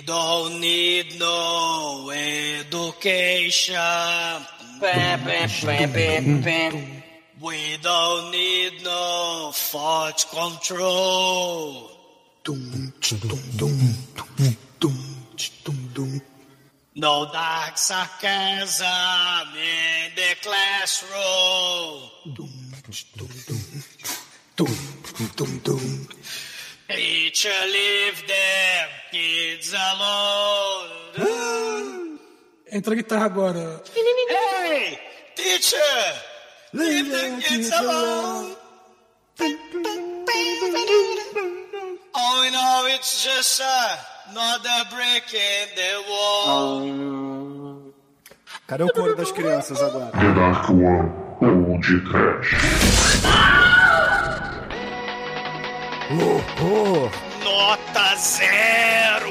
[0.00, 3.76] We don't need no education.
[7.38, 11.90] We don't need no thought control.
[16.94, 18.86] No dark sarcasm
[19.54, 22.08] in the classroom.
[27.00, 30.90] Teacher, leave them kids alone.
[32.70, 33.82] Entra a guitarra agora.
[33.94, 34.98] Hey,
[35.34, 35.78] teacher,
[36.74, 38.54] leave the kids alone.
[42.14, 43.62] Oh, you know, it's just
[44.28, 46.84] another brick in the wall.
[48.68, 50.10] Cadê o coro das crianças agora?
[50.10, 51.08] The Dark One
[51.40, 52.56] ou de Trash.
[56.10, 57.08] Horror!
[57.44, 59.30] Nota zero.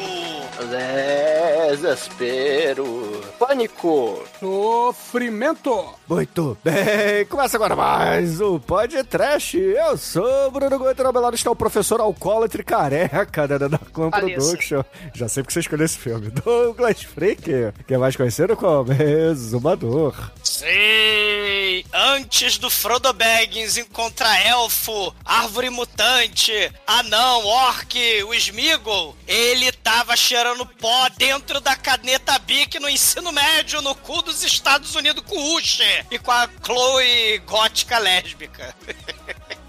[1.70, 3.22] Desespero.
[3.38, 4.24] Pânico.
[4.40, 5.99] Sofrimento.
[6.10, 9.56] Muito bem, começa agora mais o Podcast.
[9.56, 13.78] Eu sou o Bruno Goito, meu lado está o professor alcoólatra e careca da da
[13.78, 14.42] Clan Pareça.
[14.42, 14.84] Production.
[15.14, 16.32] Já sei porque você escolheu esse filme.
[16.44, 17.44] Douglas Freak,
[17.86, 20.32] que é mais conhecido como Exumador.
[20.44, 21.84] Sim!
[21.94, 26.52] Antes do Frodo Baggins encontrar elfo, árvore mutante,
[26.88, 33.80] anão, orc, o Smeagol, ele tava cheirando pó dentro da caneta Bic no ensino médio
[33.84, 38.74] no cu dos Estados Unidos com o Usher e com a Chloe gótica lésbica.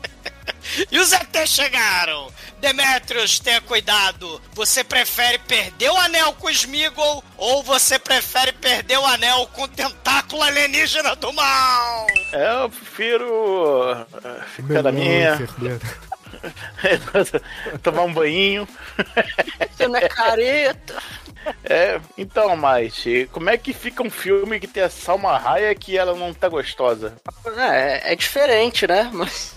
[0.91, 2.33] E os ET chegaram!
[2.61, 4.41] Demetrius, tenha cuidado!
[4.53, 9.63] Você prefere perder o anel com o Smeagol ou você prefere perder o anel com
[9.63, 12.07] o tentáculo alienígena do mal?
[12.33, 15.39] É, eu prefiro eh, ficar na minha,
[17.83, 18.69] tomar um banho.
[19.73, 21.03] Você não é careta.
[21.65, 25.99] É, então, Mike, como é que fica um filme que tem a Salma Hayek e
[25.99, 27.15] ela não tá gostosa?
[27.57, 29.11] É, é diferente, né?
[29.15, 29.57] Mas,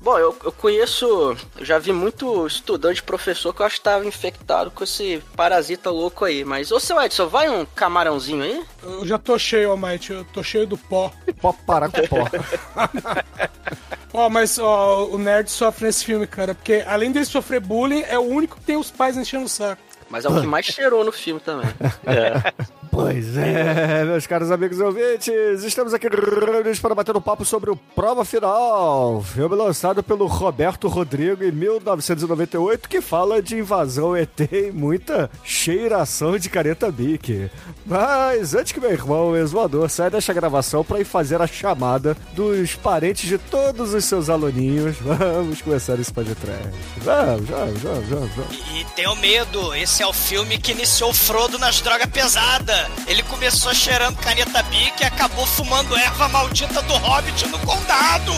[0.00, 4.06] bom, eu, eu conheço, eu já vi muito estudante professor que eu acho que tava
[4.06, 6.44] infectado com esse parasita louco aí.
[6.44, 8.64] Mas, ô seu Edson, vai um camarãozinho aí?
[8.82, 10.12] Eu já tô cheio, Almighty.
[10.12, 11.12] Eu tô cheio do pó.
[11.40, 12.28] Pode parar com o pó.
[14.12, 16.54] Ó, mas ó, o nerd sofre nesse filme, cara.
[16.54, 19.80] Porque além dele sofrer bullying, é o único que tem os pais enchendo o saco.
[20.10, 21.68] Mas é o que mais cheirou no filme também.
[22.90, 27.76] Pois é, meus caros amigos ouvintes, estamos aqui reunidos para bater um papo sobre o
[27.76, 34.72] Prova Final, filme lançado pelo Roberto Rodrigo em 1998, que fala de invasão ET e
[34.72, 37.48] muita cheiração de careta bique.
[37.86, 42.16] Mas antes que meu irmão, o exumador, saia desta gravação para ir fazer a chamada
[42.32, 46.68] dos parentes de todos os seus aluninhos, vamos começar esse podcast.
[46.98, 48.58] Vamos, vamos, vamos, vamos.
[48.74, 52.79] E tenho medo, esse é o filme que iniciou o Frodo nas drogas pesadas.
[53.06, 58.32] Ele começou cheirando caneta bic e acabou fumando erva maldita do Hobbit no condado.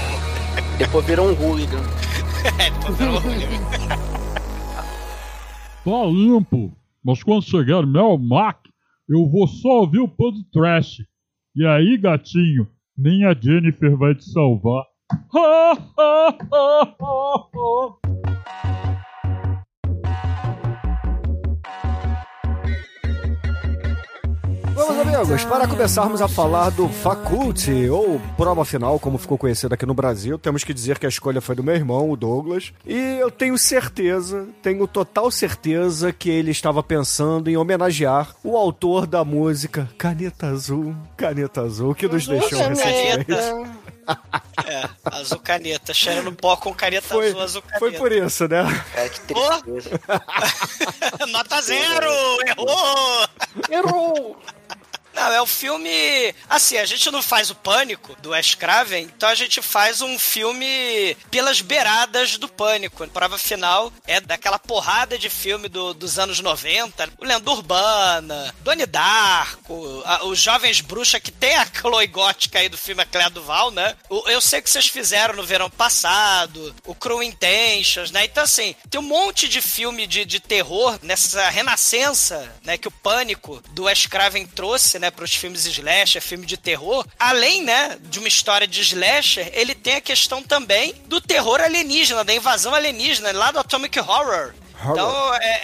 [0.78, 1.82] Depois virou um hooligan.
[2.58, 3.58] É, depois virou horrível.
[5.84, 6.72] Tá limpo,
[7.04, 8.56] mas quando chegar Mel Mac,
[9.06, 11.02] eu vou só ouvir o pão do trash.
[11.54, 14.84] E aí, gatinho, nem a Jennifer vai te salvar.
[24.74, 29.86] Vamos, amigos, para começarmos a falar do Faculty, ou Prova Final, como ficou conhecido aqui
[29.86, 33.18] no Brasil, temos que dizer que a escolha foi do meu irmão, o Douglas, e
[33.20, 39.24] eu tenho certeza, tenho total certeza que ele estava pensando em homenagear o autor da
[39.24, 43.24] música Caneta Azul, Caneta Azul, que nos deixou recentemente.
[43.26, 43.84] Caneta.
[44.66, 47.78] É, azul caneta, cheirando pó com caneta Foi, azul, azul caneta.
[47.78, 48.62] foi por isso, né?
[48.94, 50.00] Cara, que tristeza.
[51.28, 52.10] Nota zero!
[52.46, 53.28] Errou!
[53.70, 54.36] Errou!
[55.14, 56.34] Não, é o filme.
[56.48, 60.18] Assim, a gente não faz o pânico do Wes Craven, então a gente faz um
[60.18, 63.04] filme pelas beiradas do pânico.
[63.04, 68.54] A prova final é daquela porrada de filme do- dos anos 90, o Lenda Urbana,
[68.60, 73.06] Doni Darko, a- os Jovens Bruxa, que tem a Chloe Gótica aí do filme A
[73.06, 73.96] Cléa Duval, né?
[74.08, 78.24] O- eu sei que vocês fizeram no verão passado, o Cruel Intentions, né?
[78.24, 82.76] Então, assim, tem um monte de filme de, de terror nessa renascença, né?
[82.76, 85.03] Que o pânico do Wes Craven trouxe, né?
[85.10, 87.06] Para os filmes slasher, filme de terror.
[87.18, 87.98] Além, né?
[88.02, 92.74] De uma história de slasher, ele tem a questão também do terror alienígena, da invasão
[92.74, 94.54] alienígena, lá do Atomic Horror.
[94.92, 95.60] Então, é,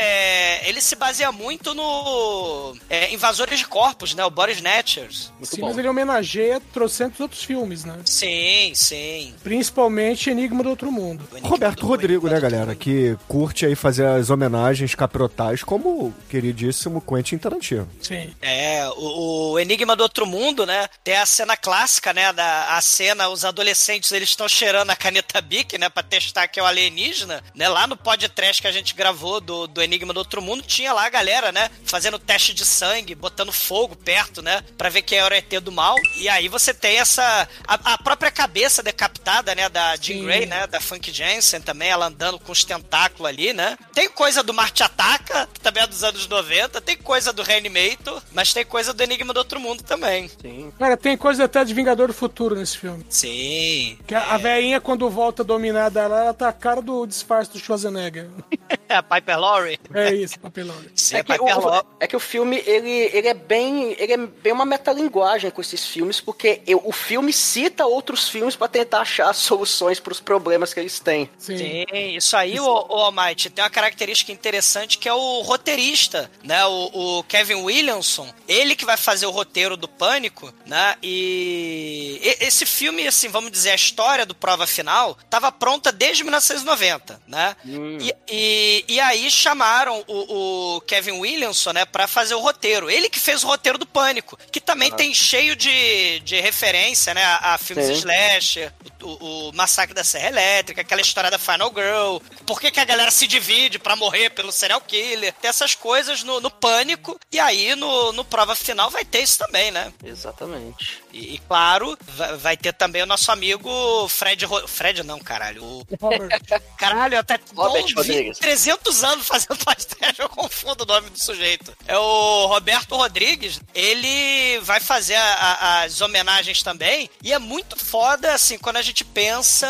[0.65, 4.25] é, ele se baseia muito no é, Invasores de Corpos, né?
[4.25, 5.33] O Body Snatchers.
[5.39, 5.69] Muito Sim, bom.
[5.69, 7.99] mas ele homenageia trocentos outros filmes, né?
[8.05, 9.35] Sim, sim.
[9.43, 11.27] Principalmente Enigma do Outro Mundo.
[11.43, 12.67] Roberto do- Rodrigo, né, do galera?
[12.67, 12.77] Mundo.
[12.77, 17.89] Que curte aí fazer as homenagens caprotais como o queridíssimo Quentin Tarantino.
[18.01, 18.35] Sim.
[18.41, 20.89] É, o, o Enigma do Outro Mundo, né?
[21.05, 22.33] Tem a cena clássica, né?
[22.33, 25.89] Da, a cena, os adolescentes, eles estão cheirando a caneta Bic, né?
[25.89, 27.69] Pra testar que é o alienígena, né?
[27.69, 31.07] Lá no podcast que a gente gravou do, do Enigma do Outro Mundo, tinha lá
[31.07, 31.71] a galera, né?
[31.85, 34.63] Fazendo teste de sangue, botando fogo perto, né?
[34.77, 35.97] Pra ver quem era o ET do mal.
[36.17, 37.49] E aí você tem essa...
[37.67, 39.69] A, a própria cabeça decapitada, né?
[39.69, 40.25] Da Jean Sim.
[40.25, 40.67] Grey, né?
[40.67, 43.77] Da Funk Jensen também, ela andando com os tentáculos ali, né?
[43.93, 48.23] Tem coisa do Marte Ataca, que também é dos anos 90, tem coisa do Reanimator,
[48.33, 50.29] mas tem coisa do Enigma do Outro Mundo também.
[50.41, 50.73] Sim.
[50.79, 53.05] Cara, tem coisa até de Vingador do Futuro nesse filme.
[53.09, 53.99] Sim.
[54.07, 57.59] Que a, a velhinha, quando volta dominada lá, ela tá a cara do disfarce do
[57.59, 58.29] Schwarzenegger.
[58.91, 59.79] É a Piper Laurie.
[59.95, 60.75] É isso, papelão.
[60.95, 61.87] Sim, É a que, Piper o, Laurie.
[62.01, 63.95] é que o filme, ele, ele é bem.
[63.99, 68.57] Ele é bem uma metalinguagem com esses filmes, porque eu- o filme cita outros filmes
[68.57, 71.31] pra tentar achar soluções pros problemas que eles têm.
[71.39, 71.57] Sim.
[71.57, 71.85] Sim,
[72.17, 76.65] isso aí, o, o Almighty, tem uma característica interessante que é o roteirista, né?
[76.67, 80.97] O, o Kevin Williamson, ele que vai fazer o roteiro do Pânico, né?
[81.03, 86.25] E, e- esse filme, assim, vamos dizer, a história do Prova Final tava pronta desde
[86.25, 87.55] 1990, né?
[87.65, 92.91] E, e, e aí chamaram o, o Kevin Williamson, né, pra fazer o roteiro.
[92.91, 97.25] Ele que fez o roteiro do Pânico, que também tem cheio de, de referência, né,
[97.25, 97.93] a, a filmes Sim.
[97.95, 98.73] slasher,
[99.03, 102.85] o, o Massacre da Serra Elétrica, aquela história da Final Girl, por que, que a
[102.85, 107.39] galera se divide pra morrer pelo serial killer, tem essas coisas no, no Pânico, e
[107.39, 109.93] aí no, no Prova Final vai ter isso também, né?
[110.05, 111.01] Exatamente.
[111.13, 114.45] E, e, claro, vai, vai ter também o nosso amigo Fred...
[114.45, 115.87] Ro- Fred não, caralho, o.
[116.77, 118.39] Caralho, até Robert Rodrigues.
[118.39, 118.70] 300
[119.03, 121.73] anos fazendo podcast, eu confundo o nome do sujeito.
[121.87, 127.77] É o Roberto Rodrigues, ele vai fazer a- a- as homenagens também, e é muito
[127.77, 129.67] foda, assim, quando a gente pensa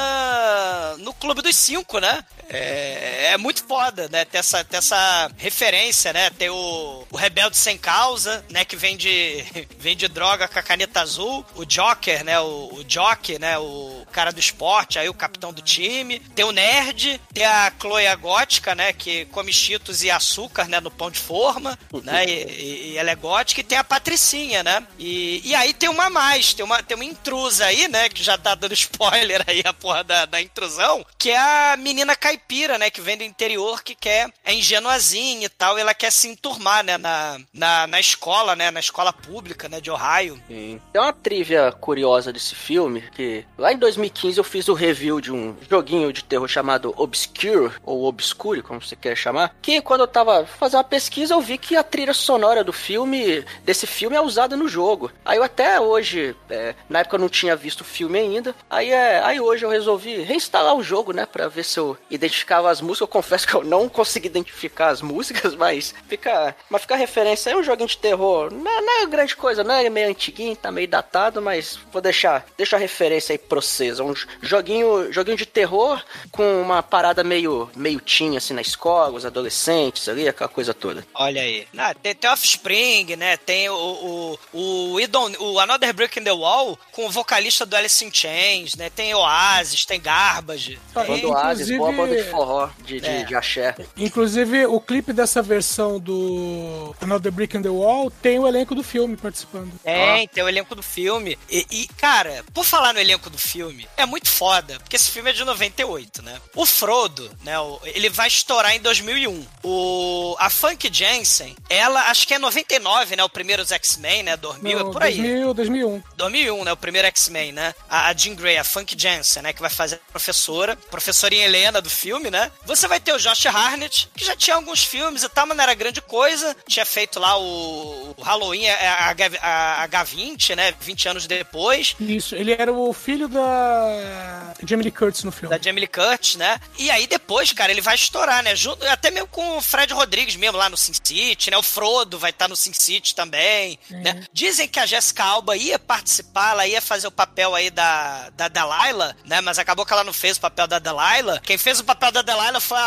[0.99, 2.25] no Clube dos Cinco, né?
[2.53, 4.25] É, é muito foda, né?
[4.25, 6.31] Ter essa, ter essa referência, né?
[6.31, 8.65] Ter o, o Rebelde Sem Causa, né?
[8.65, 9.45] Que vem de,
[9.79, 11.47] vem de droga com a caneta azul.
[11.55, 12.41] O Joker, né?
[12.41, 13.57] O, o Jock, né?
[13.59, 16.19] O cara do esporte, aí o capitão do time.
[16.35, 18.90] Tem o Nerd, tem a Chloe a Gótica, né?
[18.93, 20.81] Que come cheetos e açúcar, né?
[20.81, 22.25] No pão de forma, né?
[22.27, 23.61] E, e- ela é gótica.
[23.61, 24.87] E tem a Patricinha, né?
[24.99, 28.09] E, e aí tem uma mais, tem uma, tem uma intrusa aí, né?
[28.09, 31.05] Que já tá dando spoiler aí, a porra da, da intrusão.
[31.19, 32.91] Que é a menina caipira, né?
[32.91, 35.79] Que vem do interior, que quer, é ingenuazinha e tal.
[35.79, 36.97] E ela quer se enturmar, né?
[36.99, 38.71] Na, na, na escola, né?
[38.71, 39.81] Na escola pública, né?
[39.81, 40.41] De Ohio.
[40.49, 45.33] Tem uma trivia curiosa desse filme, que lá em 2015 eu fiz o review de
[45.33, 50.09] um joguinho de terror chamado Obscure, ou Obscure, como você quer chamar, que quando eu
[50.09, 54.21] tava fazendo uma pesquisa eu vi que a trilha sonora do filme, desse filme é
[54.21, 55.11] usada no jogo.
[55.25, 58.91] Aí eu até hoje, é, na época eu não tinha visto o filme ainda, aí,
[58.91, 62.81] é, aí hoje eu resolvi reinstalar o jogo, né, pra ver se eu identificava as
[62.81, 63.01] músicas.
[63.01, 67.59] Eu confesso que eu não consegui identificar as músicas, mas fica, mas fica referência aí,
[67.59, 70.89] um joguinho de terror, não, não é grande coisa, não é meio antiguinho, tá meio
[70.89, 73.99] datado, mas vou deixar, deixa a referência aí pra vocês.
[73.99, 79.17] É um joguinho, joguinho de terror com uma parada meio, meio teen, assim, na escola,
[79.17, 81.07] os adolescentes ali, aquela coisa toda.
[81.15, 81.67] Olha aí.
[81.77, 83.37] Ah, tem, tem Offspring, né?
[83.37, 84.97] Tem o, o, o,
[85.41, 88.91] o Another Brick in the Wall com o vocalista do Alice in Chains, né?
[88.91, 90.79] Tem Oasis, tem Garbage.
[90.95, 91.21] Ah, Tem...
[91.21, 93.25] Banda Oasis, boa inclusive- banda de forró, de, de, É.
[93.25, 93.75] de axé.
[93.97, 98.83] Inclusive, o clipe dessa versão do Another Brick in the Wall tem o elenco do
[98.83, 99.73] filme participando.
[99.83, 101.39] Tem, tem o elenco do filme.
[101.51, 105.31] E, e, cara, por falar no elenco do filme, é muito foda, porque esse filme
[105.31, 106.41] é de 98, né?
[106.55, 107.55] O Frodo, né?
[107.95, 109.47] ele vai estourar em 2001.
[109.63, 113.23] O, a Funk Jensen, ela, acho que é 99, né?
[113.25, 114.37] O primeiro dos X-Men, né?
[114.37, 115.17] 2000, Não, é por aí.
[115.17, 116.03] 2000, 2001.
[116.17, 116.73] 2001, né?
[116.73, 117.75] O primeiro X-Men, né?
[117.89, 119.53] A, a Jean Grey, a Funk Jensen, né?
[119.53, 122.51] Que vai fazer a professora, professorinha Helena do filme, né?
[122.65, 125.65] Você vai ter o Josh Harnett, que já tinha alguns filmes e tal, mas não
[125.65, 126.57] era grande coisa.
[126.67, 128.75] Tinha feito lá o, o Halloween, a,
[129.07, 130.75] a, H- a H20, né?
[130.81, 131.95] 20 anos depois.
[132.01, 135.55] Isso, ele era o filho da Jamie Lee Curtis no filme.
[135.57, 136.59] Da Jamie Lee Curtis, né?
[136.79, 138.57] E aí depois, cara, ele vai estourar, né?
[138.57, 141.57] Junto, até mesmo com o Fred Rodrigues mesmo lá no Sin City, né?
[141.57, 144.25] O Frodo vai estar no Sin City também, né?
[144.33, 148.49] Dizem que a Jessica Alba ia participar, ela ia fazer o papel aí da, da
[148.49, 149.41] Delilah, né?
[149.41, 151.41] Mas acabou que ela não fez o papel da Delilah.
[151.41, 152.83] Quem fez o papel da Delilah foi a,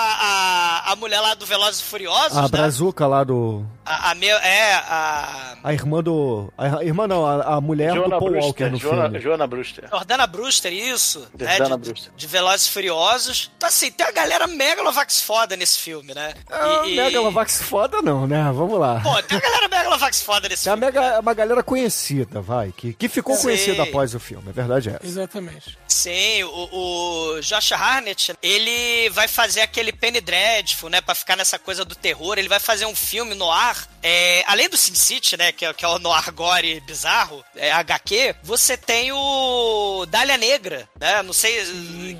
[0.85, 2.47] a, a mulher lá do Velozes e Furiosos, A né?
[2.47, 3.65] Brazuca lá do.
[3.85, 6.51] A, a meu, é, a A irmã do.
[6.57, 9.19] A irmã não, a, a mulher do Paul Walker no Joana, filme.
[9.19, 9.89] Joana Brewster.
[9.89, 11.27] Jordana Brewster, isso.
[11.37, 11.57] né?
[11.57, 12.13] Jordana de, Brewster.
[12.15, 13.51] de Velozes e Furiosos.
[13.57, 16.33] Então, assim, tem a galera megalovax foda nesse filme, né?
[16.49, 18.43] É, E- e- Megalovax foda, não, né?
[18.53, 19.01] Vamos lá.
[19.01, 20.99] Pô, tem uma galera Megalovax foda nesse Tem uma, filme.
[20.99, 23.43] mega, uma galera conhecida, vai, que, que ficou Sim.
[23.43, 25.05] conhecida após o filme, a verdade é essa.
[25.05, 25.77] Exatamente.
[25.93, 26.69] Sim, o,
[27.37, 31.93] o Josh Harnett, ele vai fazer aquele Penny Dreadful, né, pra ficar nessa coisa do
[31.95, 32.37] terror.
[32.37, 35.71] Ele vai fazer um filme no ar, é, além do Sin City, né, que é,
[35.73, 41.31] que é o noir gore bizarro, é, HQ, você tem o Dália Negra, né, não
[41.31, 41.63] sei,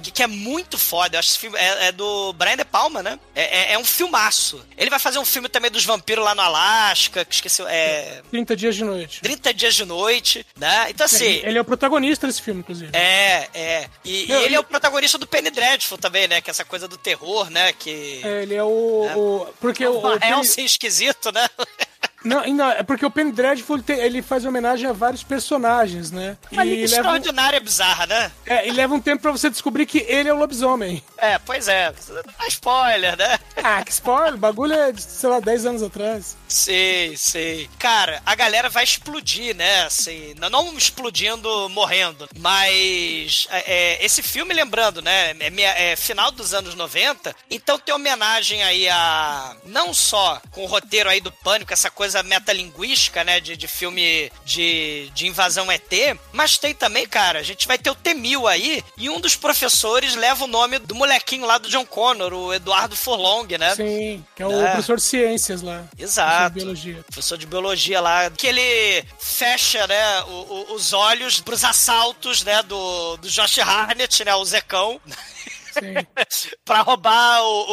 [0.03, 1.15] que, que é muito foda.
[1.15, 3.85] Eu acho esse filme, é, é do Brian De Palma, né, é, é- é um
[3.85, 4.63] filmaço.
[4.77, 8.21] Ele vai fazer um filme também dos vampiros lá no Alasca, que esqueci, é...
[8.29, 9.21] 30 dias de noite.
[9.21, 11.41] 30 Dias de Noite, né, então assim...
[11.43, 12.91] Ele é o protagonista desse filme, inclusive.
[12.95, 13.62] É, é.
[14.03, 16.41] E, e Não, ele e- é o protagonista do Penny Dreadful também, né?
[16.41, 17.73] Que é essa coisa do terror, né?
[17.73, 18.21] Que.
[18.23, 18.67] É, ele é o.
[19.15, 21.47] o- porque o, o é um sim esquisito, né?
[22.23, 26.11] não, não, é porque o Penny Dreadful ele, tem- ele faz homenagem a vários personagens,
[26.11, 26.37] né?
[26.51, 28.31] Uma E liga leva, extraordinária bizarra, né?
[28.45, 31.03] é, e leva um tempo pra você descobrir que ele é o lobisomem.
[31.17, 31.93] É, pois é.
[32.39, 33.39] Não spoiler, né?
[33.63, 34.33] Ah, que spoiler!
[34.35, 36.35] O bagulho é de, sei lá, 10 anos atrás.
[36.47, 37.69] Sei, sei.
[37.79, 39.83] Cara, a galera vai explodir, né?
[39.83, 42.27] Assim, não- explodindo, morrendo.
[42.37, 43.63] Mas é,
[44.01, 45.31] é, esse filme, lembrando, né?
[45.39, 47.35] É, é final dos anos 90.
[47.49, 49.55] Então tem homenagem aí a.
[49.65, 53.39] Não só com o roteiro aí do pânico, essa coisa metalinguística, né?
[53.39, 55.91] De, de filme de, de invasão ET.
[56.31, 58.83] Mas tem também, cara, a gente vai ter o T-1000 aí.
[58.97, 62.95] E um dos professores leva o nome do molequinho lá do John Connor, o Eduardo
[62.95, 63.73] Furlong, né?
[63.75, 64.71] Sim, que é o É.
[64.71, 65.85] professor de ciências lá.
[65.97, 66.53] Exato.
[66.53, 67.03] Professor de biologia.
[67.03, 70.29] professor de biologia lá, que ele fecha, né, o-
[70.71, 74.99] o- os olhos pros assaltos, né, do, do Josh Harnett, né, o Zecão,
[76.65, 77.65] Pra roubar o-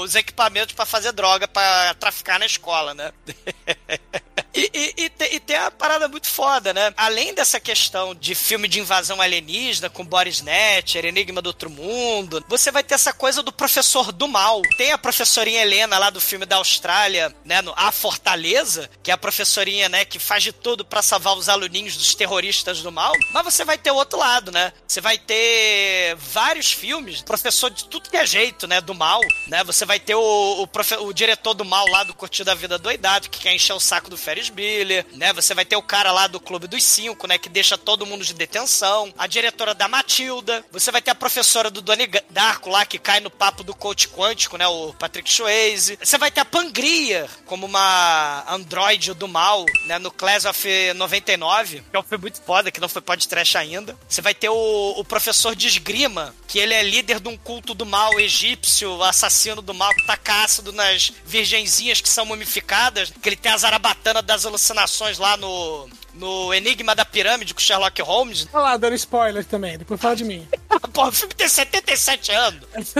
[0.00, 3.12] o- os equipamentos pra fazer droga, pra traficar na escola, né.
[4.58, 6.92] E, e- e te- e tem uma parada muito foda, né?
[6.96, 12.44] Além dessa questão de filme de invasão alienígena com Boris Snatcher, Enigma do Outro Mundo,
[12.48, 14.60] você vai ter essa coisa do professor do mal.
[14.76, 17.62] Tem a professorinha Helena lá do filme da Austrália, né?
[17.62, 20.04] No A Fortaleza, que é a professorinha, né?
[20.04, 23.12] Que faz de tudo pra salvar os aluninhos dos terroristas do mal.
[23.32, 24.72] Mas você vai ter o outro lado, né?
[24.86, 28.80] Você vai ter vários filmes, professor de tudo que é jeito, né?
[28.80, 29.62] Do mal, né?
[29.64, 32.78] Você vai ter o, o, profe- o diretor do mal lá do Curtido a Vida
[32.78, 35.32] Doidado, que quer encher o saco do Ferris Bueller, né?
[35.32, 37.38] Você vai ter o cara lá do Clube dos Cinco, né?
[37.38, 39.12] Que deixa todo mundo de detenção.
[39.18, 40.64] A diretora da Matilda.
[40.72, 44.08] Você vai ter a professora do Donnie Darko lá, que cai no papo do coach
[44.08, 44.66] quântico, né?
[44.66, 45.98] O Patrick Swayze.
[46.02, 49.98] Você vai ter a Pangria como uma androide do mal, né?
[49.98, 53.96] No Class of 99, que é um filme muito foda, que não foi podcast ainda.
[54.08, 57.74] Você vai ter o, o professor de esgrima, que ele é líder de um culto
[57.74, 63.28] do mal egípcio, assassino do mal, que taca ácido nas virgenzinhas que são mumificadas, que
[63.28, 68.48] ele tem a zarabatana das alucinações lá no, no Enigma da Pirâmide com Sherlock Holmes.
[68.52, 70.46] Olha lá, dando spoiler também, depois fala de mim.
[70.94, 72.62] Pô, o filme tem 77 anos.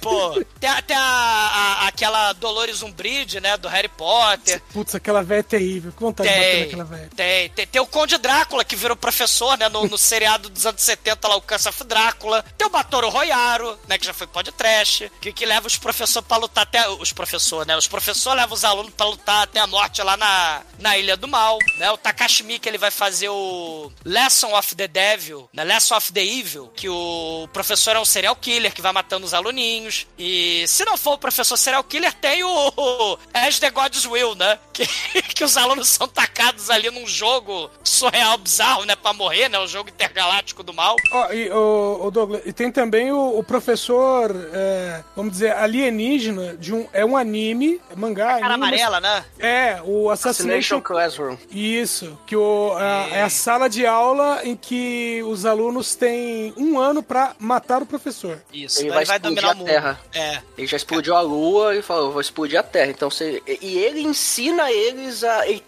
[0.00, 4.60] Pô, tem, a- tem a, a- aquela Dolores Umbridge, né, do Harry Potter.
[4.72, 5.92] Putz, aquela velha é terrível.
[5.92, 7.10] Que vontade de bater Tem, naquela velha.
[7.14, 10.82] tem, tem, tem o Conde Drácula, que virou professor, né, no, no seriado dos anos
[10.82, 12.44] 70 lá, o Curse of Drácula.
[12.56, 16.36] Tem o Batoro Royaro, né, que já foi podcast, que, que leva os professores pra
[16.36, 16.88] lutar até...
[16.88, 20.62] Os professores, né, os professores levam os alunos pra lutar até a morte lá na,
[20.78, 24.88] na Ilha do Mal, né, o Takashi Miike, ele vai fazer o Lesson of the
[24.88, 28.92] Devil, né, Lesson of the Evil, que o professor é um serial killer que vai
[28.92, 29.71] matando os aluninhos.
[30.18, 34.34] E se não for o professor serial killer, tem o, o As the God's Will,
[34.34, 34.58] né?
[34.72, 34.86] Que,
[35.22, 38.96] que os alunos são tacados ali num jogo surreal, bizarro, né?
[38.96, 39.58] Pra morrer, né?
[39.58, 40.96] O jogo intergaláctico do mal.
[41.12, 46.56] Ó, e o, o Douglas, e tem também o, o professor, é, vamos dizer, alienígena
[46.56, 46.88] de um.
[46.92, 48.38] É um anime, é mangá.
[48.40, 49.24] Cara anime, amarela, né?
[49.38, 50.80] É, o Assassination Assassination.
[50.80, 51.36] Classroom.
[51.50, 56.78] Isso, que o, a- é a sala de aula em que os alunos têm um
[56.78, 58.40] ano pra matar o professor.
[58.52, 59.61] Isso, Ele vai vai, dominar a o mundo.
[59.64, 60.00] Terra.
[60.14, 60.40] É.
[60.56, 62.90] Ele já explodiu a Lua e falou, vou explodir a Terra.
[62.90, 63.42] Então você.
[63.46, 65.46] E ele ensina eles a.
[65.46, 65.62] ele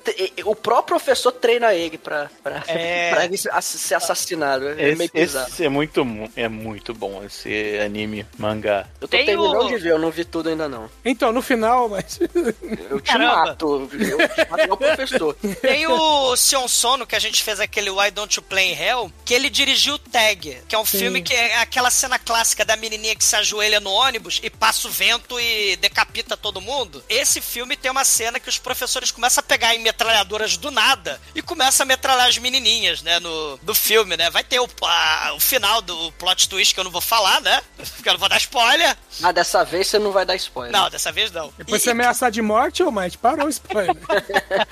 [0.44, 3.10] o próprio professor treina ele pra, pra, É.
[3.14, 3.50] pra ele ser
[3.94, 4.68] assassinado.
[4.68, 5.48] É Esse, meio bizarro.
[5.48, 8.86] esse é muito, mu- é muito bom, esse anime, mangá.
[9.00, 10.88] Eu tô Tem terminando o- de ver, eu não vi tudo ainda não.
[11.04, 12.18] Então, no final, mas.
[12.90, 13.36] Eu te Caramba.
[13.46, 13.88] mato.
[13.92, 15.34] Eu te mato igual professor.
[15.60, 19.12] Tem o Sion Sono, que a gente fez aquele Why Don't You Play in Hell,
[19.24, 20.98] que ele dirigiu o Tag, que é um Sim.
[20.98, 24.88] filme que é aquela cena clássica da menininha que se ajoelha no ônibus e passa
[24.88, 27.04] o vento e decapita todo mundo.
[27.08, 31.20] Esse filme tem uma cena que os professores começam a pegar em metralhadoras do nada
[31.34, 34.30] e começam a metralhar as menininhas, né, no, do filme, né?
[34.30, 37.62] Vai ter o, a- o final do plot twist que eu não vou falar, né?
[37.94, 38.96] Porque eu não vou dar spoiler.
[39.22, 40.72] Ah, dessa vez você não vai dar spoiler.
[40.72, 41.52] Não, dessa vez não.
[41.58, 43.94] Depois E- você ameaçar de morte, ô, mas parou o spoiler.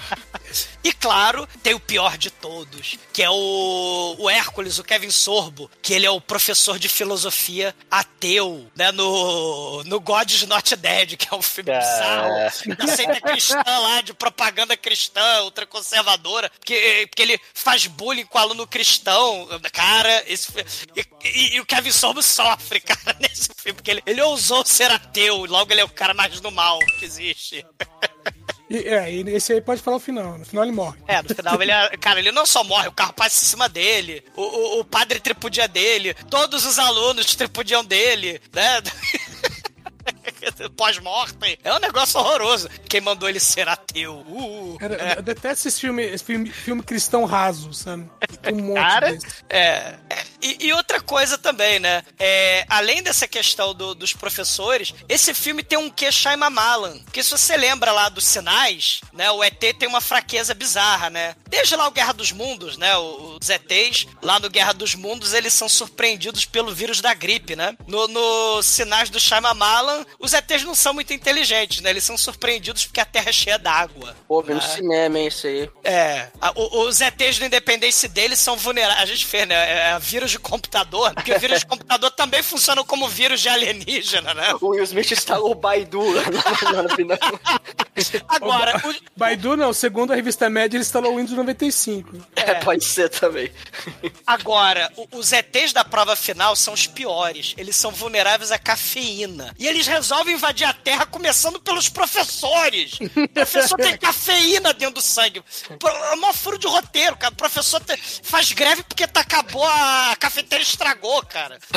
[0.85, 5.71] E claro, tem o pior de todos, que é o, o Hércules, o Kevin Sorbo,
[5.81, 9.02] que ele é o professor de filosofia ateu, né, no,
[9.87, 11.79] no God's Not Dead, que é um filme Ah.
[11.79, 18.39] bizarro, da seita cristã lá, de propaganda cristã, ultraconservadora, porque, porque ele faz bullying com
[18.39, 19.49] aluno cristão.
[19.73, 20.49] Cara, esse,
[20.97, 24.91] e, e- e o Kevin Sorbo sofre, cara, nesse filme, porque ele, ele ousou ser
[24.91, 27.65] ateu, logo ele é o cara mais do mal que existe.
[28.69, 30.39] E, é, e esse aí pode falar o final.
[30.39, 30.99] No final ele morre.
[31.07, 33.69] É, no final ele é, Cara, ele não só morre, o carro passa em cima
[33.69, 38.83] dele, o, o, o padre tripudia dele, todos os alunos tripudiam dele, né?
[40.77, 41.57] Pós-mortem.
[41.63, 42.69] É um negócio horroroso.
[42.89, 44.25] Quem mandou ele ser ateu?
[44.29, 45.19] Uh, Cara, é.
[45.19, 48.09] Eu detesto esse filme, esse filme, filme cristão raso, sabe?
[48.53, 49.19] Um monte Cara.
[49.49, 49.97] É.
[50.11, 52.03] é, E, e outra coisa também, né?
[52.19, 56.99] É, além dessa questão do- dos professores, esse filme tem um quê Shyamalan.
[57.05, 59.31] Porque se você lembra lá dos sinais, né?
[59.31, 61.37] O ET tem uma fraqueza bizarra, né?
[61.49, 62.97] Desde lá o Guerra dos Mundos, né?
[62.97, 67.77] Os ETs, lá no Guerra dos Mundos, eles são surpreendidos pelo vírus da gripe, né?
[67.87, 71.91] No, no sinais do Shyamalan, os ETs não são muito inteligentes, né?
[71.91, 74.15] Eles são surpreendidos porque a Terra é cheia d'água.
[74.29, 74.61] Pô, no Ah.
[74.61, 75.71] cinema, hein, isso aí.
[75.85, 79.03] É, a- o- os ETs do Independência deles são vulneráveis.
[79.03, 79.55] A gente fez, né?
[79.55, 83.49] É, é vírus de computador, porque o vírus de computador também funciona como vírus de
[83.49, 84.55] alienígena, né?
[84.61, 86.03] O Will Smith instalou o Baidu
[86.73, 87.19] lá no, final.
[88.29, 92.17] Agora, o- Baidu não, segundo a revista Média, ele instalou o Windows 95.
[92.37, 93.51] É, pode ser também.
[94.27, 97.55] agora, o- os ETs da prova final são os piores.
[97.57, 99.55] Eles são vulneráveis à cafeína.
[99.59, 102.99] E eles resolvem invadir a Terra começando pelos professores.
[103.01, 105.43] O professor tem cafeína dentro do sangue.
[105.69, 107.33] É o maior furo de roteiro, cara.
[107.33, 111.59] O professor te- faz greve porque tá, acabou a cafeteira estragou, cara.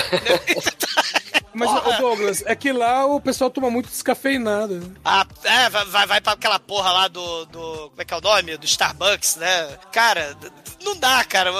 [1.53, 1.89] Mas, Porra.
[1.89, 4.93] ô Douglas, é que lá o pessoal toma muito descafeinado.
[5.05, 7.89] Ah, é, vai, vai, pra aquela porra lá do, do.
[7.91, 8.57] Como é que é o nome?
[8.57, 9.77] Do Starbucks, né?
[9.91, 10.35] Cara,
[10.86, 11.51] não dá, cara.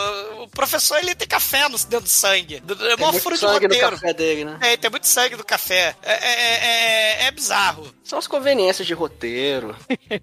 [0.42, 2.62] O, professor ele tem café no, dentro do sangue.
[2.92, 3.92] É muito furo de roteiro.
[3.92, 4.58] café dele, né?
[4.62, 5.96] É, tem muito sangue do café.
[6.02, 7.94] É, é, é, é- é bizarro.
[8.04, 9.76] São as conveniências de roteiro.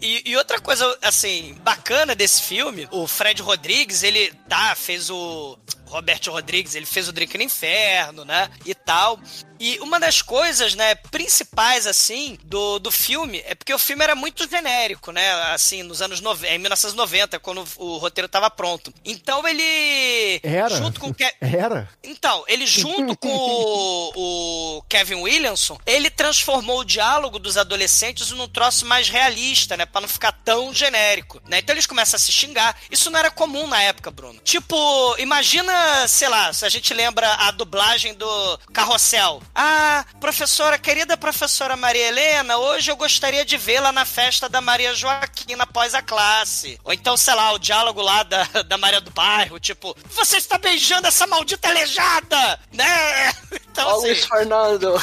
[0.00, 5.58] E, e outra coisa, assim, bacana desse filme, o Fred Rodrigues, ele tá, fez o.
[5.86, 8.48] Robert Rodrigues, ele fez o Drink no Inferno, né?
[8.64, 9.18] E tal.
[9.60, 14.14] E uma das coisas, né, principais, assim, do, do filme é porque o filme era
[14.14, 15.30] muito genérico, né?
[15.52, 18.92] Assim, nos anos 90, em 1990, quando o, roteiro tava pronto.
[19.04, 20.40] Então ele.
[20.42, 20.74] Era?
[20.76, 21.88] Junto com o Ke- Era?
[22.02, 28.48] então, ele junto com o, o Kevin Williamson, ele transformou o diálogo dos adolescentes num
[28.48, 29.84] troço mais realista, né?
[29.84, 31.58] Pra não ficar tão genérico, né?
[31.58, 32.76] Então eles começam a se xingar.
[32.90, 34.40] Isso não era comum na época, Bruno.
[34.42, 39.42] Tipo, imagina, sei lá, se a gente lembra a dublagem do Carrossel.
[39.54, 44.94] Ah, professora, querida professora Maria Helena, hoje eu gostaria de vê-la na festa da Maria
[44.94, 46.78] Joaquina após a classe.
[46.84, 50.56] Ou então, sei lá, o diálogo lá da, da Maria do Bairro, tipo, você está
[50.56, 53.32] beijando essa maldita aleijada, né?
[53.70, 54.94] Então, Ó, assim, Luiz Fernando.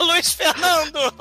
[0.00, 1.14] Luiz Fernando.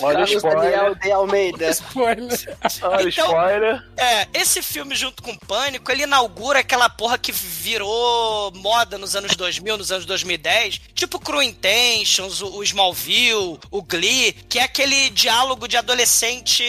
[0.00, 0.94] Olha o spoiler.
[0.98, 1.70] de Almeida.
[1.74, 2.56] Spoiler.
[2.82, 3.82] Olha o Então- spoiler.
[3.96, 9.36] É, esse filme junto com Pânico, ele inaugura aquela porra que virou moda nos anos
[9.36, 15.10] 2000, nos anos 2010, tipo Cruel Intentions, o, o Smallville, o Glee, que é aquele
[15.10, 16.64] diálogo de adolescente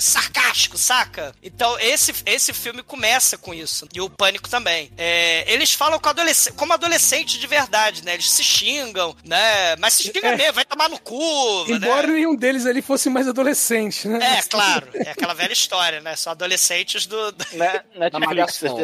[0.00, 1.34] sarcástico, saca?
[1.42, 4.90] Então esse, esse filme começa com isso, e o Pânico também.
[4.96, 8.14] É, eles falam com adolesc como adolescente de verdade, né?
[8.14, 9.76] Eles se xingam, né?
[9.76, 10.36] Mas se xingam É.
[10.36, 12.14] mesmo, vai tomar no cu, Embora né?
[12.14, 14.38] nenhum deles ali fosse mais adolescente, né?
[14.38, 14.86] É, claro.
[14.94, 16.14] É aquela velha história, né?
[16.16, 17.80] São adolescentes do, do- Né?
[17.96, 18.26] Netflix.
[18.26, 18.76] Malhação.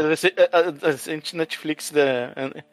[1.09, 2.03] Antes Netflix da.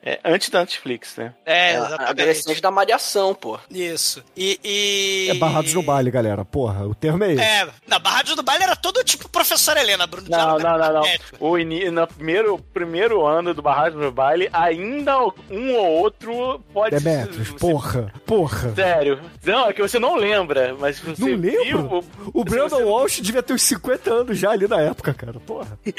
[0.03, 1.33] É, antes da Netflix, né?
[1.45, 2.09] É, É, exatamente.
[2.09, 3.59] adolescente da malhação, pô.
[3.69, 4.23] Isso.
[4.35, 4.59] E.
[4.63, 5.27] e...
[5.29, 6.43] É barrados no baile, galera.
[6.45, 7.41] Porra, o termo é esse.
[7.43, 10.27] É, na Barrados do Baile era todo tipo professor Helena, Bruno.
[10.29, 11.03] Não, não, não, não.
[11.39, 11.89] O ini...
[11.91, 15.17] No primeiro, primeiro ano do Barragem do Baile, ainda
[15.49, 18.73] um ou outro pode Demetrius, você- porra, porra.
[18.75, 19.19] Sério.
[19.43, 22.03] Não, é que você não lembra, mas você Não lembro.
[22.33, 25.39] O Brandon você- Walsh devia ter uns 50 anos já ali na época, cara.
[25.39, 25.77] Porra.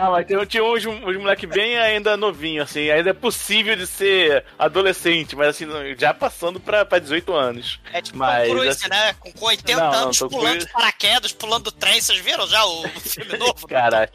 [0.00, 3.86] Não, mas tem, tinha uns, uns moleque bem ainda novinho, assim, ainda é possível de
[3.86, 5.66] ser adolescente, mas assim,
[5.98, 7.80] já passando pra, pra 18 anos.
[7.92, 9.14] É tipo Mas, Tom Cruise, assim- né?
[9.20, 12.00] Com, com 80 Não, não, anos Tom pulando Cruise- paraquedas, pulando do trem.
[12.00, 13.66] Vocês viram já o, o filme novo?
[13.68, 14.10] Caralho.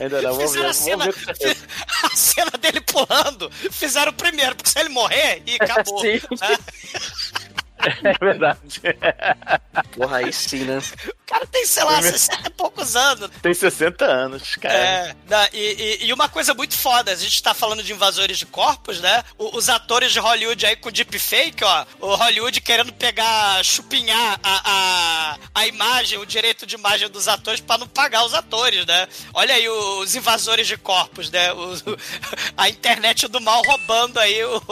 [0.00, 1.56] Ainda não, vamos Fizeram ver, a cena, vamos ver
[2.04, 3.50] a cena dele pulando.
[3.70, 5.98] Fizeram primeiro, porque se ele morrer, e acabou.
[6.00, 6.12] Sim.
[6.40, 6.58] né?
[8.04, 8.80] É verdade.
[9.92, 10.78] Porra, aí sim, né?
[11.32, 13.30] O cara tem, sei lá, 60 e poucos anos.
[13.40, 14.74] Tem 60 anos, cara.
[14.74, 18.38] É, da- e, e- e uma coisa muito foda, a gente tá falando de invasores
[18.38, 19.24] de corpos, né?
[19.38, 21.86] O- os atores de Hollywood aí com deepfake, ó.
[22.00, 27.60] O Hollywood querendo pegar, chupinhar a, a, a imagem, o direito de imagem dos atores
[27.62, 29.08] pra não pagar os atores, né?
[29.32, 31.50] Olha aí os invasores de corpos, né?
[31.54, 31.82] Os-
[32.58, 34.62] a internet do mal roubando aí o-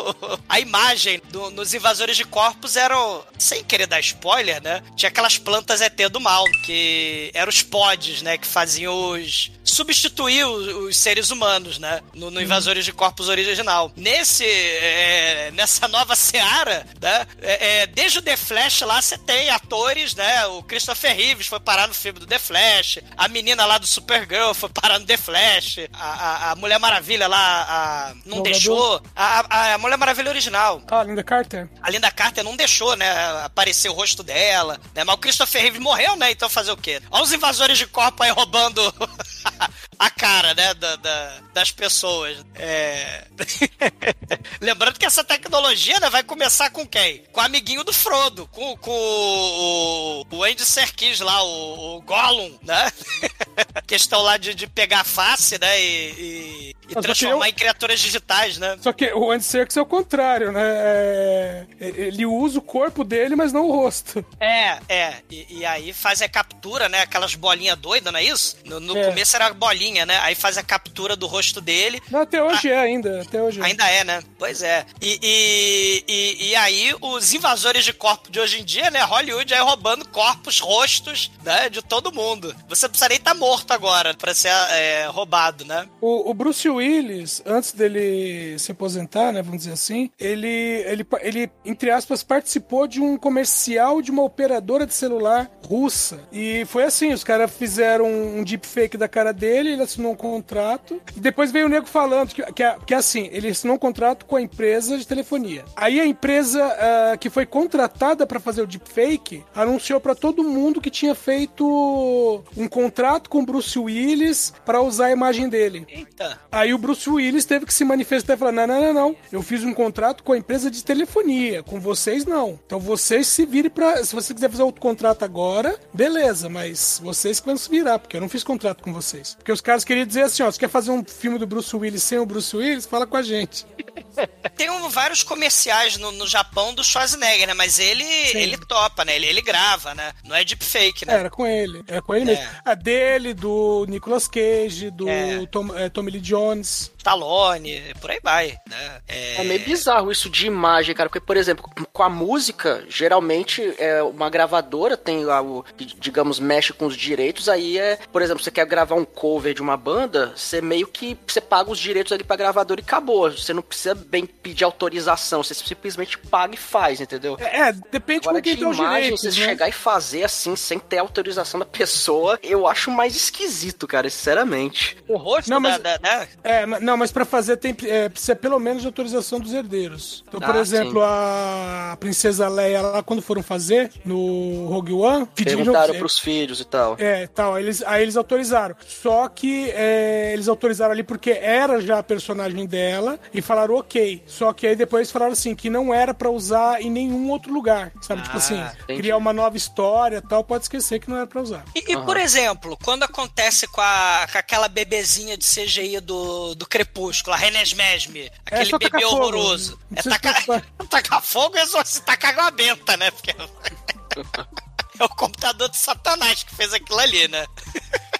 [0.46, 4.82] a imagem do- nos invasores de corpos eram, sem querer dar spoiler, né?
[4.94, 8.36] Tinha aquelas plantas ET do mal, que eram os pods, né?
[8.38, 9.50] Que faziam os.
[9.64, 12.00] substituir os, os seres humanos, né?
[12.14, 13.92] No, no Invasores de Corpos original.
[13.96, 14.44] Nesse.
[14.44, 17.26] é, nessa nova seara, né?
[17.42, 20.46] é, é, desde o The Flash lá você tem atores, né?
[20.46, 24.52] O Christopher Reeves foi parar no filme do The Flash, a menina lá do Supergirl
[24.54, 26.06] foi parar no The Flash, a,
[26.48, 28.42] a, a Mulher Maravilha lá a- não Jogador.
[28.42, 29.02] deixou.
[29.14, 30.82] A, a, a Mulher Maravilha original.
[30.90, 31.68] Ah, Linda Carter.
[31.82, 33.10] A Linda Carter não deixou, né,
[33.44, 35.04] aparecer o rosto dela, né?
[35.04, 36.30] Mas o Christopher Reeve morreu, né?
[36.40, 37.02] Então fazer o quê?
[37.10, 38.80] Olha os invasores de corpo aí roubando
[40.02, 42.38] a cara, né, da- da- das pessoas.
[42.54, 43.24] É...
[44.60, 47.22] Lembrando que essa tecnologia, né, vai começar com quem?
[47.32, 52.56] Com o amiguinho do Frodo, com, com o, o Andy Serkis lá, o, o Gollum,
[52.62, 52.90] né?
[53.86, 57.54] Questão lá de, de pegar a face, né, e, e- e eu transformar queria- em
[57.54, 58.76] criaturas digitais, né?
[58.80, 60.60] Só que o Andy Serkis é o contrário, né?
[60.64, 64.24] É, Ele usa o corpo dele, mas não o rosto.
[64.40, 65.14] É, é.
[65.30, 67.02] E, e aí faz a captura, né?
[67.02, 68.56] Aquelas bolinhas doidas, não é isso?
[68.64, 69.04] No, no É.
[69.04, 70.18] começo era bolinha, né?
[70.22, 72.00] Aí faz a captura do rosto dele.
[72.10, 73.64] Não, até hoje é ainda, até hoje é.
[73.64, 74.22] Ainda é, né?
[74.38, 74.86] Pois é.
[75.00, 79.02] E, e, e, e aí, os invasores de corpo de hoje em dia, né?
[79.02, 81.68] Hollywood aí roubando corpos, rostos, né?
[81.68, 82.54] De todo mundo.
[82.68, 85.86] Você não precisa nem estar morto agora pra ser é, roubado, né?
[86.00, 91.50] O, o Bruce Willis, antes dele se aposentar, né, vamos dizer assim, ele, ele, ele,
[91.64, 96.20] entre aspas, participou de um comercial de uma operadora de celular russa.
[96.32, 101.00] E foi assim, os caras fizeram um deepfake da cara dele, ele assinou um contrato,
[101.16, 104.42] depois veio o nego falando que, que, que assim, ele assinou um contrato com a
[104.42, 105.64] empresa de telefonia.
[105.74, 110.80] Aí a empresa ah, que foi contratada para fazer o deepfake anunciou para todo mundo
[110.80, 115.86] que tinha feito um contrato com o Bruce Willis para usar a imagem dele.
[115.88, 116.38] Eita.
[116.50, 119.16] Aí o Bruce Willis teve que se manifestar e falar: não, não, não, não.
[119.32, 121.62] Eu fiz um contrato com a empresa de telefonia.
[121.62, 122.58] Com vocês, não.
[122.66, 124.04] Então vocês se virem pra.
[124.04, 128.16] Se você quiser fazer outro contrato agora, beleza, mas vocês que vão se virar, porque
[128.16, 129.34] eu não fiz contrato com vocês.
[129.34, 132.02] Porque os caras queriam dizer assim: ó, você quer fazer um filme do Bruce Willis
[132.02, 132.86] sem o Bruce Willis?
[132.86, 133.64] Fala com a gente.
[134.56, 137.54] Tem um- vários comerciais no, no Japão do Schwarzenegger, né?
[137.54, 139.14] Mas ele, ele topa, né?
[139.16, 140.12] Ele, ele grava, né?
[140.24, 141.14] Não é deepfake, né?
[141.14, 141.82] Era com ele.
[141.86, 142.42] Era com ele mesmo.
[142.44, 142.60] É.
[142.64, 145.46] A dele, do Nicolas Cage, do É.
[145.50, 146.90] Tom, é, Tommy Lee Jones.
[146.98, 149.00] Stallone, por aí vai, né?
[149.08, 151.08] É, É meio bizarro isso de imagem, cara.
[151.08, 156.38] Porque, por exemplo, com a música, geralmente é uma gravadora tem lá o, que, digamos,
[156.38, 157.48] mexe com os direitos.
[157.48, 161.16] Aí é, por exemplo, você quer gravar um cover de uma banda, você meio que
[161.26, 163.30] você paga os direitos ali pra gravadora e acabou.
[163.30, 167.36] Você não precisa bem pedir autorização, você simplesmente paga e faz, entendeu?
[167.40, 169.46] É, é, depende Agora, quem de os imagem, direitos, você né?
[169.46, 174.96] chegar e fazer assim, sem ter autorização da pessoa, eu acho mais esquisito, cara, sinceramente.
[175.08, 176.28] o rosto Não, mas- da, da- né?
[176.42, 180.24] É, não, mas pra fazer tem, é, precisa pelo menos de autorização dos herdeiros.
[180.28, 185.58] Então, por Ah, exemplo, a princesa Leia lá, quando foram fazer no Rogue One, pediram.
[185.58, 186.96] Perguntaram é, pros filhos e tal.
[186.98, 188.74] É, tal, aí eles, aí eles autorizaram.
[188.86, 193.89] Só que é, eles autorizaram ali porque era já a personagem dela e falaram ok.
[194.26, 197.92] Só que aí depois falaram assim, que não era pra usar em nenhum outro lugar.
[198.02, 198.22] Sabe?
[198.22, 199.00] tipo Ah, assim, entendi.
[199.00, 201.64] criar uma nova história e tal, pode esquecer que não era pra usar.
[201.74, 206.66] E, e, por exemplo, quando acontece com, a, com aquela bebezinha de CGI do, do
[206.66, 209.16] Crepúsculo, a Renes Mesme, aquele só bebê tacar fogo.
[209.22, 209.78] horroroso.
[209.96, 210.86] É tacar, preocupar.
[210.88, 213.10] tacar fogo é só se tacar água benta, né?
[213.10, 213.30] Porque
[214.98, 217.46] é o computador de Satanás que fez aquilo ali, né?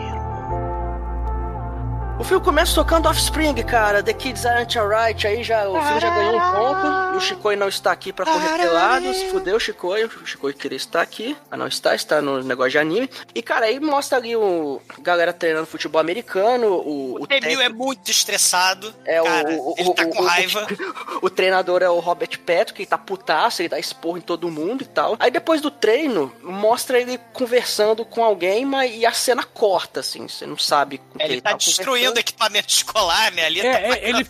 [2.23, 4.01] O filme começa tocando Offspring, cara.
[4.01, 5.27] The Kids Aren't Alright.
[5.27, 7.13] Aí já, o filme já ganhou um ponto.
[7.13, 9.13] E o Chicoi não está aqui pra correr pelado.
[9.13, 10.05] Se fudeu o Chicoi.
[10.05, 11.36] O Chicoi queria estar aqui.
[11.51, 13.09] Mas não está, está no negócio de anime.
[13.36, 16.67] E, cara, aí mostra ali o galera treinando futebol americano.
[16.67, 18.93] O, o O Temil é muito estressado.
[19.05, 20.67] É, o- cara, o, ele tá o- com o- raiva.
[21.21, 24.81] O, treinador é o Robert Petro, que tá putaço, ele dá esporro em todo mundo
[24.81, 25.15] e tal.
[25.19, 30.27] Aí depois do treino, mostra ele conversando com alguém, mas e a cena corta, assim.
[30.27, 31.75] Você não sabe com quem Ele tá conversando.
[31.75, 33.45] destruindo do equipamento escolar, né?
[33.45, 34.28] Ali tá É, é, ele,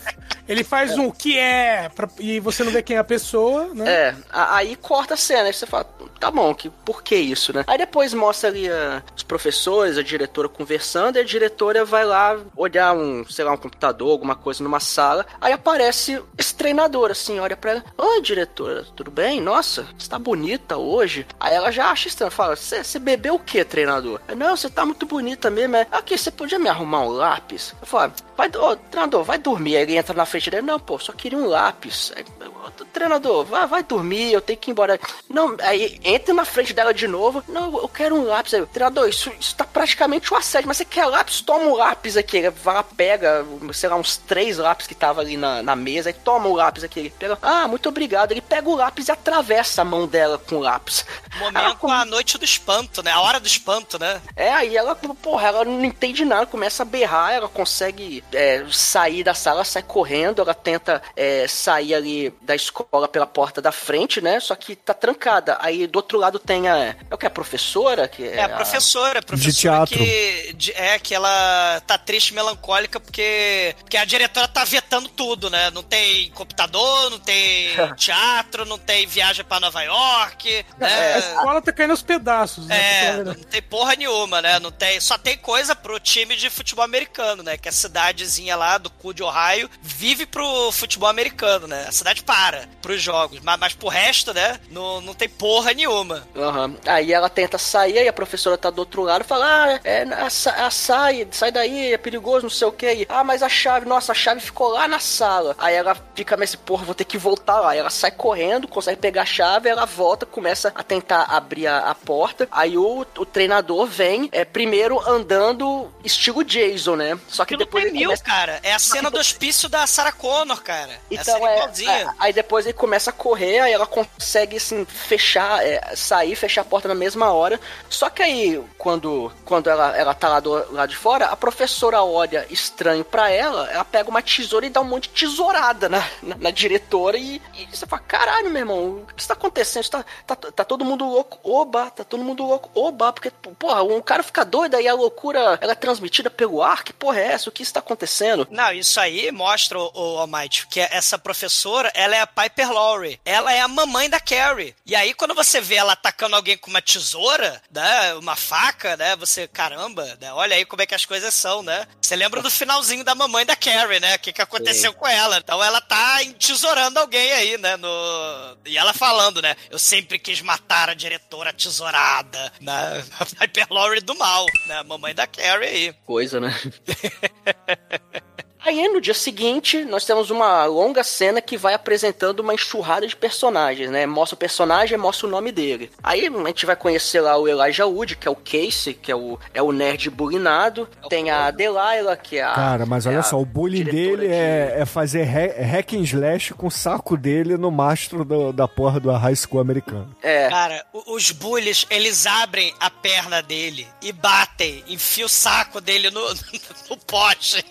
[0.47, 3.89] ele faz um que é, pra- e você não vê quem é a pessoa, né?
[3.91, 5.85] É, a- aí corta a cena, aí você fala,
[6.19, 7.63] tá bom, que, por que isso, né?
[7.67, 12.37] Aí depois mostra ali a- os professores, a diretora conversando, e a diretora vai lá
[12.55, 17.39] olhar um, sei lá, um computador, alguma coisa numa sala, aí aparece esse treinador, assim,
[17.39, 19.39] olha pra ela, oi diretora, tudo bem?
[19.41, 21.25] Nossa, você tá bonita hoje.
[21.39, 24.19] Aí ela já acha estranho, fala, você bebeu o que, treinador?
[24.27, 25.87] "É, Não, você tá muito bonita mesmo, é.
[25.91, 27.62] Aqui, você podia me arrumar um lápis?
[27.81, 29.77] Eu falo, vai, ô, treinador, vai dormir.
[29.77, 32.11] Aí ele entra na frente dele, não, pô, só queria um lápis.
[32.15, 32.52] Aí, "Ô,
[32.91, 34.99] treinador, vai, vai dormir, eu tenho que ir embora.
[35.29, 38.53] Não, aí entra na frente dela de novo, não, eu quero um lápis.
[38.53, 41.41] Aí, treinador, isso, isso tá praticamente um assédio, mas você quer lápis?
[41.41, 42.49] Toma um lápis aqui.
[42.49, 46.13] Vai lá, pega, sei lá, uns três lápis que tava ali na, na mesa, e
[46.13, 46.99] toma o lápis aqui.
[46.99, 48.31] Ele pega, ah, muito obrigado.
[48.31, 51.05] Ele pega o lápis e atravessa a mão dela com o lápis.
[51.37, 53.11] Momento a noite do espanto, né?
[53.11, 54.21] A hora do espanto, né?
[54.35, 59.23] É, aí ela, porra, ela não entende nada, começa a berrar, ela consegue é, sair
[59.23, 64.21] da sala, sai correndo, ela tenta é, sair ali da escola pela porta da frente,
[64.21, 64.39] né?
[64.39, 65.57] Só que tá trancada.
[65.59, 66.77] Aí do outro lado tem a.
[66.77, 67.25] É o que?
[67.25, 68.07] A professora?
[68.07, 69.53] Que É, a professora, a professora
[69.85, 69.97] teatro.
[69.97, 75.09] que de- é que ela tá triste, e melancólica porque porque a diretora tá vetando
[75.09, 75.69] tudo, né?
[75.71, 81.19] Não tem computador, não tem teatro, não tem viagem pra Nova York, A né?
[81.19, 82.75] escola tá caindo aos pedaços, né?
[82.75, 83.37] a É, verdade.
[83.39, 84.59] não tem porra nenhuma, né?
[84.59, 87.57] Não tem, só tem coisa pro time de futebol americano, né?
[87.57, 91.85] Que a cidadezinha lá do cu de Ohio vive pro futebol americano, né?
[91.87, 94.59] A cidade para pros jogos, mas, mas pro resto, né?
[94.69, 96.27] Não, não tem porra nenhuma.
[96.35, 96.75] Aham.
[96.85, 100.03] Aí ela tenta sair, aí a professora tá do outro lado e fala: Ah, é,
[100.03, 100.27] a,
[100.67, 103.05] a- sai, sai daí, é perigoso, não sei o que.
[103.09, 105.55] Ah, mas a chave, nossa, a chave ficou lá na sala.
[105.57, 107.71] Aí ela fica nesse porra, vou ter que voltar lá.
[107.71, 111.89] Aí ela sai correndo, consegue pegar a chave, ela volta, começa a tentar abrir a,
[111.89, 112.47] a porta.
[112.51, 117.17] Aí o, o treinador vem, é, primeiro andando estilo Jason, né?
[117.27, 118.23] Só que Aquilo depois tem ele mil, começa...
[118.23, 118.59] cara.
[118.63, 120.91] É a cena do hospício da Sarah Connor, cara.
[120.93, 125.65] é Então é, é, aí depois ele começa a correr, aí ela consegue assim fechar,
[125.65, 127.59] é, sair, fechar a porta na mesma hora.
[127.89, 132.03] Só que aí quando quando ela, ela tá lá do lado de fora, a professora
[132.03, 136.05] olha estranho pra ela, ela pega uma tesoura e dá um monte de tesourada na,
[136.21, 139.87] na, na diretora e, e você fala, caralho, meu irmão, o que está acontecendo?
[139.89, 144.01] Tá, tá, tá todo mundo louco, oba, tá todo mundo louco, oba, porque, porra, um
[144.01, 147.49] cara fica doido aí a loucura ela é transmitida pelo ar, que porra é essa?
[147.49, 148.47] O que está acontecendo?
[148.51, 153.19] Não, isso aí mostra, o Almighty, que essa professora, ela é a Piper Laurie.
[153.23, 154.75] Ela é a mamãe da Carrie.
[154.85, 159.15] E aí, quando você vê ela atacando alguém com uma tesoura, né, uma faca, né,
[159.15, 161.87] você, caramba, né, olha aí como é que as coisas são, né?
[162.01, 164.15] Você lembra do finalzinho da mamãe da Carrie, né?
[164.15, 165.37] O que, que aconteceu com ela.
[165.37, 168.57] Então ela tá entesourando alguém aí, né, no...
[168.65, 173.03] E ela falando, né, eu sempre quis matar a diretora tesourada, né?
[173.19, 175.93] A Piper Laurie do mal, né, a mamãe da Carrie aí.
[176.05, 176.53] Coisa, né?
[178.65, 183.15] Aí no dia seguinte, nós temos uma longa cena que vai apresentando uma enxurrada de
[183.15, 184.05] personagens, né?
[184.05, 185.91] Mostra o personagem, mostra o nome dele.
[186.01, 189.15] Aí a gente vai conhecer lá o Elijah Wood, que é o Casey, que é
[189.15, 190.87] o, é o nerd bulinado.
[191.09, 192.53] Tem a Delilah, que é a.
[192.53, 196.03] Cara, mas é olha só, o bullying dele de- é, é fazer ha- hack and
[196.03, 200.15] slash com o saco dele no mastro do- da porra do high school americano.
[200.23, 200.47] É.
[200.49, 206.21] Cara, os bullies, eles abrem a perna dele e batem, enfia o saco dele no,
[206.89, 207.63] no pote.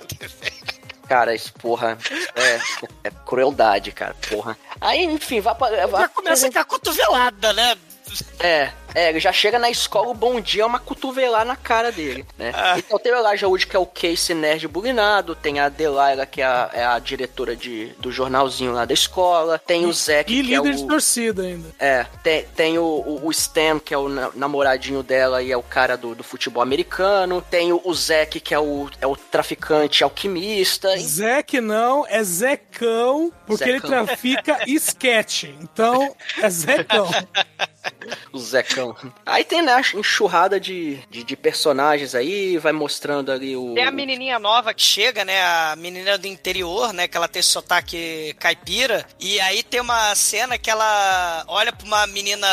[1.12, 1.98] Cara, isso, porra,
[2.34, 2.58] é,
[3.04, 4.56] é crueldade, cara, porra.
[4.80, 5.86] Aí, enfim, vai pra.
[5.86, 7.76] vai Já começa com a cotovelada, né?
[8.40, 11.90] É, é, ele já chega na escola, o bom dia é uma cotovelada na cara
[11.92, 12.52] dele, né?
[12.54, 12.78] Ah.
[12.78, 16.40] Então tem o Elijah Wood, que é o Casey nerd bulinado, tem a Delilah, que
[16.40, 20.42] é a, é a diretora de, do jornalzinho lá da escola, tem o Zack, E
[20.42, 20.86] que é líder de o...
[20.86, 21.68] torcida ainda.
[21.78, 25.56] É, tem, tem o, o, o Stan, que é o na- namoradinho dela e é
[25.56, 27.42] o cara do, do futebol americano.
[27.50, 30.94] Tem o, o Zack, que é o, é o traficante alquimista.
[30.96, 33.90] E- Zeke não, é Zecão, porque ele Zecão.
[34.06, 35.54] trafica esquete.
[35.60, 37.08] Então, é Zecão.
[38.32, 38.81] O Zecão.
[39.24, 43.74] Aí tem, né, a enxurrada de, de, de personagens aí, vai mostrando ali o...
[43.74, 45.42] Tem a menininha nova que chega, né?
[45.42, 47.06] A menina do interior, né?
[47.08, 49.06] Que ela tem sotaque caipira.
[49.20, 52.46] E aí tem uma cena que ela olha pra uma menina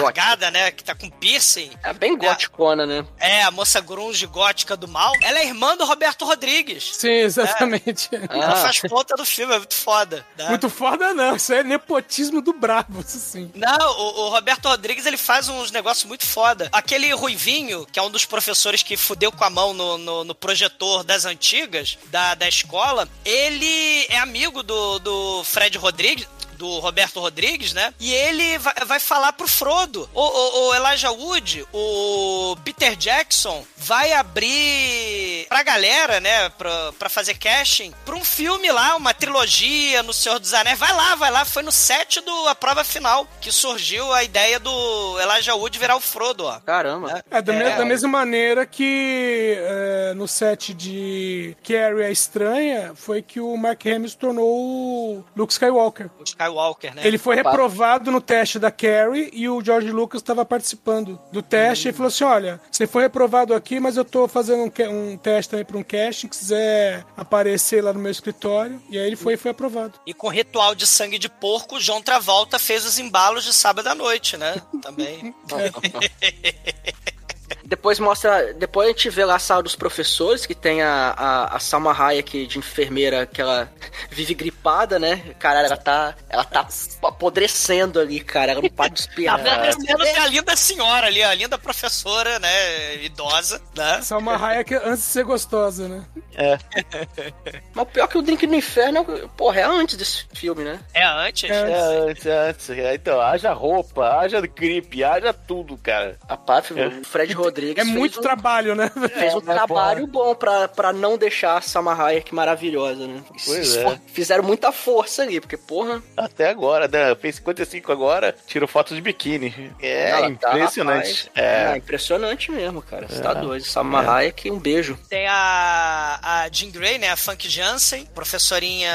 [0.00, 0.70] largada, né?
[0.70, 1.70] Que tá com piercing.
[1.82, 3.04] É bem goticona, né?
[3.18, 5.12] É, a moça grunge gótica do mal.
[5.20, 6.90] Ela é irmã do Roberto Rodrigues.
[6.96, 8.08] Sim, exatamente.
[8.30, 8.56] Ela Ah.
[8.56, 10.26] faz ponta do filme, é muito foda.
[10.36, 10.48] né?
[10.48, 13.50] Muito foda não, isso é nepotismo do brabo, isso sim.
[13.54, 16.68] Não, o, o Roberto Rodrigues ele faz uns negócios muito foda.
[16.72, 20.34] Aquele Ruivinho, que é um dos professores que fudeu com a mão no, no, no
[20.34, 26.26] projetor das antigas, da, da escola, ele é amigo do, do Fred Rodrigues.
[26.62, 27.92] Do Roberto Rodrigues, né?
[27.98, 30.08] E ele vai, vai falar pro Frodo.
[30.14, 37.08] O, o, o Elijah Wood, o Peter Jackson, vai abrir pra galera, né, pra, pra
[37.08, 40.78] fazer casting, pra um filme lá, uma trilogia no Senhor dos Anéis.
[40.78, 41.44] Vai lá, vai lá.
[41.44, 45.96] Foi no set do A Prova Final que surgiu a ideia do Elijah Wood virar
[45.96, 46.60] o Frodo, ó.
[46.60, 47.24] Caramba.
[47.28, 47.76] É, da, me- É.
[47.76, 53.84] da mesma maneira que é, no set de Carrie a Estranha foi que o Mark
[53.84, 56.08] Hamill se tornou o Luke Skywalker.
[56.20, 56.51] O Skywalker,
[56.94, 57.02] né?
[57.04, 61.88] Ele foi reprovado no teste da Carrie e o George Lucas estava participando do teste
[61.88, 65.50] e falou assim: Olha, você foi reprovado aqui, mas eu tô fazendo um, um teste
[65.50, 66.12] também para um casting.
[66.12, 68.80] Se quiser aparecer lá no meu escritório.
[68.90, 69.94] E aí ele foi e foi aprovado.
[70.06, 73.86] E com ritual de sangue de porco, o John Travolta fez os embalos de sábado
[73.88, 74.60] à noite, né?
[74.82, 75.34] Também.
[77.64, 78.52] Depois mostra.
[78.54, 81.92] Depois a gente vê lá a sala dos professores, que tem a, a, a Salma
[81.92, 83.70] Hayek de enfermeira que ela
[84.10, 85.34] vive gripada, né?
[85.38, 86.14] Cara, ela tá.
[86.28, 86.66] Ela tá
[87.02, 88.52] apodrecendo ali, cara.
[88.52, 89.42] Ela não para de Tá espirrar.
[89.42, 92.96] parecendo a linda senhora ali, a linda professora, né?
[93.04, 94.00] Idosa, né?
[94.02, 96.04] Salma Hayek antes de ser gostosa, né?
[97.74, 100.64] Mas o pior é que o Drink no Inferno, é- porra, é antes desse filme,
[100.64, 100.80] né?
[100.94, 101.50] É antes.
[101.50, 101.54] É.
[101.70, 102.70] É, antes, antes.
[102.94, 106.18] Então, haja roupa, haja gripe, haja tudo, cara.
[106.28, 108.90] Rapaz, o Fred Rodrigues É muito um, trabalho, né?
[108.90, 113.22] fez um É, mas, trabalho bom pra, pra não deixar a Salma Hayek maravilhosa, né?
[113.44, 114.00] Pois Esfor- é.
[114.06, 116.02] Fizeram muita força ali, porque, porra...
[116.16, 117.14] Até agora, né?
[117.16, 119.72] Fez 55 agora, tirou foto de biquíni.
[119.80, 121.26] É ela tá, impressionante.
[121.28, 121.30] rapaz.
[121.34, 121.72] é.
[121.72, 123.06] É, impressionante mesmo, cara.
[123.08, 123.64] Você tá doido.
[123.64, 124.98] Salma Hayek, um beijo.
[125.08, 127.10] Tem a, a Jean Grey, né?
[127.10, 128.92] A Funk Jansen, professorinha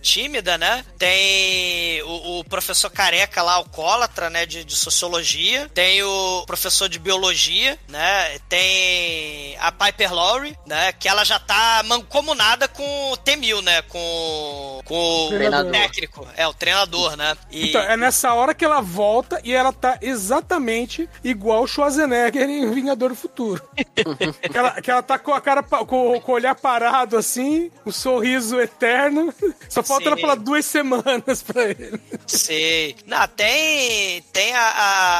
[0.00, 0.84] tímida, né?
[0.96, 4.46] Tem o, o professor careca lá, alcoólatra, né?
[4.46, 5.68] De, de sociologia.
[5.74, 8.38] Tem o professor de biologia, né?
[8.48, 10.92] Tem a Piper Laurie, né?
[10.92, 13.82] Que ela já tá mancomunada com o T-1000, né?
[13.82, 15.72] Com, com o Treinador.
[15.72, 16.28] técnico.
[16.36, 17.36] É, o treinador, né?
[17.50, 17.68] E...
[17.68, 22.70] Então, é nessa hora que ela volta e ela tá exatamente igual o Schwarzenegger em
[22.70, 23.62] Vingador do Futuro.
[23.94, 27.92] que, ela, que ela tá com a cara, com, com o olhar parado assim, um
[27.92, 29.32] sorriso eterno.
[29.68, 32.00] Só falta ela falar duas semanas pra ele.
[32.26, 32.96] Sei.
[33.06, 35.18] Não, tem, tem a, a,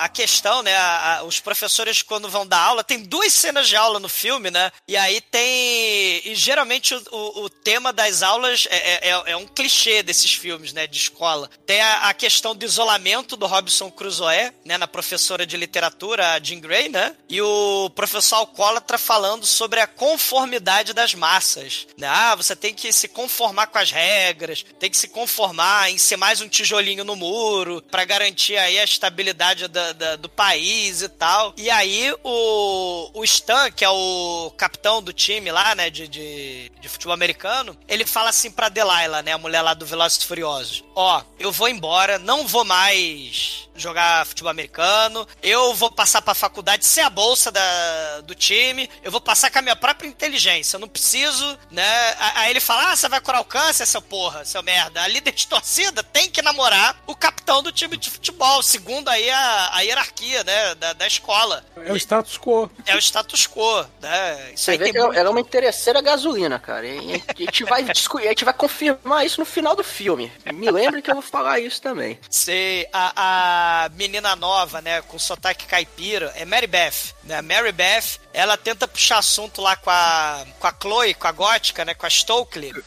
[0.00, 0.74] a, a questão, né?
[0.76, 4.50] a- a- os professores, quando vão dar aula, tem duas cenas de aula no filme,
[4.50, 4.70] né?
[4.88, 6.22] E aí tem.
[6.24, 10.72] E geralmente o, o, o tema das aulas é, é, é um clichê desses filmes,
[10.72, 10.86] né?
[10.86, 11.48] De escola.
[11.66, 14.76] Tem a, a questão do isolamento do Robson Crusoe, né?
[14.78, 17.14] Na professora de literatura, a Jean Grey, né?
[17.28, 21.86] E o professor alcoólatra falando sobre a conformidade das massas.
[21.96, 22.06] Né?
[22.08, 26.16] Ah, você tem que se conformar com as regras, tem que se conformar em ser
[26.16, 31.08] mais um tijolinho no muro para garantir aí a estabilidade da- da- do país e
[31.08, 31.52] tal.
[31.56, 36.70] E aí o, o Stan, que é o capitão do time lá, né, de, de,
[36.80, 40.82] de futebol americano, ele fala assim pra Delilah, né, a mulher lá do Velozes Furiosos,
[40.94, 46.84] ó, eu vou embora, não vou mais jogar futebol americano, eu vou passar pra faculdade
[46.86, 50.80] sem a bolsa da, do time, eu vou passar com a minha própria inteligência, eu
[50.80, 51.84] não preciso, né?
[52.18, 55.02] A- Aí ele fala, ah, você vai curar o câncer, seu porra, seu merda.
[55.02, 59.30] A líder de torcida tem que namorar o capitão do time de futebol, segundo aí
[59.30, 61.64] a, a hierarquia, né, da, da escola.
[61.76, 62.70] É o status quo.
[62.86, 64.52] É o status quo, né?
[64.52, 66.86] Isso Você aí vê tem que ela muito- ela é uma interesseira gasolina, cara.
[66.86, 70.30] E a gente vai a gente vai confirmar isso no final do filme.
[70.52, 72.18] Me lembre que eu vou falar isso também.
[72.28, 73.63] Sei, a, a
[73.94, 77.40] menina nova, né, com sotaque caipira, é Mary Beth, né?
[77.42, 81.84] Mary Beth, ela tenta puxar assunto lá com a, com a Chloe, com a gótica,
[81.84, 82.74] né, com a Stokely.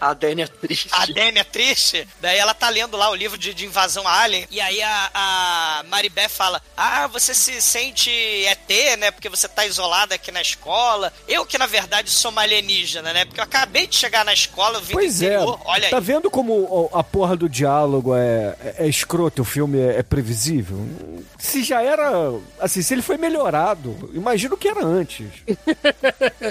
[0.00, 0.88] A Dani é triste.
[0.92, 2.08] A Dani é triste.
[2.20, 4.46] Daí ela tá lendo lá o livro de, de invasão alien.
[4.48, 9.10] E aí a, a Maribé fala: Ah, você se sente ET, né?
[9.10, 11.12] Porque você tá isolada aqui na escola.
[11.26, 13.24] Eu que na verdade sou uma alienígena, né?
[13.24, 15.60] Porque eu acabei de chegar na escola, eu vim Pois é, interior.
[15.64, 15.90] Olha aí.
[15.90, 20.02] tá vendo como a porra do diálogo é, é, é escroto, o filme é, é
[20.02, 20.78] previsível?
[21.38, 22.10] Se já era,
[22.60, 25.26] assim, se ele foi melhorado, imagina o que era antes.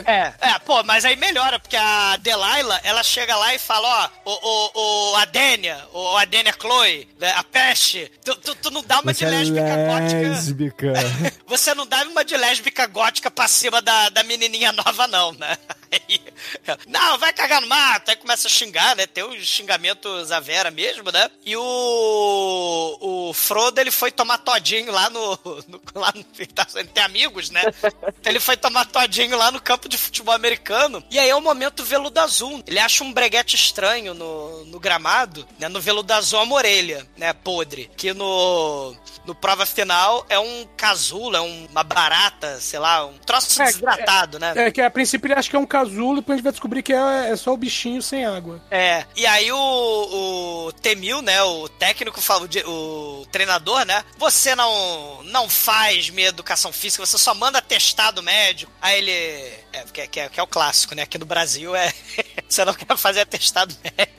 [0.05, 4.31] É, é, pô, mas aí melhora, porque a Delilah, ela chega lá e fala, ó,
[4.31, 8.99] o, o, o Adênia, o Adênia Chloe, né, a peste, tu, tu, tu não dá
[8.99, 10.21] uma de Você é lésbica gótica.
[10.21, 10.93] lésbica.
[11.47, 15.57] Você não dá uma de lésbica gótica pra cima da, da menininha nova, não, né?
[15.91, 16.21] Aí,
[16.87, 18.09] não, vai cagar no mato.
[18.09, 19.07] Aí começa a xingar, né?
[19.07, 21.31] Tem os xingamentos à Vera mesmo, né?
[21.45, 22.97] E o,
[23.29, 25.37] o Frodo, ele foi tomar todinho lá no...
[25.67, 26.25] no lá no
[26.75, 27.61] ele tem amigos, né?
[27.83, 31.03] Então ele foi tomar todinho lá no campo de futebol americano.
[31.09, 32.63] E aí é o momento veludo azul.
[32.67, 35.67] Ele acha um breguete estranho no, no gramado, né?
[35.67, 37.33] No veludo azul é uma orelha, né?
[37.33, 37.89] Podre.
[37.97, 43.17] Que no, no prova final é um casulo, é um- uma barata, sei lá, um
[43.17, 44.53] troço É, desidratado, né?
[44.55, 46.83] É que a princípio ele acha que é um casulo depois a gente vai descobrir
[46.83, 48.61] que é, é só o bichinho sem água.
[48.69, 49.57] É, e aí o,
[50.67, 56.27] o Temil, né, o técnico, fala, o, o treinador, né, você não, não faz minha
[56.27, 58.71] educação física, você só manda atestado médico.
[58.81, 61.75] Aí ele, é, que, é- que é, que é o clássico, né, aqui no Brasil
[61.75, 61.93] é,
[62.47, 64.17] você não quer fazer atestado médico,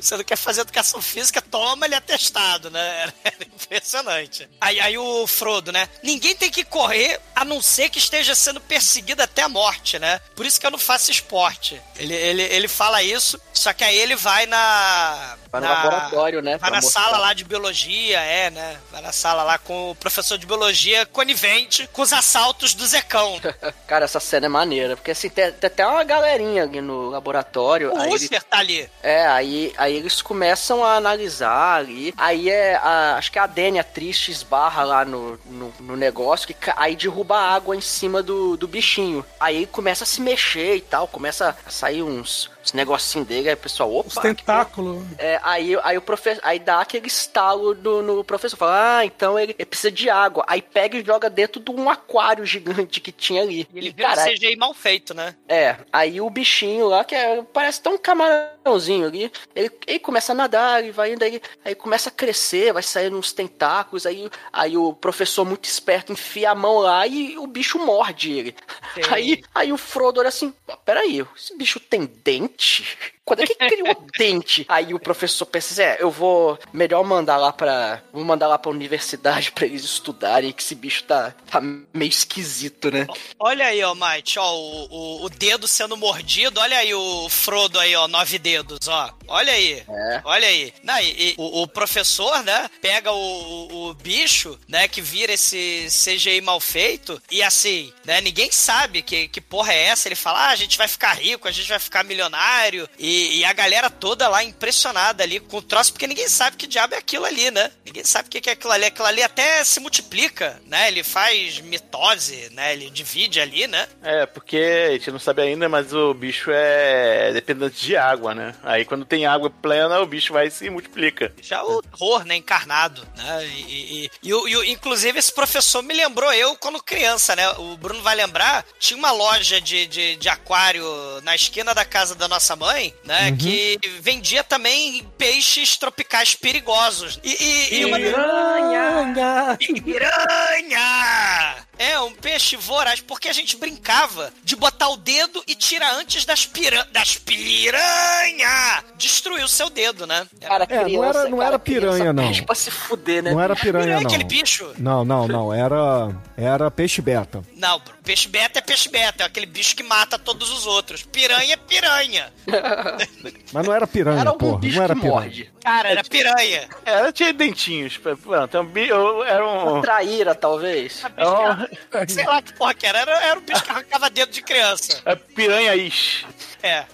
[0.00, 4.48] você não quer fazer educação física, toma ele atestado, né, era, era impressionante.
[4.60, 8.60] Aí, aí o Frodo, né, ninguém tem que correr a não ser que esteja sendo
[8.60, 11.80] perseguido até a morte, né, por isso que eu não faço esporte.
[11.96, 15.38] Ele, ele, ele fala isso, só que aí ele vai na...
[15.60, 16.58] Vai no na- laboratório, né?
[16.58, 17.02] Vai na mostrar.
[17.04, 18.76] sala lá de biologia, é, né?
[18.90, 23.40] Vai na sala lá com o professor de biologia conivente com os assaltos do Zecão.
[23.86, 27.92] Cara, essa cena é maneira, porque assim, tem, tem até uma galerinha ali no laboratório.
[27.94, 28.88] O ele- Lúcifer tá ali.
[29.02, 32.14] É, aí, aí eles começam a analisar ali.
[32.16, 32.76] Aí é.
[32.76, 36.46] A, acho que a Dani, a triste, esbarra lá no, no, no negócio.
[36.48, 39.24] Que, aí derruba água em cima do, do bichinho.
[39.38, 41.06] Aí começa a se mexer e tal.
[41.08, 43.48] Começa a sair uns, uns negocinhos dele.
[43.48, 44.08] Aí o pessoal, opa.
[44.08, 45.04] Os que tentáculos.
[45.18, 46.40] é, aí, aí o professor.
[46.44, 48.56] Aí dá aquele estalo do, no professor.
[48.56, 50.44] Fala, ah, então ele, ele precisa de água.
[50.48, 53.68] Aí pega e joga dentro de um aquário gigante que tinha ali.
[53.74, 55.34] Ele E, vira um cara, CGI mal feito, né?
[55.48, 60.32] é, aí o bichinho lá, que é, parece tão um camarãozinho ali, ele, ele começa
[60.32, 64.28] a nadar, ele vai indo, aí, aí começa a crescer, vai saindo uns tentáculos, aí,
[64.52, 68.56] aí o professor muito esperto enfia a mão lá e o bicho morde ele.
[68.94, 69.02] Sim.
[69.10, 72.55] Aí, aí o Frodo olha assim, "Ah, peraí, esse bicho tem dente?
[72.56, 72.84] gente.
[73.26, 74.64] Quando é que criou dente?
[74.68, 78.00] Aí o professor pensa, é, eu vou melhor mandar lá pra.
[78.12, 82.90] Vou mandar lá pra universidade pra eles estudarem, que esse bicho tá, tá meio esquisito,
[82.90, 83.06] né?
[83.38, 86.60] Olha aí, ó, Mike, ó, o, o, o dedo sendo mordido.
[86.60, 89.12] Olha aí o Frodo aí, ó, nove dedos, ó.
[89.26, 89.82] Olha aí.
[89.88, 90.20] É.
[90.24, 90.72] Olha aí.
[90.84, 95.32] Não, e, e o, o professor, né, pega o, o, o bicho, né, que vira
[95.32, 100.06] esse CGI mal feito, e assim, né, ninguém sabe que, que porra é essa.
[100.06, 103.44] Ele fala, ah, a gente vai ficar rico, a gente vai ficar milionário, e, e
[103.44, 106.98] a galera toda lá impressionada ali com o troço, porque ninguém sabe que diabo é
[106.98, 107.70] aquilo ali, né?
[107.84, 108.84] Ninguém sabe o que é aquilo ali.
[108.84, 110.88] Aquilo ali até se multiplica, né?
[110.88, 112.72] Ele faz mitose, né?
[112.72, 113.88] Ele divide ali, né?
[114.02, 118.54] É, porque a gente não sabe ainda, mas o bicho é dependente de água, né?
[118.62, 121.32] Aí quando tem água plena, o bicho vai e se multiplica.
[121.40, 122.36] Já o terror, né?
[122.36, 123.46] Encarnado, né?
[123.46, 127.48] E, e, e, e inclusive, esse professor me lembrou eu quando criança, né?
[127.52, 130.84] O Bruno vai lembrar, tinha uma loja de, de, de aquário
[131.22, 133.32] na esquina da casa da nossa mãe, né?
[133.32, 137.18] Que vendia também peixes tropicais perigosos.
[137.22, 137.96] E, e, e uma...
[137.96, 139.58] Piranha!
[139.84, 141.65] Piranha!
[141.78, 146.24] É, um peixe voraz, porque a gente brincava de botar o dedo e tirar antes
[146.24, 146.86] das, pira...
[146.92, 148.82] das piranha!
[148.96, 150.26] Destruir o seu dedo, né?
[150.40, 152.26] Cara, É, não criança, era- não cara, era piranha, criança não.
[152.28, 153.32] pede pra se fuder, né?
[153.32, 154.06] Não era piranha, Piranha é não.
[154.08, 154.72] aquele bicho?
[154.78, 155.52] Não, não, não.
[155.52, 157.42] Era, era peixe beta.
[157.54, 161.02] Não, peixe beta é peixe beta, é aquele bicho que mata todos os outros.
[161.02, 162.32] Piranha é piranha.
[163.52, 164.58] Mas não era piranha, Era porra.
[164.58, 165.20] bicho Não era que piranha.
[165.20, 165.52] morde.
[165.66, 166.68] Cara, era piranha.
[166.84, 167.96] É, ela tinha dentinhos.
[167.98, 169.80] Pronto, é um era um.
[169.80, 171.02] Traíra, talvez.
[171.16, 173.00] É um Sei lá que porra que era.
[173.00, 175.02] Era, era um bicho que arrancava dedo de criança.
[175.04, 176.24] é piranha ish.
[176.62, 176.84] É.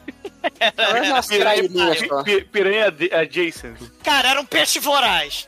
[0.74, 2.22] Não é umas trairinhas Pi- só.
[2.22, 3.76] pi- Piranha ade- adjacent.
[4.02, 5.46] Cara, era um peixe voraz.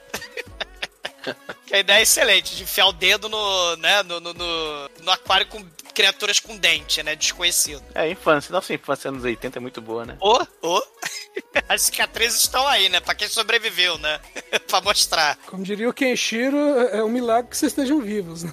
[1.66, 5.10] que a ideia é excelente, de enfiar o dedo no, né, no, no, no- no
[5.10, 5.64] aquário com
[5.94, 7.14] criaturas com dente, né?
[7.14, 7.82] Desconhecido.
[7.94, 8.52] É, infância.
[8.52, 10.16] Nossa infância anos 80 é muito boa, né?
[10.20, 10.82] Ô, ô.
[11.68, 13.00] As cicatrizes estão aí, né?
[13.00, 14.20] Pra quem sobreviveu, né?
[14.68, 15.36] pra mostrar.
[15.46, 16.56] Como diria o Kenshiro,
[16.90, 18.44] é um milagre que vocês estejam vivos.
[18.44, 18.52] né?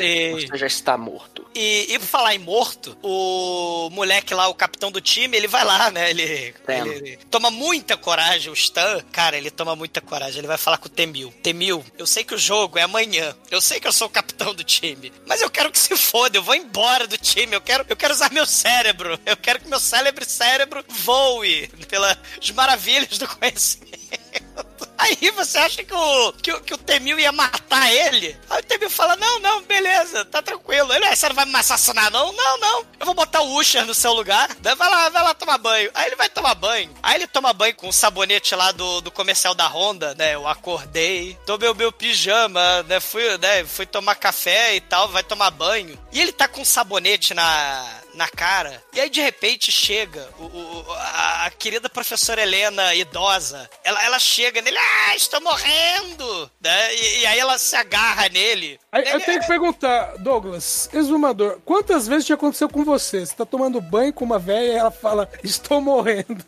[0.00, 1.46] E, Você já está morto.
[1.54, 5.64] e, e por falar em morto, o moleque lá, o capitão do time, ele vai
[5.64, 6.10] lá, né?
[6.10, 9.00] Ele- ele toma muita coragem, o Stan.
[9.12, 10.38] Cara, ele toma muita coragem.
[10.38, 11.32] Ele vai falar com o Temil.
[11.40, 13.36] Temil, eu sei que o jogo é amanhã.
[13.48, 15.12] Eu sei que eu sou o capitão do time.
[15.24, 16.36] Mas eu quero que se foda.
[16.36, 16.65] Eu vou embora
[17.06, 17.54] do time.
[17.54, 19.18] Eu quero, eu quero usar meu cérebro.
[19.24, 22.18] Eu quero que meu cérebro cérebro voe pelas
[22.54, 24.25] maravilhas do conhecimento.
[24.98, 28.34] Aí você acha que o, que, o- que o Temil ia matar ele?
[28.48, 30.90] Aí o Temil fala: Não, não, beleza, tá tranquilo.
[30.92, 32.32] Ele, "Ah, você não vai me assassinar, não?
[32.32, 32.80] Não, não.
[32.98, 34.48] Eu vou botar o Usher no seu lugar.
[34.62, 35.90] Vai lá, vai lá tomar banho.
[35.94, 36.92] Aí ele vai tomar banho.
[37.02, 40.34] Aí ele toma banho com o sabonete lá do, do comercial da Honda, né?
[40.34, 42.98] Eu acordei, tomei o meu pijama, né?
[42.98, 43.64] Fui, né?
[43.66, 45.98] Fui tomar café e tal, vai tomar banho.
[46.10, 47.86] E ele tá com sabonete na,
[48.16, 48.82] na cara.
[48.92, 53.68] E aí, de repente, chega o, o- a, a querida professora Helena, idosa.
[53.84, 56.50] Ela, ela chega nele, ah, estou morrendo!
[56.60, 56.94] Né?
[56.94, 58.78] E, e aí ela se agarra nele.
[58.90, 63.24] Aí eu tenho que perguntar, Douglas, exumador, quantas vezes já aconteceu com você?
[63.24, 66.44] Você tá tomando banho com uma velha e ela fala, estou morrendo.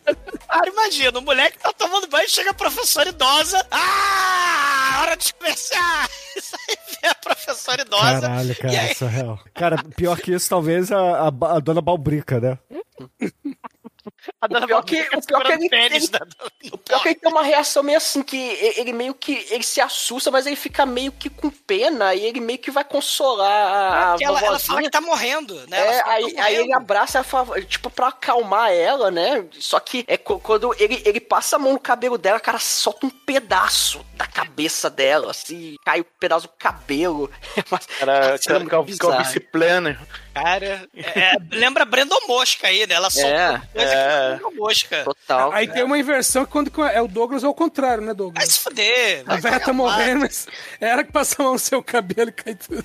[0.48, 3.64] Cara, imagina, o moleque tá tomando banho, chega a professora idosa.
[3.70, 6.08] Ah, hora de conversar!
[6.38, 8.20] Isso aí vem a professora idosa.
[8.20, 9.40] Caralho, cara, aí, isso é real.
[9.54, 12.58] Cara, pior que isso, talvez a, a, dona Balbrica, né?
[14.40, 16.08] A O pior que, o pior que ele, ele-
[16.72, 18.36] o pior que ele tem uma reação meio assim, que
[18.76, 22.40] ele meio que ele se assusta, mas ele fica meio que com pena e ele
[22.40, 25.78] meio que vai consolar a, a Porque ela, ela fala que tá morrendo, né?
[25.78, 26.76] É, aí, tá aí ele morrendo.
[26.82, 29.44] abraça, fala, tipo, pra acalmar ela, né?
[29.58, 33.10] Só que é quando ele, ele passa a mão no cabelo dela, cara, solta um
[33.10, 37.30] pedaço da cabeça dela, assim, cai um pedaço do cabelo.
[37.70, 39.12] Mas, Cara, que é o bizarro.
[39.12, 39.98] Calvice Planner.
[40.34, 42.94] Cara, é, lembra Brandon Mosca aí, né?
[42.94, 44.07] Ela solta É, coisa é.
[44.08, 45.04] Que Brandon Mosca.
[45.04, 45.52] total.
[45.52, 48.48] Aí tem uma inversão que quando é o Douglas é o contrário, né, Vai Douglas?
[48.52, 49.22] se fuder.
[49.26, 50.46] A vai velha tá morrendo, mas
[50.80, 52.84] era que passa a mão no seu cabelo e cai tudo.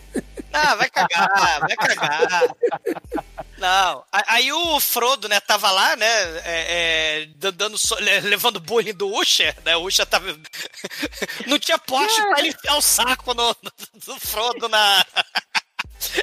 [0.52, 2.44] Ah, vai cagar, vai cagar.
[3.58, 6.42] Não, aí o Frodo, né, tava lá, né, é,
[7.24, 7.78] é, dan- dando,
[8.24, 10.26] levando bullying do Usher, né, o Usher tava...
[11.48, 13.72] Não tinha poste pra ele enfiar o saco no, no-
[14.06, 15.06] do Frodo na...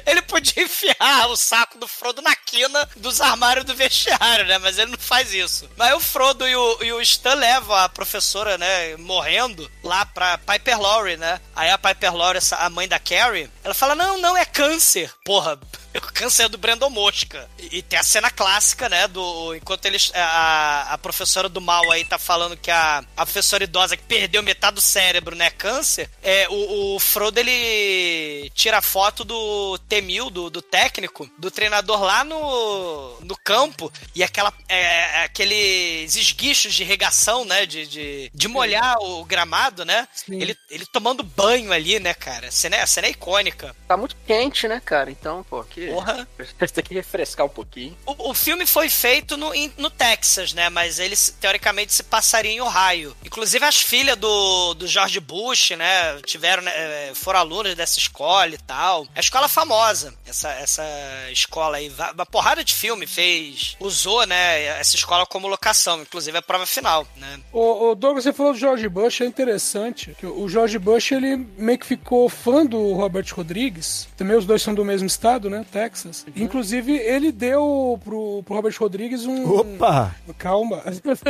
[0.05, 4.57] Ele podia enfiar o saco do Frodo na quina dos armários do vestiário, né?
[4.57, 5.69] Mas ele não faz isso.
[5.77, 10.37] Mas o Frodo e o, e o Stan levam a professora, né, morrendo, lá pra
[10.37, 11.39] Piper Laurie, né?
[11.55, 15.11] Aí a Piper Laurie, a mãe da Carrie, ela fala: Não, não, é câncer.
[15.23, 15.59] Porra,
[15.97, 17.49] o câncer é do Brandon Mosca.
[17.59, 19.07] E, e tem a cena clássica, né?
[19.07, 19.55] Do.
[19.55, 20.11] Enquanto eles.
[20.15, 24.41] A, a professora do mal aí tá falando que a, a professora idosa que perdeu
[24.43, 25.49] metade do cérebro, né?
[25.49, 26.09] Câncer.
[26.21, 32.01] É, o, o Frodo ele tira a foto do T-1000, do, do técnico, do treinador
[32.01, 33.91] lá no, no campo.
[34.15, 37.65] E aquela, é, aqueles esguichos de regação, né?
[37.65, 40.07] De, de, de molhar o gramado, né?
[40.13, 40.41] Sim.
[40.41, 42.47] Ele, ele tomando banho ali, né, cara?
[42.47, 43.75] A cena, é- a cena é icônica.
[43.87, 45.11] Tá muito quente, né, cara?
[45.11, 45.80] Então, pô, que...
[45.87, 46.27] Porra.
[46.73, 47.97] tem que refrescar um pouquinho.
[48.05, 50.69] O, o filme foi feito no, em- no Texas, né?
[50.69, 53.15] Mas ele teoricamente se passaria em Ohio.
[53.25, 56.19] Inclusive as filhas do, do George Bush, né?
[56.25, 59.07] Tiveram, né, eh, foram alunas dessa escola e tal.
[59.15, 60.83] É escola famosa, essa, essa
[61.31, 61.91] escola aí.
[62.13, 64.63] Uma porrada de filme fez, usou, né?
[64.79, 67.39] Essa escola como locação, inclusive a prova final, né?
[67.51, 70.15] O, o Douglas, você falou do George Bush, é interessante.
[70.19, 74.07] que O George Bush, ele meio que ficou fã do Robert Rodrigues.
[74.17, 75.65] Também os dois são do mesmo estado, né?
[75.71, 76.25] Texas.
[76.35, 79.49] Inclusive, ele deu pro, pro Robert Rodrigues um.
[79.51, 80.15] Opa!
[80.37, 80.83] Calma.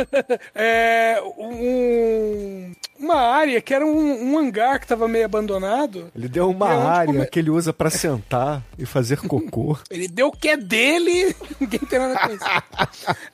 [0.54, 2.72] é, um,
[3.02, 6.10] uma área que era um, um hangar que tava meio abandonado.
[6.16, 9.76] Ele deu uma é área come- que ele usa pra sentar e fazer cocô.
[9.90, 12.44] Ele deu o que é dele, ninguém tem nada com isso.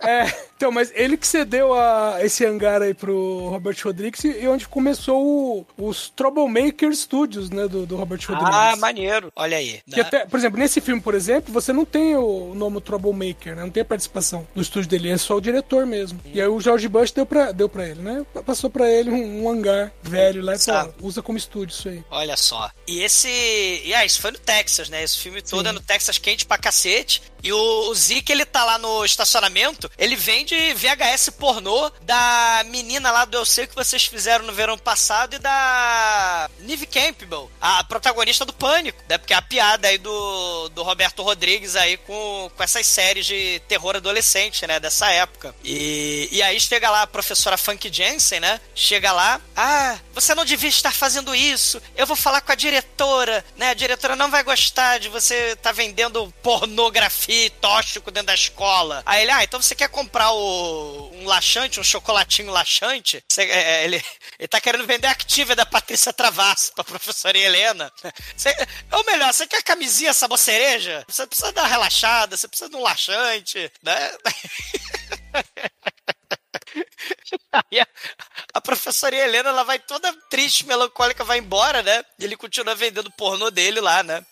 [0.00, 4.66] É, então, mas ele que cedeu a, esse hangar aí pro Robert Rodrigues e onde
[4.68, 8.54] começou o- os Troublemaker Studios, né, do, do Robert Rodrigues.
[8.54, 9.32] Ah, maneiro.
[9.36, 9.80] Olha aí.
[9.88, 10.02] Que né?
[10.02, 13.62] até, por exemplo, nesse filme, por exemplo, você não tem o nome Troublemaker, né?
[13.62, 16.18] Não tem a participação do estúdio dele, é só o diretor mesmo.
[16.32, 18.24] E aí o George Bush deu pra, deu pra ele, né?
[18.46, 19.57] Passou pra ele um, um hangar
[20.02, 20.94] velho lá e falou, Sabe.
[21.02, 22.04] "Ó, usa como estúdio isso aí.
[22.10, 22.70] Olha só.
[22.86, 23.28] E esse.
[23.28, 25.02] E ah, isso foi no Texas, né?
[25.02, 27.22] Esse filme todo é no Texas quente pra cacete.
[27.42, 33.10] E o, o Zeke, ele tá lá no estacionamento, ele vende VHS pornô da menina
[33.10, 37.84] lá do Eu Sei Que Vocês Fizeram no verão passado e da Neve Campbell, a
[37.84, 39.18] protagonista do Pânico, né?
[39.18, 43.60] Porque é a piada aí do, do Roberto Rodrigues aí com, com essas séries de
[43.68, 44.80] terror adolescente, né?
[44.80, 45.54] Dessa época.
[45.62, 48.60] E, e aí chega lá a professora Funk Jensen, né?
[48.74, 53.44] Chega lá, ah, você não devia estar fazendo isso, eu vou falar com a diretora,
[53.56, 53.70] né?
[53.70, 59.02] A diretora não vai gostar de você estar vendendo pornografia e tóxico dentro da escola.
[59.06, 63.22] Aí ele, ah, então você quer comprar o, um laxante, um chocolatinho laxante?
[63.28, 64.02] Você- é, é, ele,
[64.38, 67.92] ele tá querendo vender a Activia da Patrícia Travasso pra professora Helena.
[68.36, 68.54] Você,
[68.92, 71.04] ou melhor, você quer camisinha sabor cereja?
[71.08, 74.10] Você precisa dar uma relaxada, você precisa de um laxante, né?
[77.52, 77.62] A,
[78.54, 82.04] a professora Helena, ela vai toda triste, melancólica, vai embora, né?
[82.18, 84.24] E ele continua vendendo pornô dele lá, né?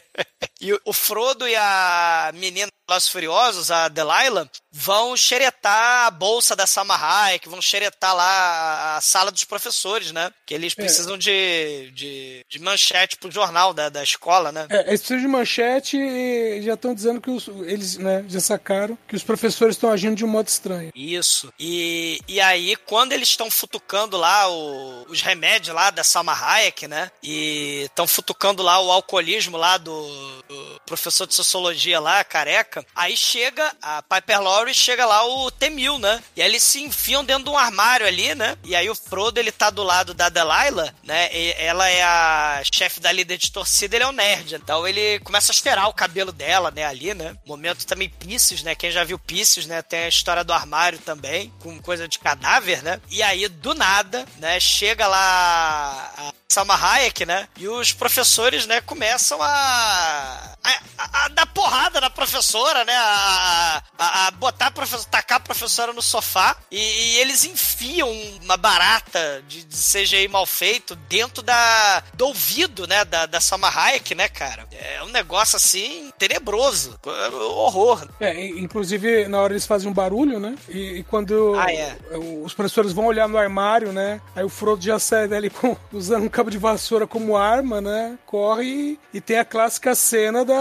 [0.58, 6.66] E o- Frodo e a menina Los Furiosos, a Delilah, vão xeretar a bolsa da
[6.66, 10.30] Salma Hayek, vão xeretar lá a sala dos professores, né?
[10.46, 14.66] Que eles precisam de, de, de manchete pro jornal da, da escola, né?
[14.70, 18.96] É, eles precisam de manchete e já estão dizendo que os- eles né, já sacaram
[19.08, 20.90] que os professores estão agindo de um modo estranho.
[20.94, 21.52] Isso.
[21.58, 26.86] E, e aí, quando eles estão futucando lá o- os remédios lá da Salma Hayek,
[26.88, 27.10] né?
[27.22, 32.84] E estão futucando lá o alcoolismo lá do, do professor de sociologia lá, careca.
[32.94, 36.22] Aí chega a Piper Laurie, chega lá o T-1000, né?
[36.34, 38.58] E aí eles se enfiam dentro de um armário ali, né?
[38.64, 41.30] E aí o Frodo, ele tá do lado da Delilah, né?
[41.32, 44.56] E ela é a chefe da líder de torcida, ele é o nerd.
[44.56, 46.84] Então ele começa a cheirar o cabelo dela, né?
[46.84, 47.36] Ali, né?
[47.46, 48.74] Momento também Pisces, né?
[48.74, 49.82] Quem já viu Pisces, né?
[49.82, 53.00] Tem a história do armário também, com coisa de cadáver, né?
[53.08, 54.58] E aí, do nada, né?
[54.58, 57.48] Chega lá a Salma Hayek, né?
[57.56, 58.80] E os professores, né?
[58.80, 62.94] Começam a, a, a- a dar porrada na professora, né?
[62.96, 68.10] A, a, a botar a professora, tacar a professora no sofá e, e eles enfiam
[68.42, 73.04] uma barata de, de CGI mal feito dentro da, do ouvido, né?
[73.04, 74.66] Da, da Salma Hayek, né, cara?
[74.72, 76.98] É um negócio assim tenebroso.
[77.32, 78.08] Horror.
[78.20, 80.56] É, inclusive na hora eles fazem um barulho, né?
[80.68, 81.96] E, e quando Ah, é.
[82.42, 84.20] os professores vão olhar no armário, né?
[84.34, 88.18] Aí o Frodo já sai dali com, usando um cabo de vassoura como arma, né?
[88.26, 90.55] Corre e, e tem a clássica cena da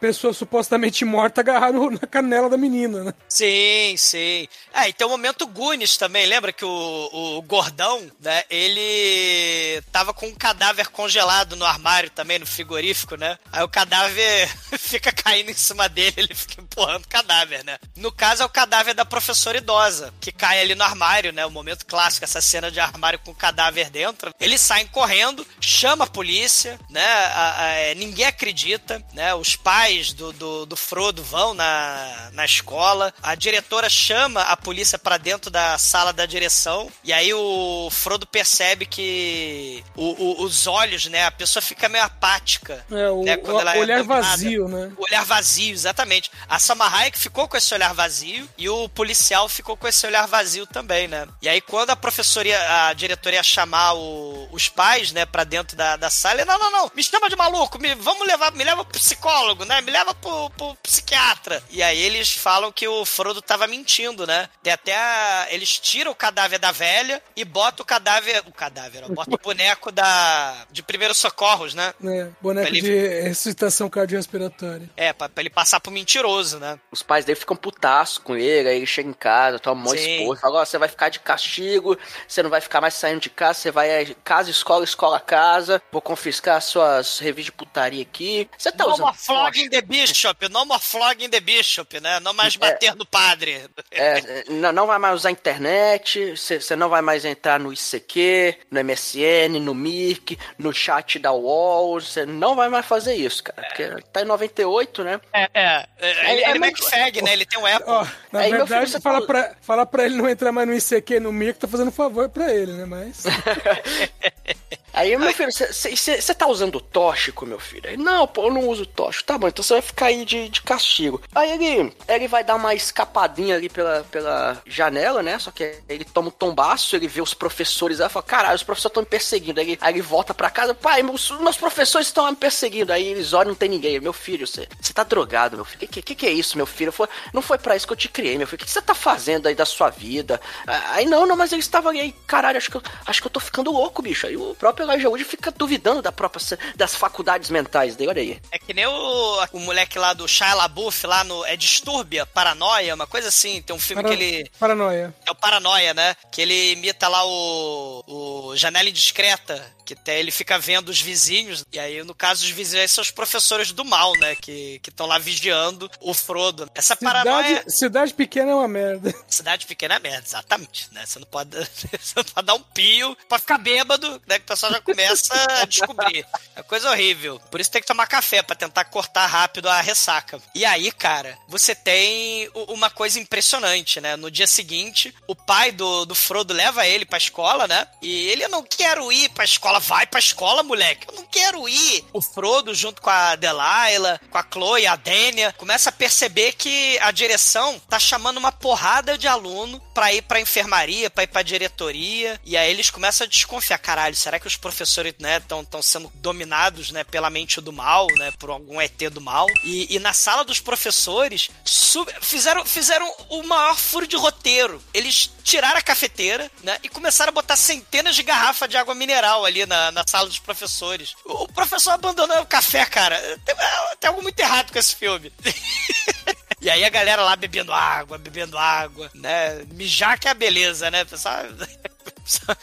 [0.00, 3.14] pessoa supostamente morta agarrar no- na canela da menina, né?
[3.28, 4.48] Sim, sim.
[4.72, 10.12] É, e tem o momento Goonies também, lembra que o, o gordão, né, ele tava
[10.12, 13.38] com um cadáver congelado no armário também, no frigorífico, né?
[13.52, 14.48] Aí o cadáver
[14.78, 17.78] fica caindo em cima dele, ele fica empurrando o cadáver, né?
[17.96, 21.44] No caso é o cadáver da professora idosa, que cai ali no armário, né?
[21.46, 24.32] O momento clássico, essa cena de armário com o cadáver dentro.
[24.40, 27.04] Eles saem correndo, chama a polícia, né?
[27.04, 29.34] A- a- é, ninguém acredita, né?
[29.34, 34.98] Os pais do, do, do Frodo vão na, na escola, a diretora chama a polícia
[34.98, 40.66] pra dentro da sala da direção, e aí o Frodo percebe que o- o- os
[40.66, 41.24] olhos, né?
[41.26, 42.84] A pessoa fica meio apática.
[42.90, 44.04] É, o, né, o é olhar dominada.
[44.22, 44.92] vazio, né?
[44.96, 46.30] O olhar vazio, exatamente.
[46.48, 50.26] A Salma Hayek ficou com esse olhar vazio e o policial ficou com esse olhar
[50.26, 51.26] vazio também, né?
[51.42, 55.44] E aí quando a professora, ia- a diretora ia chamar o- os pais, né, pra
[55.44, 58.52] dentro da, da sala, ele, não, não, não, me chama de maluco, me, vamos levar,
[58.52, 59.80] me leva pro psicólogo, né?
[59.80, 61.62] Me leva pro, pro psiquiatra.
[61.70, 64.48] E aí eles falam que o Frodo tava mentindo, né?
[64.62, 69.04] Tem até a- eles tiram o cadáver da velha e botam o cadáver, o cadáver,
[69.04, 71.94] ó, bota o boneco da de primeiros socorros, né?
[71.98, 72.30] né?
[72.40, 74.88] Boneco Ele- de ressuscitação cardiorrespiratória.
[74.96, 76.78] É, pra, pra ele passar pro mentiroso, né?
[76.92, 80.18] Os pais dele ficam putaço com ele, aí ele chega em casa, toma um Sim.
[80.20, 81.96] expor, fala, ó, você vai ficar de castigo,
[82.28, 85.80] você não vai ficar mais saindo de casa, você vai é, casa, escola, escola, casa,
[85.90, 88.48] vou confiscar suas revistas de putaria aqui.
[88.58, 92.20] Você tá no more flogging the bishop, no more flogging the bishop, né?
[92.20, 93.64] Não mais bater no padre.
[93.90, 98.56] É, é, não, não vai mais usar internet, você não vai mais entrar no ICQ,
[98.70, 103.62] no MSN, no Mirk, no chat da UOL, você não vai mais fazer isso, cara.
[103.68, 105.20] Porque tá em 98, né?
[105.32, 105.86] É, é.
[105.98, 107.32] é, ele é ele McFag, né?
[107.32, 107.84] Ele tem um Apple.
[107.86, 110.66] Ó, na Aí, verdade, filho, você fala, falou- pra, fala pra ele não entrar mais
[110.68, 112.84] no ICQ, no que tá fazendo favor pra ele, né?
[112.84, 113.24] Mas.
[114.92, 117.88] Aí, meu filho, você tá usando tóxico, meu filho?
[117.88, 119.24] Aí, não, pô, eu não uso tóxico.
[119.24, 121.20] Tá bom, então você vai ficar aí de, de castigo.
[121.34, 125.38] Aí ele, ele vai dar uma escapadinha ali pela, pela janela, né?
[125.38, 128.62] Só que ele toma um tombaço, ele vê os professores aí e fala, caralho, os
[128.62, 129.60] professores estão me perseguindo.
[129.60, 132.92] Aí ele, aí ele volta pra casa, pai, meus, meus professores estão me perseguindo.
[132.92, 134.00] Aí eles olham, não tem ninguém.
[134.00, 135.88] Meu filho, você tá drogado, meu filho.
[135.88, 136.92] Que, que que é isso, meu filho?
[136.92, 138.60] Foi, não foi pra isso que eu te criei, meu filho.
[138.60, 140.40] O que você tá fazendo aí da sua vida?
[140.66, 143.30] Aí não, não, mas ele estava ali, aí, caralho, acho que, eu, acho que eu
[143.30, 144.26] tô ficando louco, bicho.
[144.26, 146.40] Aí o próprio Elijah Wood fica duvidando da própria,
[146.76, 148.40] das faculdades mentais dele, olha aí.
[148.50, 151.44] É que nem o, o moleque lá do Shia LaBeouf, lá no...
[151.44, 153.60] É Distúrbia, Paranoia, uma coisa assim.
[153.62, 154.50] Tem um filme Para- que ele...
[154.58, 155.14] Paranoia.
[155.26, 156.16] É o Paranoia, né?
[156.30, 161.64] Que ele imita lá o, o Janela Indiscreta, que até ele fica vendo os vizinhos.
[161.72, 164.36] E aí, no caso, os vizinhos são os professores do mal, né?
[164.36, 166.70] Que estão lá vigiando o Frodo.
[166.74, 167.48] Essa paranoia.
[167.48, 169.14] Cidade, cidade pequena é uma merda.
[169.28, 171.04] Cidade pequena é merda, exatamente, né?
[171.04, 171.50] Você não pode,
[171.98, 174.38] você não pode dar um pio pra ficar bêbado, né?
[174.38, 176.24] Que o pessoal já começa a descobrir.
[176.54, 177.40] É coisa horrível.
[177.50, 180.40] Por isso tem que tomar café pra tentar cortar rápido a ressaca.
[180.54, 184.14] E aí, cara, você tem uma coisa impressionante, né?
[184.14, 187.86] No dia seguinte, o pai do, do Frodo leva ele pra escola, né?
[188.00, 189.79] E ele, não quero ir pra escola.
[189.80, 191.06] Vai pra escola, moleque.
[191.08, 192.04] Eu não quero ir.
[192.12, 196.98] O Frodo, junto com a Delilah, com a Chloe, a Dania, começa a perceber que
[197.00, 201.42] a direção tá chamando uma porrada de aluno pra ir pra enfermaria, pra ir pra
[201.42, 202.40] diretoria.
[202.44, 203.78] E aí eles começam a desconfiar.
[203.78, 208.32] Caralho, será que os professores, né, estão sendo dominados, né, pela mente do mal, né,
[208.38, 209.46] por algum ET do mal?
[209.64, 214.82] E, e na sala dos professores, sub- fizeram, fizeram o maior furo de roteiro.
[214.92, 219.44] Eles tiraram a cafeteira, né, e começaram a botar centenas de garrafas de água mineral
[219.44, 221.14] ali na, na sala dos professores.
[221.24, 223.18] O, professor abandonou o café, cara.
[223.44, 223.54] Tem,
[223.98, 225.32] tem algo muito errado com esse filme.
[226.62, 229.64] E aí a galera lá bebendo água, bebendo água, né?
[229.72, 231.06] Mijar que é a beleza, né?
[231.06, 231.44] Pessoal,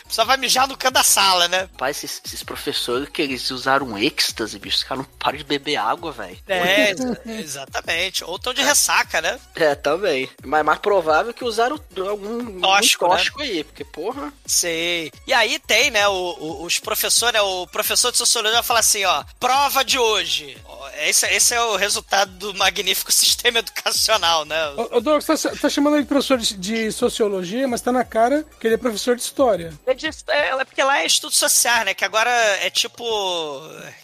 [0.07, 1.69] pessoal vai mijar no canto da sala, né?
[1.77, 5.75] Pai, esses, esses professores que eles usaram êxtase, bicho, os caras não param de beber
[5.77, 6.37] água, velho.
[6.47, 8.23] É, exa- exatamente.
[8.23, 9.39] Ou tão de ressaca, né?
[9.55, 10.29] É, também.
[10.45, 13.19] Mas mais provável que usaram algum Tóxico, algum né?
[13.19, 14.31] tóxico aí, porque, porra.
[14.45, 15.11] Sei.
[15.25, 18.79] E aí tem, né, o- o- os professores, né, o professor de sociologia vai falar
[18.81, 20.57] assim, ó, prova de hoje.
[20.99, 24.69] Esse, esse é o resultado do magnífico sistema educacional, né?
[24.71, 28.03] Ô, ô Douglas, tá, tá chamando ele de professor de, de sociologia, mas tá na
[28.03, 29.56] cara que ele é professor de história.
[29.57, 29.79] História?
[29.85, 31.93] É, de- é, é porque lá é estudo social, né?
[31.93, 33.03] Que agora é tipo.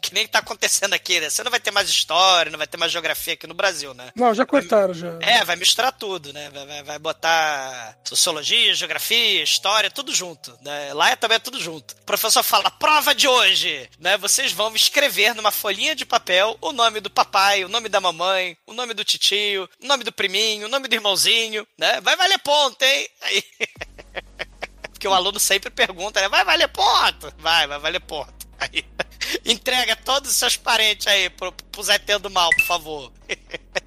[0.01, 1.30] Que nem tá acontecendo aqui, né?
[1.30, 4.12] Você não vai ter mais história, não vai ter mais geografia aqui no Brasil, né?
[4.16, 5.18] Não, já cortaram já.
[5.22, 6.49] É, vai misturar tudo, né?
[6.54, 10.58] Vai, vai, vai botar sociologia, geografia, história, tudo junto.
[10.62, 10.93] Né?
[10.93, 11.91] Lá é também tudo junto.
[12.01, 14.18] O professor fala, prova de hoje, né?
[14.18, 18.58] Vocês vão escrever numa folhinha de papel o nome do papai, o nome da mamãe,
[18.68, 21.99] o nome do titio, o nome do priminho, o nome do irmãozinho, né?
[22.01, 23.08] Vai valer ponto, hein?
[23.22, 23.43] Aí...
[25.04, 26.30] Porque o aluno sempre pergunta, né?
[26.30, 27.34] Vai valer ponto?
[27.38, 28.47] Vai, vai valer ponto.
[28.58, 28.86] Aí,
[29.43, 33.12] entrega todos os seus parentes aí pro, pro Zé Tendo Mal, por favor.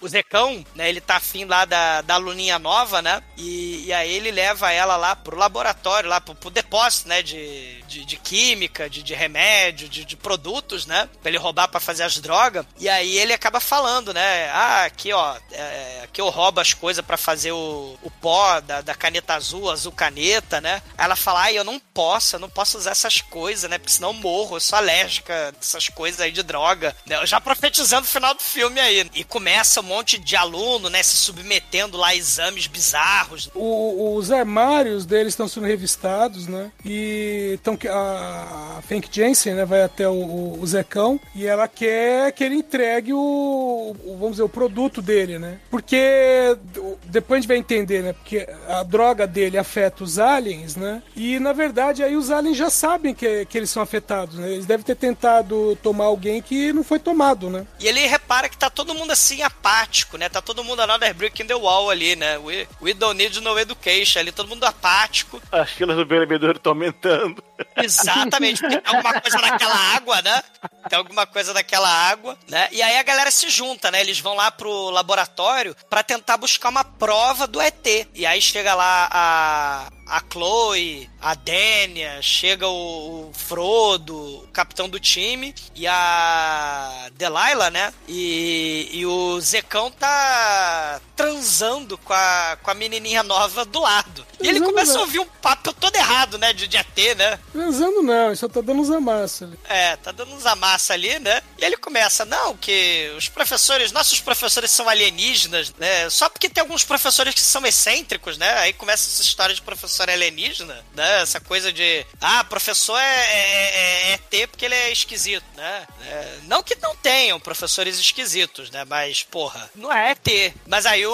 [0.00, 3.22] O Zecão, né, ele tá afim lá da, da aluninha nova, né?
[3.36, 7.22] E, e aí ele leva ela lá pro laboratório, lá pro, pro depósito, né?
[7.22, 11.08] De, de, de química, de, de remédio, de, de produtos, né?
[11.20, 12.64] Pra ele roubar pra fazer as drogas.
[12.78, 14.48] E aí ele acaba falando, né?
[14.50, 18.80] Ah, aqui, ó, é, aqui eu roubo as coisas pra fazer o, o pó da,
[18.80, 20.82] da caneta azul, azul caneta, né?
[20.96, 23.78] Aí ela fala, ah, eu não posso, eu não posso usar essas coisas, né?
[23.78, 26.94] Porque senão eu morro, eu sou alérgica dessas coisas aí de droga.
[27.06, 27.16] Né?
[27.16, 29.08] Eu já profetizando o final do filme aí.
[29.14, 33.50] E começa monte de aluno, né, se submetendo lá a exames bizarros.
[33.54, 36.70] O- os armários deles estão sendo revistados, né?
[36.84, 42.32] E então a, a Frank Jensen, né, vai até o, o, Zecão e ela quer
[42.32, 45.58] que ele entregue o, vamos dizer, o produto dele, né?
[45.70, 46.56] Porque
[47.04, 48.12] depois a gente vai entender, né?
[48.12, 51.02] Porque a droga dele afeta os aliens, né?
[51.16, 54.50] E na verdade aí os aliens já sabem que, que eles são afetados, né?
[54.52, 57.66] Eles devem ter tentado tomar alguém que não foi tomado, né?
[57.80, 59.42] E ele repara que tá todo mundo assim
[59.78, 60.28] apático, né?
[60.28, 62.38] Tá todo mundo another brick in the wall ali, né?
[62.38, 65.40] We, we don't need no education ali, todo mundo apático.
[65.52, 67.42] As filas do bebedouro estão aumentando.
[67.76, 70.42] Exatamente, porque tem alguma coisa naquela água, né?
[70.88, 72.68] Tem alguma coisa naquela água, né?
[72.72, 74.00] E aí a galera se junta, né?
[74.00, 77.86] Eles vão lá pro laboratório pra tentar buscar uma prova do ET.
[78.14, 84.88] E aí chega lá a, a Chloe, a Dania, chega o, o Frodo, o capitão
[84.88, 87.92] do time, e a Delilah, né?
[88.08, 94.26] E, e o Zecão tá transando com a, com a menininha nova do lado.
[94.40, 95.00] E ele começa a né?
[95.00, 96.52] ouvir um papo todo errado, né?
[96.52, 97.38] De, de ET, né?
[97.52, 99.58] Transando não, só tá dando uns amassos ali.
[99.68, 101.42] É, tá dando uns amassa ali, né?
[101.58, 106.08] E ele começa, não, que os professores, nossos professores são alienígenas, né?
[106.08, 108.50] Só porque tem alguns professores que são excêntricos, né?
[108.58, 111.22] Aí começa essa história de professor alienígena, né?
[111.22, 115.86] Essa coisa de, ah, professor é, é, é ET porque ele é esquisito, né?
[116.06, 118.84] É, não que não tenham professores esquisitos, né?
[118.84, 120.54] Mas, porra, não é ET.
[120.66, 121.12] Mas aí o,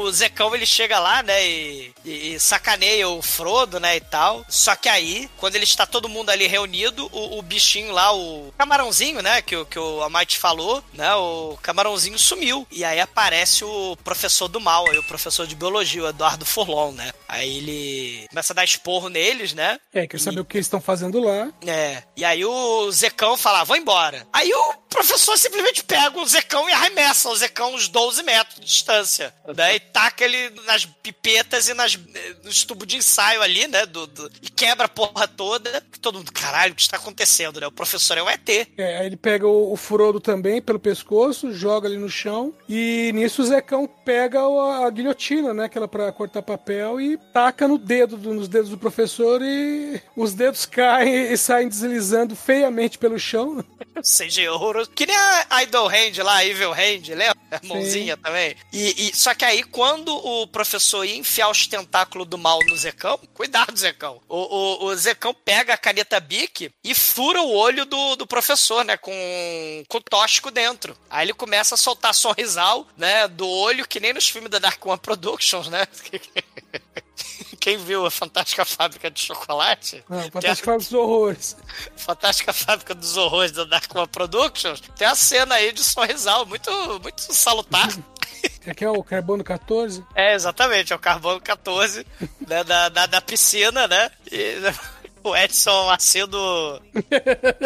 [0.00, 1.46] o Zecão, ele chega lá, né?
[1.46, 3.96] E, e- e sacaneia o Frodo, né?
[3.96, 4.44] E tal.
[4.48, 8.52] Só que aí, quando ele está todo mundo ali reunido, o, o bichinho lá, o
[8.58, 9.42] camarãozinho, né?
[9.42, 11.14] Que, que o Amite falou, né?
[11.14, 12.66] O camarãozinho sumiu.
[12.70, 16.92] E aí aparece o professor do mal, aí o professor de biologia, o Eduardo Furlon,
[16.92, 17.12] né?
[17.28, 19.78] Aí ele começa a dar esporro neles, né?
[19.92, 21.50] É, quer saber o que eles estão fazendo lá.
[21.66, 22.02] É.
[22.16, 24.26] E aí o Zecão fala, "Ah, vou embora.
[24.32, 28.66] Aí o professor simplesmente pega o Zecão e arremessa o Zecão uns 12 metros de
[28.66, 29.34] distância.
[29.54, 31.98] Daí taca ele nas pipetas e nas,
[32.44, 33.86] nos tubos de ensaio ali, né?
[33.86, 35.82] Do, do- e quebra a porra toda.
[36.00, 37.66] Todo mundo, caralho, o que está acontecendo, né?
[37.66, 38.48] O professor é um ET.
[38.76, 42.52] É, aí ele pega o, o Frodo também pelo pescoço, joga ali no chão.
[42.68, 45.64] E nisso o Zecão pega o- a, guilhotina, né?
[45.64, 50.34] Aquela pra cortar papel e taca no dedo, do- nos dedos do professor e os
[50.34, 53.64] dedos caem e saem deslizando feiamente pelo chão.
[54.02, 54.48] CG
[54.82, 54.90] horroroso.
[54.90, 57.36] Que nem a Idol Hand lá, a Evil Hand, lembra?
[57.50, 58.56] A mãozinha também.
[58.72, 62.76] E, e- só que aí, quando o professor ia enfiar os tentáculos do mal no
[62.76, 64.20] Zecão, cuidado, Zecão.
[64.28, 68.84] O, o, o Zecão pega a caneta Bic e fura o olho do, do professor,
[68.84, 68.96] né?
[68.96, 70.96] Com, com tóxico dentro.
[71.10, 73.28] Aí ele começa a soltar sorrisal, né?
[73.28, 75.86] Do olho, que nem nos filmes da Dark One Productions, né?
[77.62, 80.02] Quem viu a Fantástica Fábrica de Chocolate?
[80.08, 81.56] Não, tem a- Fantástico Fábrica dos Horrores.
[81.96, 86.68] Fantástica Fábrica dos Horrores da Dark One Productions, tem a cena aí de sorrisal muito,
[87.00, 87.88] muito salutar.
[88.66, 90.04] Aqui é o Carbono 14.
[90.12, 92.04] É, exatamente, é o Carbono 14
[92.48, 94.10] né, da, da, da piscina, né?
[94.28, 94.56] E
[95.22, 96.82] o Edson Macedo.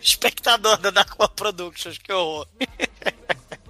[0.00, 2.46] espectador da Dark One Productions, que horror.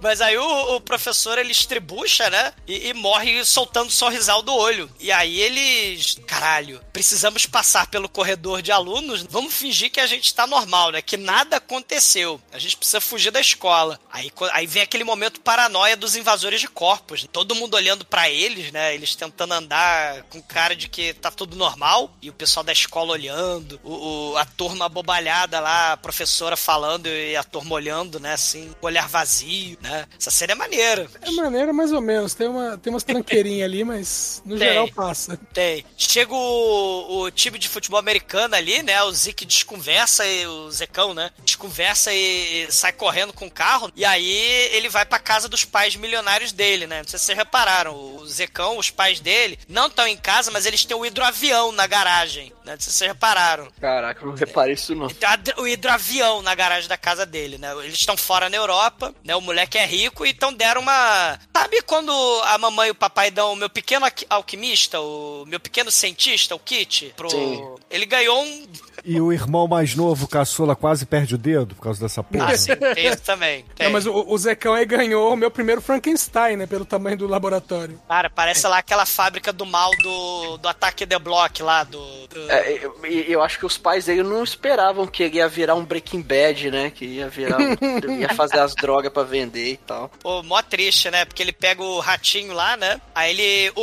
[0.01, 2.53] Mas aí o, o professor ele estribucha, né?
[2.67, 4.89] E, e morre soltando sorrisal do olho.
[4.99, 6.17] E aí eles.
[6.25, 9.23] Caralho, precisamos passar pelo corredor de alunos.
[9.29, 11.01] Vamos fingir que a gente tá normal, né?
[11.01, 12.39] Que nada aconteceu.
[12.51, 13.99] A gente precisa fugir da escola.
[14.11, 17.25] Aí, aí vem aquele momento paranoia dos invasores de corpos.
[17.31, 18.93] Todo mundo olhando pra eles, né?
[18.93, 22.11] Eles tentando andar com cara de que tá tudo normal.
[22.21, 23.79] E o pessoal da escola olhando.
[23.83, 28.33] O, o- a turma abobalhada lá, a professora falando e a turma olhando, né?
[28.33, 29.88] Assim, com olhar vazio, né?
[29.89, 30.05] Né?
[30.19, 31.07] Essa cena é maneira.
[31.21, 32.33] É maneira mais ou menos.
[32.33, 34.67] Tem, uma, tem umas tranqueirinhas ali, mas no Tem.
[34.69, 35.37] geral passa.
[35.53, 35.85] Tem.
[35.97, 39.01] Chega o, o time de futebol americano ali, né?
[39.03, 41.31] O Zeke desconversa e o Zecão, né?
[41.43, 43.91] Desconversa e, e sai correndo com o carro.
[43.95, 44.29] E aí
[44.71, 47.01] ele vai pra casa dos pais milionários dele, né?
[47.01, 47.95] Não sei se vocês repararam.
[47.95, 51.87] O Zecão, os pais dele, não estão em casa, mas eles têm o hidroavião na
[51.87, 52.53] garagem.
[52.63, 52.73] Né?
[52.73, 53.67] Não sei se vocês repararam.
[53.81, 55.07] Caraca, eu não reparei isso não.
[55.07, 57.73] Tem a- o hidroavião na garagem da casa dele, né?
[57.83, 59.35] Eles estão fora na Europa, né?
[59.35, 61.39] O moleque é rico, então deram uma.
[61.55, 62.11] Sabe quando
[62.45, 66.55] a mamãe e o papai dão o meu pequeno alqui- alquimista, o meu pequeno cientista,
[66.55, 67.13] o kit?
[67.15, 67.29] Pro...
[67.29, 67.75] Sim.
[67.89, 68.67] Ele ganhou um.
[69.05, 72.51] E o irmão mais novo, caçula, quase perde o dedo por causa dessa porra.
[72.51, 73.65] Ah, sim, tem isso também.
[73.75, 73.85] Tem.
[73.87, 76.65] Não, mas o, o Zecão aí ganhou o meu primeiro Frankenstein, né?
[76.67, 77.99] Pelo tamanho do laboratório.
[78.07, 81.99] Cara, parece lá aquela fábrica do mal do, do Ataque The Block lá, do.
[82.27, 85.75] do- É, eu, eu acho que os pais dele não esperavam que ele ia virar
[85.75, 86.89] um Breaking Bad, né?
[86.91, 87.57] Que ia virar.
[87.59, 87.75] um-
[88.19, 90.09] ia fazer as drogas pra vender e tal.
[90.21, 91.25] Pô, mó triste, né?
[91.25, 92.99] Porque ele pega o ratinho lá, né?
[93.15, 93.71] Aí ele.
[93.75, 93.81] O,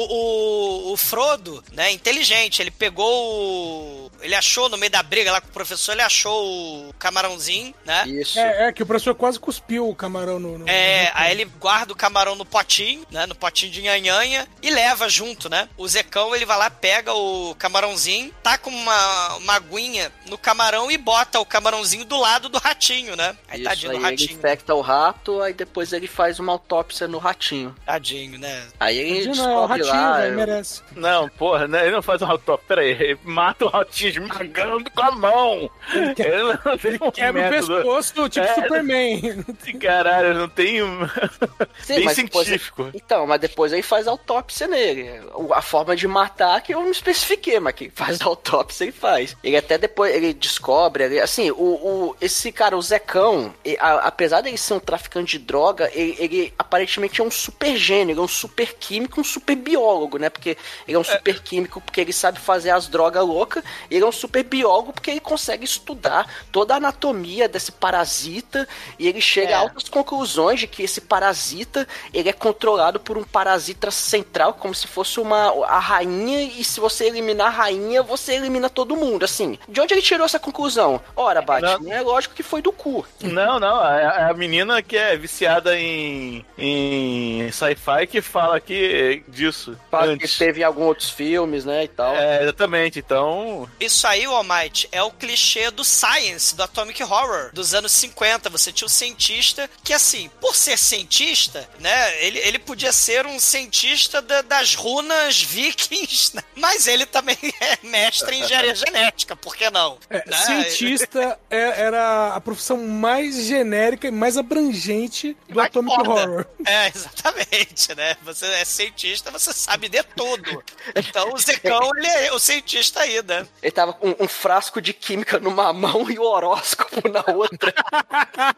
[0.91, 1.91] o, o Frodo, né?
[1.93, 4.11] Inteligente, ele pegou o.
[4.21, 8.05] Ele achou no meio da briga lá com o professor, ele achou o camarãozinho, né?
[8.07, 8.39] Isso.
[8.39, 10.59] É, é que o professor quase cuspiu o camarão no.
[10.59, 13.27] no- É, no- aí ele guarda o camarão no potinho, né?
[13.27, 15.69] No potinho de nhanhanha e leva junto, né?
[15.77, 20.91] O Zecão, ele vai lá, pega o camarãozinho, tá com uma, uma aguinha no camarão
[20.91, 23.37] e bota o camarãozinho do lado do ratinho, né?
[23.49, 24.39] Aí Isso, tadinho aí do ele ratinho.
[24.39, 27.75] infecta o rato, aí depois ele faz uma autópsia no ratinho.
[27.87, 28.67] Tadinho, né?
[28.81, 30.17] Aí ele Tadinho, não, é o descobre ratinho, lá.
[30.19, 30.83] velho, eu- merece.
[30.95, 31.83] Não, porra, né?
[31.87, 32.65] ele não faz um hot top.
[32.67, 35.70] Pera aí, ele mata o ratinho esmagando com a mão.
[35.94, 38.55] Ele um Quebra o pescoço, tipo É.
[38.55, 39.44] Superman.
[39.80, 40.80] Caralho, não tem.
[41.82, 42.90] Sim, Bem mas depois- científico.
[42.94, 45.11] Então, mas depois aí faz autópsia nele.
[45.53, 49.36] A forma de matar que eu não especifiquei, mas que faz autópsia e faz.
[49.44, 54.07] Ele até depois ele descobre, ele- assim, o, o- esse cara, o Zecão, e- a-
[54.07, 58.20] apesar dele ser um traficante de droga, ele, ele aparentemente é um super gênio, ele
[58.20, 60.30] é um super químico, um super biólogo, né?
[60.30, 60.57] Porque
[60.88, 64.09] ele é um super químico porque ele sabe fazer as drogas loucas, e ele é
[64.09, 68.66] um super biólogo porque ele consegue estudar toda a anatomia desse parasita
[68.99, 69.55] e ele chega É.
[69.55, 74.74] a altas conclusões de que esse parasita ele é controlado por um parasita central, como
[74.74, 79.24] se fosse uma a rainha, e se você eliminar a rainha, você elimina todo mundo.
[79.24, 81.01] Assim, de onde ele tirou essa conclusão?
[81.14, 83.07] Ora, Batman, é lógico que foi do cu.
[83.20, 89.76] Não, não, é a menina que é viciada em, em sci-fi que fala que disso.
[89.91, 90.39] Fala que antes.
[90.39, 92.14] teve em alguns outros filmes, né, e tal.
[92.14, 93.68] É, exatamente, então.
[93.80, 94.45] Isso aí, All
[94.93, 98.51] É o clichê do Science, do Atomic Horror, dos anos 50.
[98.51, 103.39] Você tinha o cientista que, assim, por ser cientista, né, ele, ele podia ser um
[103.39, 106.43] cientista da- das runas vikings, né?
[106.57, 109.99] mas ele também é mestre em engenharia genética, por que não?
[110.11, 110.37] É, Né?
[110.37, 116.11] cientista é- era a profissão mais genérica e mais abrangente do Mais Atomic foda.
[116.11, 116.47] Horror.
[116.66, 118.16] É, exatamente, né?
[118.22, 120.62] Você é cientista, você sabe de tudo.
[120.95, 123.47] Então o Zecão, ele é o cientista aí, né?
[123.62, 124.29] Ele tava com um
[124.67, 127.73] frasco de química numa mão e o horóscopo na outra.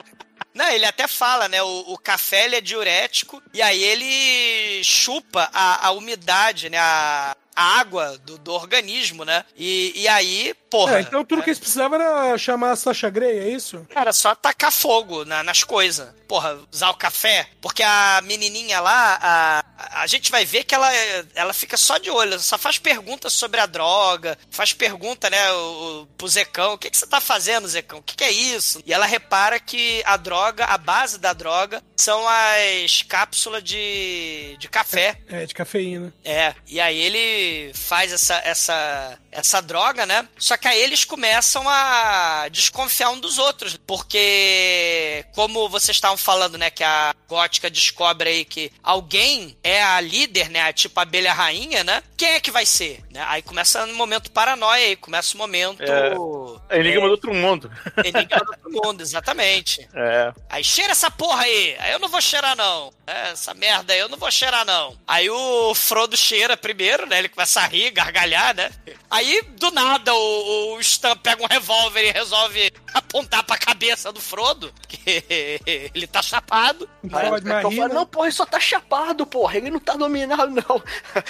[0.55, 1.63] Não, ele até fala, né?
[1.63, 6.79] O, o café é diurético e aí ele chupa a, a umidade, né?
[6.79, 9.45] A, a água do, do organismo, né?
[9.57, 10.99] E, e aí, porra.
[10.99, 13.85] É, então tudo que eles precisavam era chamar a Sasha Grey, é isso?
[13.93, 16.09] Cara, só tacar fogo na- nas coisas.
[16.29, 17.49] Porra, usar o café.
[17.61, 20.89] Porque a menininha lá, a, a gente vai ver que ela,
[21.35, 22.39] ela fica só de olho.
[22.39, 24.39] Só faz perguntas sobre a droga.
[24.51, 26.75] Faz pergunta, né, o, o- pro Zecão.
[26.75, 27.99] O que, que você tá fazendo, Zecão?
[28.01, 28.81] O que, que é isso?
[28.87, 34.69] E ela repara que a droga, a base da droga, são as cápsulas de, de
[34.69, 35.19] café.
[35.29, 36.13] É, de cafeína.
[36.23, 40.27] É, e aí ele faz essa, essa, essa droga, né?
[40.39, 43.79] Só que aí eles começam a desconfiar um dos outros.
[43.87, 46.71] Porque, como vocês estavam falando, né?
[46.71, 50.73] Que a gótica descobre aí que alguém é a líder, né?
[50.73, 52.03] Tipo a abelha rainha, né?
[52.17, 53.05] Quem é que vai ser?
[53.11, 53.25] Né?
[53.29, 55.83] Aí começa um momento paranoia aí, começa o momento.
[55.83, 56.79] É.
[56.79, 57.71] Enigma do outro mundo.
[58.05, 59.89] Enigma do outro mundo, exatamente.
[59.99, 60.33] É.
[60.49, 61.77] Aí cheira essa porra aí.
[61.79, 62.93] Aí eu não vou cheirar, não.
[63.07, 64.97] É, essa merda aí eu não vou cheirar, não.
[65.07, 67.19] Aí o Frodo cheira primeiro, né?
[67.19, 68.71] Ele começa a rir, gargalhar, né?
[69.11, 74.21] Aí, do nada, o, o Stan pega um revólver e resolve apontar pra cabeça do
[74.21, 75.25] Frodo, porque
[75.95, 76.89] ele tá chapado.
[77.03, 77.95] Não Aí o rir, fala, né?
[77.95, 80.83] não, porra, ele só tá chapado, porra, ele não tá dominado, não.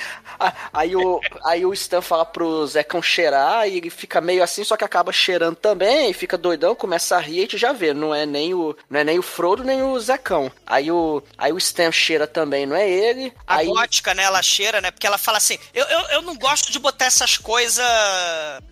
[0.73, 4.77] aí, o, aí o Stan fala pro Zecão cheirar e ele fica meio assim, só
[4.77, 7.93] que acaba cheirando também, e fica doidão, começa a rir e a gente já vê,
[7.93, 10.51] não é nem o, não é nem o Frodo, nem o Zecão.
[10.67, 13.33] Aí o, aí o Stan cheira também, não é ele.
[13.47, 14.91] A aí, gótica, né, ela cheira, né?
[14.91, 17.78] Porque ela fala assim: eu, eu eu, eu não gosto de botar essas coisas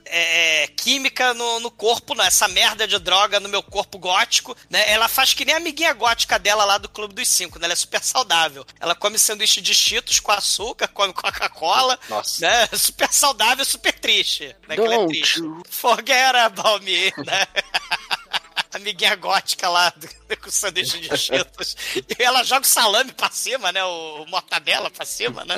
[0.05, 2.25] é, química no, no corpo, não.
[2.25, 4.91] Essa merda de droga no meu corpo gótico, né?
[4.91, 7.67] Ela faz que nem a amiguinha gótica dela lá do Clube dos Cinco, né?
[7.67, 8.65] Ela é super saudável.
[8.81, 11.99] Ela come sanduíche de cheetos com açúcar, come Coca-Cola.
[12.09, 12.47] Nossa.
[12.47, 12.67] Né?
[12.77, 14.55] Super saudável, super triste.
[14.69, 14.75] Né?
[14.77, 15.39] Que é Don't triste.
[15.41, 17.47] you- Forget about me, né?
[18.75, 19.93] Amiguinha gótica lá
[20.43, 21.77] com sanduíche de cheetos.
[21.97, 23.83] E ela joga o salame pra cima, né?
[23.85, 25.55] O, o mortadela pra cima, né?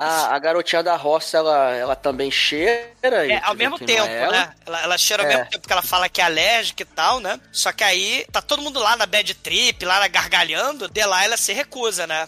[0.00, 3.26] A, a garotinha da roça, ela, ela também cheira.
[3.26, 4.32] e É, ao mesmo tempo, é ela.
[4.32, 4.52] né?
[4.66, 5.32] Ela, ela cheira ao É.
[5.36, 7.38] mesmo tempo que ela fala que é alérgica e tal, né?
[7.52, 11.52] Só que aí tá todo mundo lá na bad trip, lá na gargalhando, Delilah se
[11.52, 12.26] recusa, né?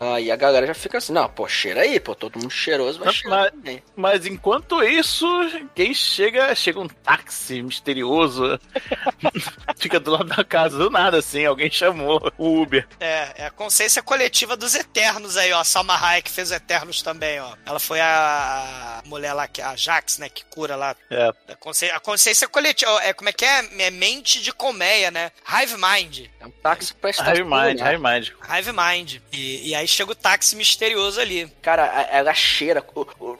[0.00, 2.98] Ah, e a galera já fica assim, não, pô, cheira aí, pô, todo mundo cheiroso
[2.98, 3.82] vai Mas- cheirar também.
[3.96, 5.26] Mas enquanto isso,
[5.74, 8.60] quem chega, chega um táxi misterioso.
[9.76, 12.86] Fica do lado da casa, do nada, assim, alguém chamou o Uber.
[13.00, 15.60] É, é a consciência coletiva dos Eternos aí, ó.
[15.60, 17.56] A Salma Hayek fez os Eternos também, ó.
[17.66, 20.94] Ela foi a mulher lá, que a Jax, né, que cura lá.
[21.10, 21.32] É.
[21.48, 23.68] A consciência, a consciência coletiva, é, como é que é?
[23.78, 25.30] É mente de colmeia, né?
[25.48, 26.26] Hive Mind.
[26.40, 27.10] É um táxi pra.
[27.10, 27.84] High Mind, né?
[27.84, 28.28] High Mind.
[28.48, 29.16] Hive Mind.
[29.32, 31.46] E, e aí chega o táxi misterioso ali.
[31.62, 32.84] Cara, a- ela cheira.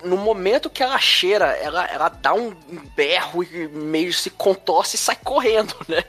[0.04, 2.50] No momento que ela cheira, ela, ela dá um
[2.96, 6.02] berro e meio se contorce e sai correndo, né?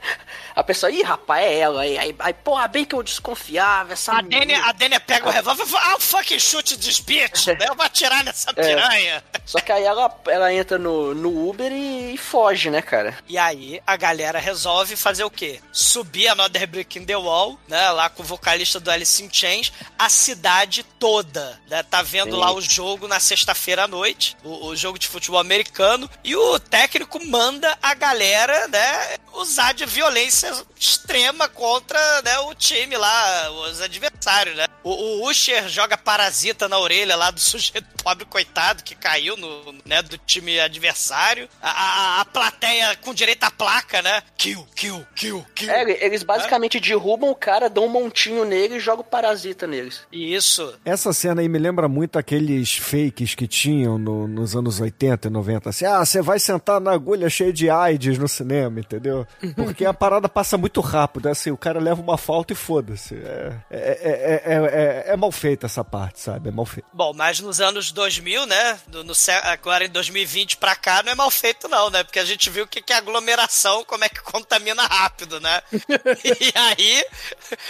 [0.54, 1.82] A pessoa, ih, rapaz, é ela.
[1.82, 3.92] Aí, aí, aí porra, bem que eu desconfiava.
[3.92, 7.46] Essa A Dênia, a Dênia pega o revólver e fala, ah, fucking shoot this bitch,
[7.58, 7.66] né?
[7.68, 9.22] Eu vou atirar nessa piranha.
[9.44, 13.16] Só que aí ela, ela entra no, no Uber e, e foge, né, cara?
[13.28, 15.60] E aí a galera resolve fazer o quê?
[15.72, 17.90] Subir Another Brick in the Wall, né?
[17.90, 21.82] Lá com o vocalista do Alice in Chains, a cidade toda, né?
[21.82, 22.40] Tá vendo Sim.
[22.40, 26.58] lá o jogo na sexta-feira à noite, o, o jogo de futebol americano, e o
[26.58, 29.16] técnico manda a galera, né?
[29.32, 34.15] Usar de violência extrema contra né, o time lá, os adversários,
[34.54, 34.66] né?
[34.82, 39.72] O, o Usher joga parasita na orelha lá do sujeito pobre coitado que caiu no,
[39.84, 41.48] né, do time adversário.
[41.60, 44.22] A, a, a plateia com direito à placa, né?
[44.36, 45.70] Kill, kill, kill, kill.
[45.70, 50.02] É, eles basicamente derrubam o cara, dão um montinho nele e jogam o parasita neles.
[50.12, 50.74] Isso.
[50.84, 55.30] Essa cena aí me lembra muito aqueles fakes que tinham no- nos anos 80 e
[55.30, 55.70] 90.
[55.70, 59.26] Assim, ah, você vai sentar na agulha cheia de AIDS no cinema, entendeu?
[59.56, 61.28] Porque a parada passa muito rápido.
[61.28, 63.14] Assim, o cara leva uma falta e foda-se.
[63.16, 66.48] É, é, é, é, é- é mal feita essa parte, sabe?
[66.48, 66.88] É mal feita.
[66.92, 68.78] Bom, mas nos anos 2000, né?
[68.88, 69.12] No, no
[69.42, 72.04] agora em 2020 pra cá, não é mal feito, não, né?
[72.04, 75.62] Porque a gente viu o que que é aglomeração, como é que contamina rápido, né?
[75.72, 77.04] e aí.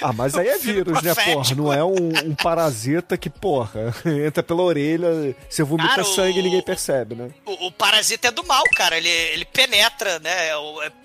[0.00, 1.54] Ah, mas aí é vírus, né, porra?
[1.54, 3.94] Não é um, um parasita que, porra,
[4.26, 5.08] entra pela orelha,
[5.48, 7.30] você vomita Cara, o- sangue e ninguém percebe, né?
[7.44, 8.96] O, o parasita é do mal, cara.
[8.96, 10.48] Ele, ele penetra, né?
[10.48, 10.52] É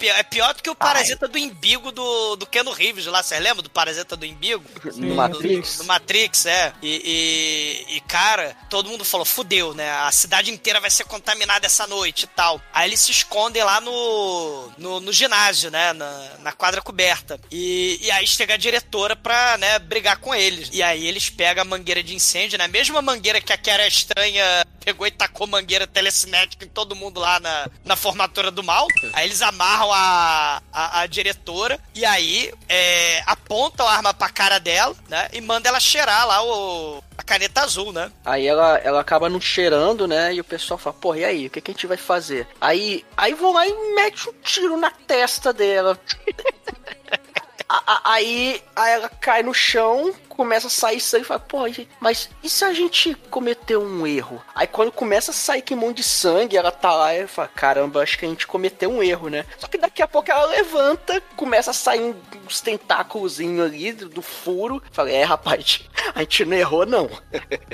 [0.04, 3.22] É é pior do que o parasita do imbigo do, do Keanu Reeves lá.
[3.24, 4.64] Você lembra do parasita do imbigo?
[4.96, 5.78] no Matrix.
[5.78, 6.74] Do Matrix, é.
[6.82, 9.90] E, e- e, cara, todo mundo falou, fudeu, né?
[9.92, 12.62] A cidade inteira vai ser contaminada essa noite e tal.
[12.74, 15.94] Aí eles se escondem lá no, no, no ginásio, né?
[15.94, 17.40] Na, na quadra coberta.
[17.52, 20.70] E, e aí chega a diretora pra, né, brigar com eles.
[20.72, 22.68] E aí eles pegam a mangueira de incêndio, né?
[22.68, 24.46] Mesma mangueira que a Kera Estranha
[24.86, 28.88] pegou e tacou mangueira telecinética em todo mundo lá na, na formatura do mal.
[29.14, 34.60] Aí eles amarram a, a, a diretora e aí é, apontam a arma pra cara
[34.60, 35.28] dela, né?
[35.34, 38.12] E manda ela cheirar lá o, a caneta azul, né?
[38.24, 40.34] Aí ela, ela acaba não cheirando, né?
[40.34, 41.48] E o pessoal fala, porra, e aí?
[41.48, 42.48] O que, que a gente vai fazer?
[42.60, 46.00] Aí, aí vão lá e mete um tiro na testa dela.
[47.88, 51.88] A- aí, aí ela cai no chão, começa a sair sangue e fala, pô, gente,
[52.00, 54.42] mas e se a gente cometeu um erro?
[54.56, 57.48] Aí quando começa a sair que um monte de sangue, ela tá lá e fala,
[57.48, 59.46] caramba, acho que a gente cometeu um erro, né?
[59.60, 64.22] Só que daqui a pouco ela levanta, começa a sair uns tentáculos ali do, do
[64.24, 64.82] furo.
[64.92, 65.82] Fala, é, rapaz,
[66.16, 67.08] a gente não errou, não.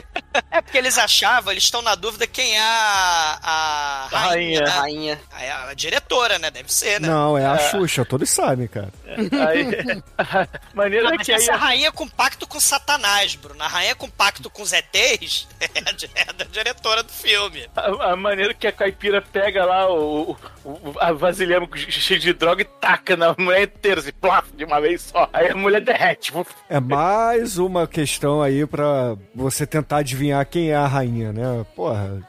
[0.51, 4.61] É porque eles achavam, eles estão na dúvida quem é a, a A rainha.
[4.61, 4.69] né?
[4.69, 5.21] Rainha.
[5.31, 6.51] A, a diretora, né?
[6.51, 7.07] Deve ser, né?
[7.07, 8.91] Não, é a Xuxa, todos sabem, cara.
[9.07, 13.61] Aí, a maneira Não, é mas que aí essa rainha com pacto com Satanás, Bruno.
[13.63, 17.67] A rainha com pacto com os ETs é, a di- é da diretora do filme.
[17.75, 22.61] A, a maneira que a caipira pega lá o, o- a vasilhame cheio de droga
[22.61, 25.29] e taca na mulher inteira, assim, plaf, de uma vez só.
[25.33, 26.31] Aí a mulher derrete.
[26.69, 31.65] É mais uma questão aí pra você tentar adivinhar quem é a rainha, né?
[31.75, 32.21] Porra,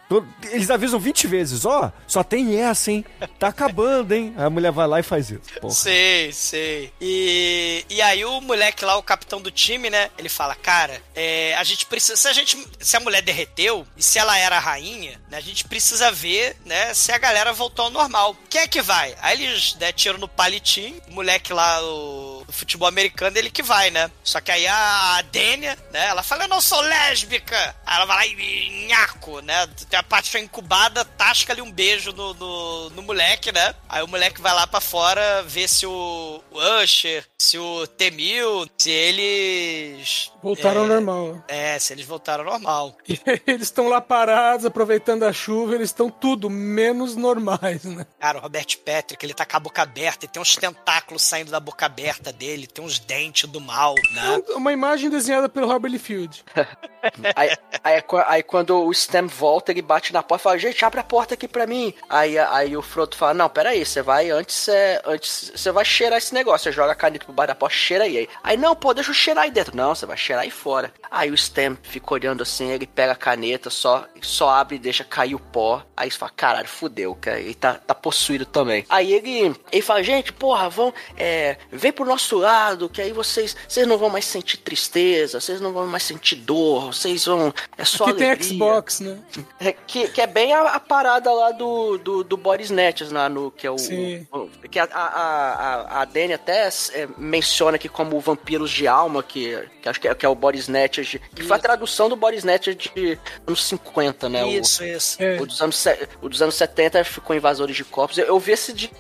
[0.51, 3.05] eles avisam 20 vezes, ó, só tem essa, hein?
[3.39, 4.35] Tá acabando, hein?
[4.37, 5.43] Aí a mulher vai lá e faz isso.
[5.61, 5.75] Porra.
[5.75, 6.93] Sei, sei.
[7.01, 10.11] E, e aí o moleque lá, o capitão do time, né?
[10.17, 12.17] Ele fala, cara, é, a gente precisa.
[12.17, 12.57] Se a gente.
[12.81, 15.37] Se a mulher derreteu e se ela era a rainha, né?
[15.37, 16.95] A gente precisa ver, né?
[16.95, 18.37] Se a galera voltou ao normal.
[18.49, 19.15] Quem é que vai?
[19.21, 23.63] Aí eles né, tiram no palitinho, o moleque lá, o, o futebol americano, ele que
[23.63, 24.11] vai, né?
[24.25, 26.07] Só que aí a Dênia, né?
[26.07, 27.77] Ela fala, eu não sou lésbica.
[27.85, 29.67] Aí ela vai lá e nhaco, né?
[29.91, 33.75] Tem a parte incubada, tasca ali um beijo no, no, no moleque, né?
[33.89, 38.71] Aí o moleque vai lá pra fora ver se o, o Usher, se o T-1000,
[38.79, 40.33] se eles.
[40.43, 41.45] Voltaram é, ao normal.
[41.49, 42.97] É, se eles voltaram ao normal.
[43.09, 48.07] E eles estão lá parados, aproveitando a chuva, eles estão tudo menos normais, né?
[48.21, 51.51] Cara, o Robert Patrick, ele tá com a boca aberta e tem uns tentáculos saindo
[51.51, 54.43] da boca aberta dele, tem uns dentes do mal, né?
[54.49, 56.45] É uma imagem desenhada pelo Robert Liefeld.
[57.35, 57.51] aí,
[57.83, 61.05] aí, aí, quando o Stem volta, ele bate na porta e fala, gente, abre a
[61.05, 61.95] porta aqui pra mim.
[62.09, 66.19] Aí, aí o Frodo fala, não, peraí, você vai antes, você, antes você vai cheirar
[66.19, 68.29] esse negócio, você joga a caneta pro bar da porta, cheira aí.
[68.43, 69.77] Aí, não, pô, deixa eu cheirar aí dentro.
[69.77, 70.93] Não, você vai cheirar aí fora.
[71.11, 75.05] Aí o Stem fica olhando assim, ele pega a caneta, só, só abre e deixa
[75.05, 75.85] cair o pó.
[75.97, 77.41] Aí você fala, caralho, fudeu, cara.
[77.41, 78.85] Ele tá, tá possuído também.
[78.89, 83.57] Aí ele, ele fala, gente, porra, vão, é, vem pro nosso lado, que aí vocês,
[83.67, 87.85] vocês não vão mais sentir tristeza, vocês não vão mais sentir dor, vocês vão, é
[87.85, 88.37] só alegria.
[88.37, 89.19] tem Xbox, né?
[89.61, 93.29] É, que, que é bem a, a parada lá do, do, do Boris Nets, lá
[93.29, 93.79] no, que é o...
[93.79, 94.27] Sim.
[94.33, 99.23] o que a, a, a, a Dani até é, menciona aqui como vampiros de alma,
[99.23, 102.17] que, que acho que é, que é o Boris Nets, que foi a tradução do
[102.17, 104.47] Boris Nets de anos 50, né?
[104.49, 105.23] Isso, isso.
[105.23, 105.39] É.
[105.39, 105.85] O, o, dos anos,
[106.23, 108.19] o dos anos 70 ficou Invasores de Corpos.
[108.19, 108.91] Eu, eu vi esse de,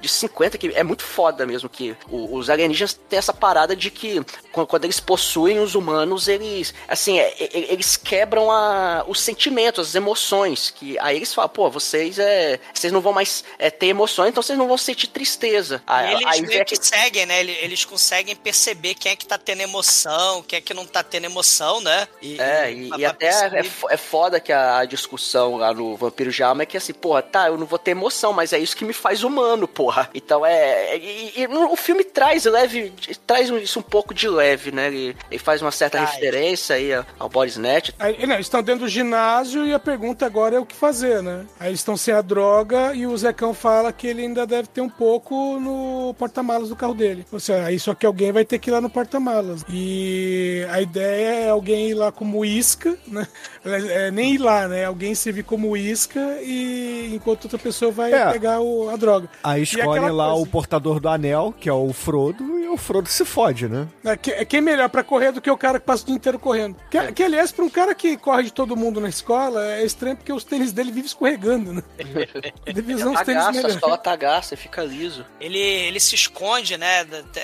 [0.00, 3.90] de 50, que é muito foda mesmo, que o- os alienígenas têm essa parada de
[3.90, 4.22] que
[4.52, 9.88] quando, quando eles possuem os humanos, eles, assim, é, é, eles quebram a, os sentimentos,
[9.88, 13.86] as emoções, que aí eles falam, pô, vocês é, vocês não vão mais é, ter
[13.86, 15.82] emoções, então vocês não vão sentir tristeza.
[15.86, 17.40] E Aí, eles aí meio que seguem, né?
[17.40, 21.24] Eles, conseguem perceber quem é que tá tendo emoção, quem é que não tá tendo
[21.24, 22.06] emoção, né?
[22.20, 26.42] E, É, e, e até é, é foda que a, discussão lá no Vampiro de
[26.42, 28.84] Alma é que assim, porra, tá, eu não vou ter emoção, mas é isso que
[28.84, 30.10] me faz humano, porra.
[30.14, 30.96] Então é.
[30.96, 32.92] E, e no- o filme traz leve,
[33.26, 34.86] traz isso um pouco de leve, né?
[34.88, 37.94] Ele, ele faz uma certa referência aí ao- ao Boris Net.
[37.98, 41.22] Aí, não, eles estão dentro do ginásio e a pergunta agora é o que fazer,
[41.22, 41.46] né?
[41.58, 44.80] Aí eles estão sem a droga e o Zecão fala que ele ainda deve ter
[44.80, 47.24] um pouco no porta-malas do carro dele.
[47.32, 49.64] Ou seja, aí só que alguém vai ter que ir lá no porta-malas.
[49.68, 53.26] E a ideia é alguém ir lá como isca, né?
[53.64, 54.84] É, nem ir lá, né?
[54.84, 58.30] Alguém servir como isca e enquanto outra pessoa vai É.
[58.32, 59.28] pegar o- a droga.
[59.42, 63.24] Aí escolhe lá coisa- o portador do anel, que é o Frodo, o Frodo se
[63.24, 63.86] fode, né?
[64.04, 66.06] É, que- é quem é melhor pra correr do que o cara que passa o
[66.06, 66.76] dia inteiro correndo.
[66.90, 70.16] Que, que aliás, pra um cara que corre de todo mundo na escola, é estranho
[70.16, 71.82] porque os tênis dele vivem escorregando, né?
[73.06, 75.24] Uns Tá tênis a escola tá gasta, fica liso.
[75.40, 77.00] Ele, ele se esconde, né?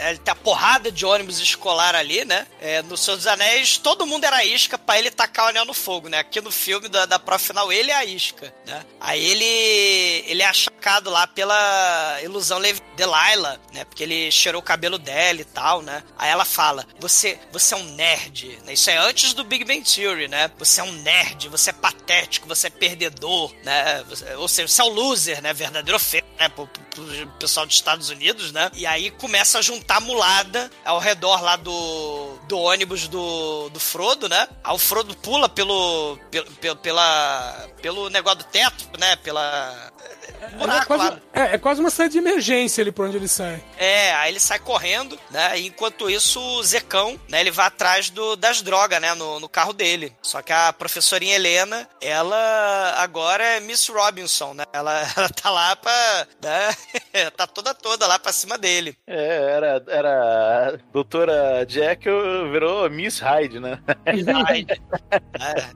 [0.09, 2.47] Ele tem a porrada de ônibus escolar ali, né?
[2.61, 5.75] É, no Senhor dos Anéis, todo mundo era isca pra ele tacar o anel no
[5.75, 6.19] fogo, né?
[6.19, 8.83] Aqui no filme da, da prova final, ele é a isca, né?
[9.01, 12.61] Aí ele, ele é achacado lá pela ilusão
[12.97, 13.85] Delilah, né?
[13.85, 16.03] Porque ele cheirou o cabelo dela e tal, né?
[16.17, 18.73] Aí ela fala, você, você é um nerd, né?
[18.73, 20.51] Isso é antes do Big Bang Theory, né?
[20.59, 24.05] Você é um nerd, você é patético, você é perdedor, né?
[24.37, 25.53] Ou seja, você é o loser, né?
[25.53, 26.49] Verdadeiro feio, né?
[26.49, 28.71] Pro- pro pessoal dos Estados Unidos, né?
[28.75, 34.29] E aí começa a juntar mulada ao redor lá do, do ônibus do, do Frodo,
[34.29, 34.49] né?
[34.63, 39.17] Aí o Frodo pula pelo, pelo, pelo, pela, pelo negócio do teto, né?
[39.17, 39.93] Pela...
[40.41, 41.19] É buraco quase, lá.
[41.33, 43.63] é, é quase uma saída de emergência ali por onde ele sai.
[43.77, 45.59] É, aí ele sai correndo, né?
[45.59, 47.41] E enquanto isso, o Zecão, né?
[47.41, 49.15] Ele vai atrás do, das drogas, né?
[49.15, 50.13] No, no carro dele.
[50.23, 54.65] Só que a professorinha Helena, ela agora é Miss Robinson, né?
[54.73, 56.27] Ela, ela tá lá pra.
[56.43, 57.31] Né?
[57.37, 58.97] tá toda toda lá pra cima dele.
[59.07, 60.81] É, era, era.
[60.93, 63.79] Doutora Jekyll virou Miss Hyde, né?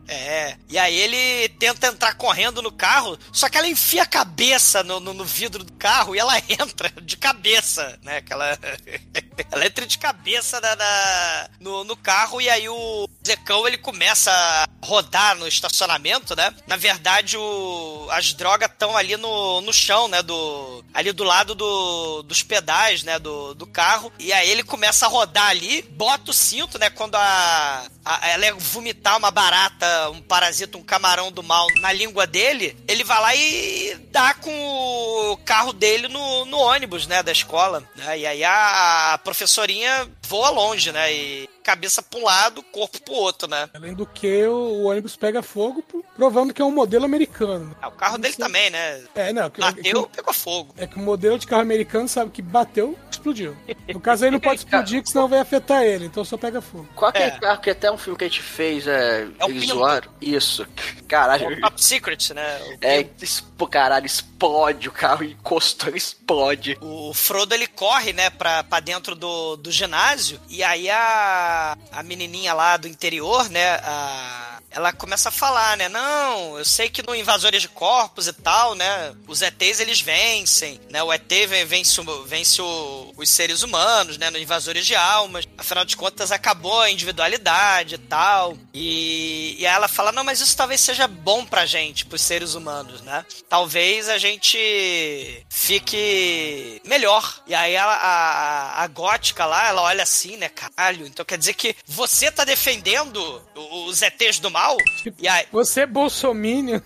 [0.09, 0.57] É, é.
[0.69, 4.51] E aí ele tenta entrar correndo no carro, só que ela enfia a cabeça
[4.84, 8.20] no, no, no vidro do carro e ela entra de cabeça, né?
[8.22, 8.59] Que ela,
[9.66, 14.66] entra de cabeça na, na- no, no carro e aí o Zecão ele começa a
[14.84, 16.53] rodar no estacionamento, né?
[16.66, 20.22] Na verdade, o, as drogas estão ali no, no chão, né?
[20.22, 23.18] Do, ali do lado do, dos pedais, né?
[23.18, 24.12] Do, do carro.
[24.18, 26.90] E aí ele começa a rodar ali, bota o cinto, né?
[26.90, 31.92] Quando a, a- ela ia vomitar uma barata, um parasita, um camarão do mal na
[31.92, 37.22] língua dele, ele vai lá e dá com o carro dele no, no ônibus, né,
[37.22, 37.82] da escola.
[37.97, 38.18] né?
[38.18, 41.12] E aí a professorinha voa longe, né?
[41.12, 43.69] E cabeça pra um lado, corpo pro outro, né?
[43.75, 47.75] Além do que, o, o ônibus pega fogo, pro- provando que é um modelo americano.
[47.81, 49.03] Ah, o carro dele também, né?
[49.15, 49.49] É, não.
[49.51, 50.75] que- Bateu, que- pegou fogo.
[50.77, 53.57] É que o modelo de carro americano sabe que bateu, explodiu.
[53.89, 56.89] No caso aí não pode explodir, que senão vai afetar ele, então só pega fogo.
[56.95, 57.39] Qual aquele É.
[57.39, 59.29] carro que até um filme que a gente fez, é.
[59.39, 60.11] É eles zoaram?
[60.21, 60.63] Isso.
[60.63, 61.57] É Caralho.
[61.57, 62.59] o Top Secret, né?
[62.63, 66.76] O É, expo, caralho, explode o carro, encostou, explode.
[66.80, 71.51] O Frodo ele corre, né, pra, pra dentro do, do ginásio, e aí a,
[71.92, 76.88] a menininha lá do interior, né, a, ela começa a falar, né, não, eu sei
[76.88, 81.46] que no Invasores de Corpos e tal, né, os ETs eles vencem, né, o ET
[81.46, 86.32] ven- vence, vence o- os seres humanos, né, no Invasores de Almas, afinal de contas
[86.32, 91.44] acabou a individualidade e tal, e, e ela fala, não, mas isso talvez seja bom
[91.44, 94.58] pra gente, pros seres humanos, né, talvez a gente
[95.50, 97.42] fique melhor.
[97.46, 101.54] E aí ela, a, a gótica lá, ela olha assim, né, caralho, então quer dizer
[101.54, 104.62] que você tá defendendo os ETs do mal?
[105.18, 106.80] E aí, Você é bolsominion.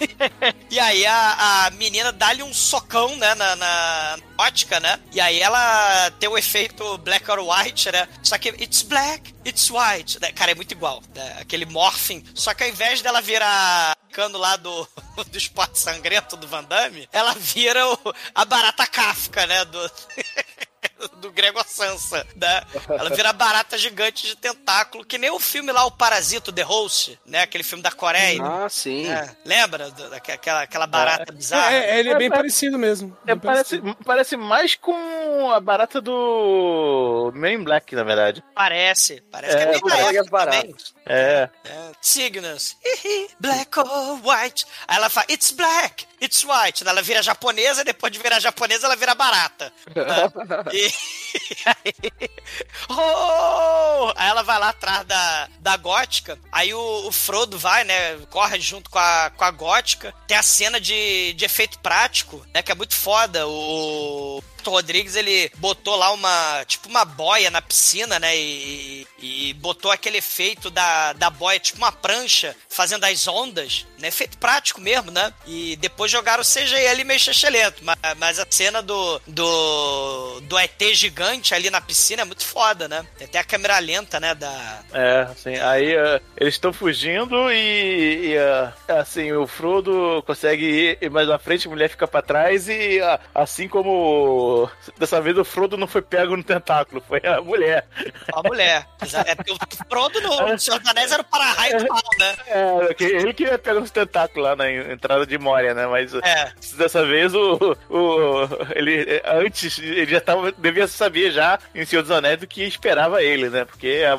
[0.70, 4.98] e aí a, a menina dá-lhe um socão, né, na, na ótica, né?
[5.12, 8.08] E aí ela tem o efeito black or white, né?
[8.22, 10.20] Só que it's black, it's white.
[10.20, 10.30] né?
[10.32, 11.36] Cara, é muito igual, né?
[11.40, 12.24] Aquele morphing.
[12.34, 14.88] Só que ao invés dela virar cano lá do,
[15.30, 19.64] do esporte sangrento do Van Damme, ela vira o- a barata Kafka, né?
[19.64, 19.90] Do...
[21.20, 22.62] do Gregor Sansa, né?
[22.88, 27.18] Ela vira barata gigante de tentáculo, que nem o filme lá, o Parasito, The Host,
[27.26, 27.42] né?
[27.42, 28.40] Aquele filme da Coreia.
[28.42, 29.08] Ah, sim.
[29.10, 31.72] É, lembra daquela aquela barata bizarra?
[31.72, 33.16] É, é, ele é bem É, parecido mesmo.
[33.26, 34.04] É, Bem parece, parecido.
[34.04, 38.42] parece mais com a barata do Men in Black, na verdade.
[38.54, 40.60] Parece, parece que É, é bem baratas.
[40.60, 40.74] também.
[41.06, 41.48] É.
[41.64, 41.90] É.
[42.00, 44.66] Cygnus, hihi, black or white.
[44.86, 46.86] Aí ela fala, it's black, it's white.
[46.86, 49.72] Ela vira japonesa, depois de virar japonesa, ela vira barata.
[49.94, 50.64] né?
[50.70, 52.28] E aí,
[52.88, 54.12] oh!
[54.16, 56.38] aí ela vai lá atrás da, da gótica.
[56.50, 58.16] Aí o, o Frodo vai, né?
[58.30, 60.14] Corre junto com a, com a gótica.
[60.26, 62.62] Tem a cena de, de efeito prático, né?
[62.62, 63.46] Que é muito foda.
[63.46, 68.36] O, Rodrigues, ele botou lá uma, tipo uma boia na piscina, né?
[68.36, 74.08] E, e botou aquele efeito da, da boia, tipo uma prancha, fazendo as ondas, né?
[74.08, 75.32] Efeito prático mesmo, né?
[75.46, 80.58] E depois jogaram o CGI ali meio chechelento, mas, mas a cena do, do, do
[80.58, 83.04] ET gigante ali na piscina é muito foda, né?
[83.16, 84.34] Tem até a câmera lenta, né?
[84.34, 84.80] Da...
[84.92, 91.10] É, assim, aí eh, eles estão fugindo e, e, eh, assim, o Frodo consegue ir
[91.10, 94.57] mais na frente, a mulher fica pra trás e ah, assim como
[94.98, 97.86] dessa vez o Frodo não foi pego no tentáculo, foi a mulher.
[98.32, 98.86] A mulher.
[99.26, 99.58] É porque o
[99.88, 102.36] Frodo no no Senhor dos Anéis era o para-raio do mal, né?
[102.46, 105.86] É, ele que ia pegar nos tentáculos lá na en- entrada de Moria, né?
[105.86, 106.52] Mas É.
[106.76, 112.10] dessa vez o, o ele antes ele já tava devia saber já em Senhor dos
[112.10, 113.64] Anéis do que esperava ele, né?
[113.64, 114.18] Porque a,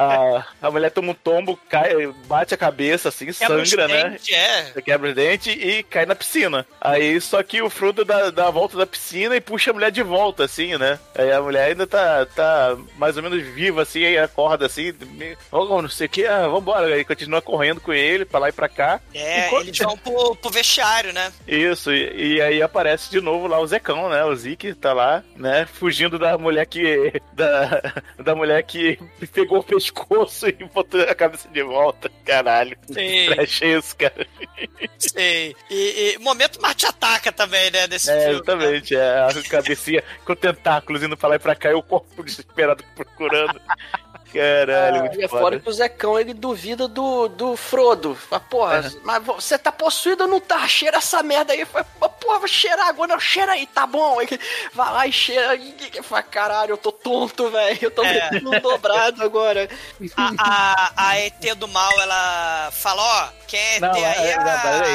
[0.00, 4.04] a, a mulher toma um tombo, cai, bate a cabeça assim, Quebra os sangra, né?
[4.10, 4.80] dentes, É.
[4.82, 6.66] quebra os dentes e cai na piscina.
[6.80, 9.90] Aí só que o Frodo dá, dá a volta da piscina e puxa a mulher
[9.90, 10.98] de volta, assim, né?
[11.14, 14.94] Aí a mulher ainda tá, tá mais ou menos viva, assim, aí acorda assim,
[15.52, 16.86] oh, não sei o que, ah, vambora.
[16.94, 19.00] Aí continua correndo com ele pra lá e pra cá.
[19.12, 21.30] É, Enquanto- eles vão pro, pro vestiário, né?
[21.46, 24.24] Isso, e, e aí aparece de novo lá o Zecão, né?
[24.24, 25.66] O Zeke tá lá, né?
[25.66, 27.12] Fugindo da mulher que.
[27.40, 27.80] Da,
[28.22, 28.98] da mulher que
[29.32, 32.10] pegou o pescoço e botou a cabeça de volta.
[32.22, 32.76] Caralho.
[32.86, 33.26] Sim.
[33.34, 34.26] Trash isso, cara.
[34.98, 35.56] Sei.
[35.70, 37.86] E, e momento Marte Ataca também, né?
[37.86, 38.34] Desse É, filme.
[38.34, 38.94] exatamente.
[38.94, 42.84] É, a cabecinha com tentáculos indo pra lá e pra cá e o corpo desesperado
[42.94, 43.60] procurando.
[44.32, 45.42] Caralho, muito E é foda.
[45.42, 48.14] fora que o Zecão ele duvida do, do Frodo.
[48.14, 48.90] Fala, porra, É.
[49.04, 50.66] mas você tá possuído ou não tá?
[50.68, 51.64] Cheira essa merda aí.
[51.64, 53.12] Fala, porra, vou cheirar agora.
[53.12, 54.18] Não, cheira aí, tá bom.
[54.20, 54.28] Aí
[54.72, 55.54] vai lá e cheira.
[55.56, 57.78] E fala, caralho, eu tô tonto, velho.
[57.82, 58.30] Eu tô É.
[58.40, 59.68] muito dobrado agora.
[60.16, 64.30] A, a, a ET do mal, ela fala, ó, quem é ET Não, aí é,
[64.30, 64.44] é, não,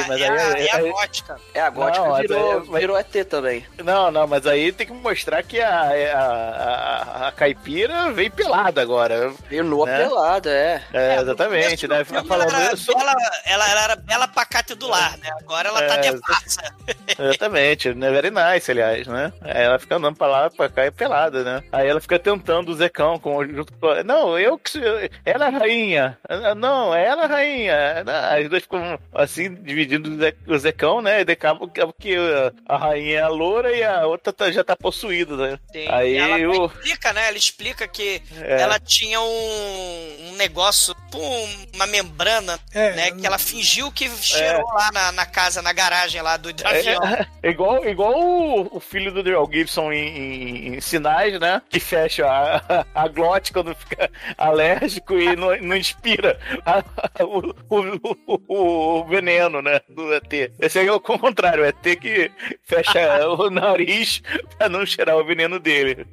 [0.08, 1.40] mas é, aí- a, é a aí- gótica.
[1.54, 3.66] É, a gótica Não, virou, mas- virou ET também.
[3.82, 8.80] Não, não, mas aí tem que mostrar que a, a, a, a caipira veio pelada
[8.80, 9.25] agora.
[9.48, 9.98] Veio nua Né?
[9.98, 10.82] pelada, é.
[10.92, 12.04] É, no exatamente, né?
[12.04, 12.94] filme Falando ela, era isso.
[12.94, 13.12] bela,
[13.44, 15.30] ela, ela era bela pacata e do lar, né?
[15.40, 16.74] Agora ela tá É, devassa.
[17.18, 18.10] Exatamente, né?
[18.10, 19.32] Very nice, aliás, né?
[19.40, 21.62] Aí ela fica andando pra lá, pra cá e pelada, né?
[21.72, 24.02] Aí ela fica tentando o Zecão com, junto com.
[24.04, 24.78] Não, eu que.
[25.24, 26.18] Ela é rainha.
[26.56, 28.04] Não, ela é rainha.
[28.38, 31.22] As duas ficam assim, dividindo o Ze- o Zecão, né?
[31.26, 34.62] E acaba acaba que uh, a rainha é a loura e a outra tá- já
[34.64, 35.58] tá possuída, né?
[35.72, 37.28] Tem- Aí e ela o- explica, né?
[37.28, 38.60] Ela explica que É.
[38.60, 41.18] ela tinha um, um negócio, tipo
[41.74, 43.10] uma membrana, É, né?
[43.12, 47.02] Que ela fingiu que cheirou lá na, na casa, na garagem lá do avião.
[47.04, 51.60] É, é igual, igual o, o filho do Daryl Gibson em, em- em sinais, né?
[51.68, 56.82] Que fecha a, a glote quando fica alérgico e não, não inspira a-
[57.24, 59.80] o, o- o- o veneno, né?
[59.88, 60.52] Do ET.
[60.60, 62.30] Esse aí é o contrário, o ET que
[62.64, 64.22] fecha o nariz
[64.56, 66.06] pra não cheirar o veneno dele.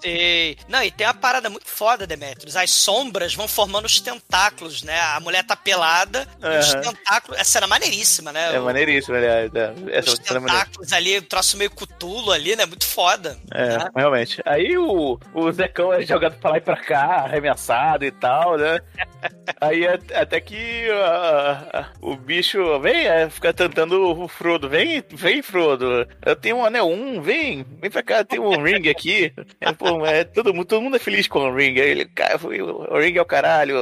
[0.00, 0.56] Sei.
[0.68, 2.06] Não, e tem uma parada muito foda,
[2.38, 2.56] Demetrius.
[2.56, 4.98] As sombras vão formando os tentáculos, né?
[5.00, 7.38] A mulher tá pelada, e os tentáculos.
[7.38, 8.54] Essa cena é maneiríssima, né?
[8.54, 9.50] É maneiríssimo, aliás.
[9.54, 9.74] é.
[9.90, 12.64] Essa Os é tentáculos ali, o troço meio cutulo ali, né?
[12.64, 13.36] Muito foda.
[13.52, 13.90] É, né?
[13.94, 14.40] realmente.
[14.44, 18.80] Aí o, o Zecão é jogado pra lá e pra cá, arremessado e tal, né?
[19.60, 24.68] Aí até que ah, o bicho vem, é, fica tentando o Frodo.
[24.68, 26.06] Vem, vem, Frodo.
[26.24, 29.32] Eu tenho um anel 1, vem, vem pra cá, tem um ring aqui.
[29.60, 31.80] É, pô, é, todo, mundo, todo mundo é feliz com o ring.
[31.80, 33.76] Aí ele, cara, foi- o ring é o caralho,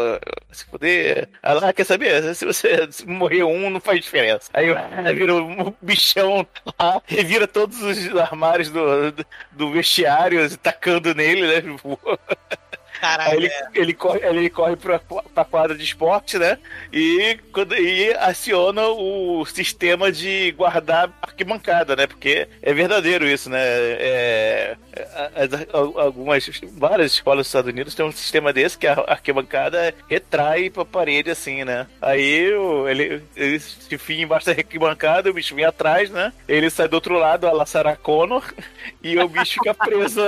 [0.53, 1.29] se fuder.
[1.43, 2.35] Aí lá, quer saber?
[2.35, 4.51] Se você morrer um, não faz diferença.
[4.53, 6.47] Aí ah, vira um bichão
[6.79, 11.63] lá, revira todos os armários do, do, do vestiário, tacando nele, né?
[13.01, 13.31] Caralho.
[13.33, 13.69] Aí ele, é.
[13.75, 16.59] ele corre, ele corre pra, pra quadra de esporte, né?
[16.93, 22.07] E, quando, e aciona o sistema de guardar arquibancada, né?
[22.07, 23.59] Porque é verdadeiro isso, né?
[23.61, 24.77] É,
[25.35, 25.67] as-
[25.97, 30.85] algumas, várias escolas dos Estados Unidos têm um sistema desse que a arquibancada retrai pra
[30.85, 31.87] parede, assim, né?
[32.01, 32.23] Aí
[32.89, 36.33] ele, ele se enfia embaixo da arquibancada, o bicho vem atrás, né?
[36.49, 38.43] Ele sai do outro lado, a la Sarah Connor,
[39.03, 40.23] e o bicho fica preso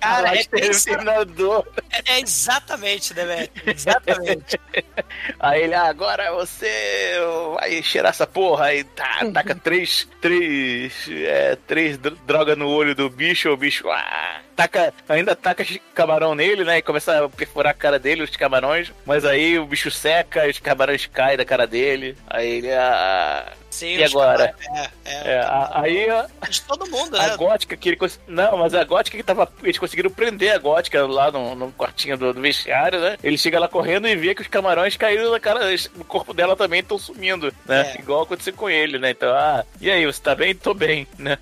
[0.00, 1.66] Cara, é bem exterminador.
[1.92, 3.66] É, é exatamente, Demetrius.
[3.86, 4.58] Exatamente.
[5.38, 7.14] Aí ele, "Ah, agora você
[7.54, 8.66] vai cheirar essa porra.
[8.66, 13.88] Aí tá, taca três, três, é, três dr- drogas no olho do bicho, o bicho,
[13.90, 15.64] ah, taca, ainda taca
[15.94, 16.78] camarão nele, né?
[16.78, 18.92] E começa a perfurar a cara dele, os camarões.
[19.04, 22.16] Mas aí o bicho seca, os camarões caem da cara dele.
[22.28, 23.52] Aí ele, ah.
[23.70, 24.54] Sim, E agora?
[24.54, 25.32] caras- É, é.
[25.32, 27.36] É, a- aí a, De todo mundo, a né?
[27.38, 27.98] gótica que ele.
[28.28, 29.50] Não, mas a gótica que tava.
[29.62, 33.16] Eles conseguiram prender a gótica lá no, no quartinho do, do vestiário, né?
[33.24, 35.60] Ele chega lá correndo e vê que os camarões caíram na cara.
[35.96, 37.94] No corpo dela também estão sumindo, né?
[37.96, 37.98] É.
[37.98, 39.10] Igual aconteceu com ele, né?
[39.12, 40.54] Então, ah, e aí, você tá bem?
[40.54, 41.38] Tô bem, né?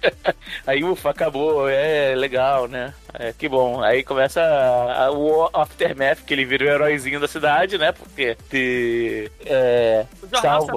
[0.66, 2.92] aí, ufa, acabou, é legal, né?
[3.18, 3.82] É, que bom.
[3.82, 7.90] Aí começa a- a- o aftermath, que ele vira o heróizinho da cidade, né?
[7.92, 10.72] Porque te, é, O jornal salvo.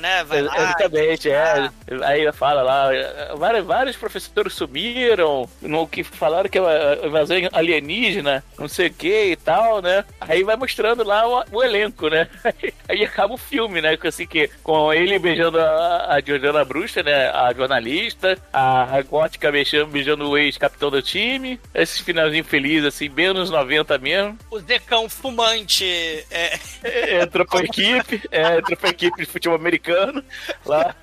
[0.00, 0.24] né?
[0.24, 0.56] Vai lá.
[0.56, 1.36] Exatamente, é.
[1.42, 1.70] Ah.
[2.04, 2.88] Aí fala lá,
[3.36, 9.24] vários, vários professores sumiram, no que falaram que é invasão alienígena, não sei o que
[9.32, 10.04] e tal, né?
[10.20, 12.28] Aí vai mostrando lá o, o elenco, né?
[12.88, 13.96] Aí acaba o filme, né?
[13.96, 17.28] Com, Assim, que, com ele beijando a, a Georgiana Bruxa, né?
[17.30, 23.08] A jornalista, a, a gótica beijando, beijando o ex-capitão do time, esse finalzinho feliz, assim,
[23.10, 24.38] bem anos 90 mesmo.
[24.50, 25.84] O Decão fumante.
[26.30, 30.22] É, É, entrou pra equipe, é, entrou pra equipe de futebol americano
[30.64, 30.94] lá.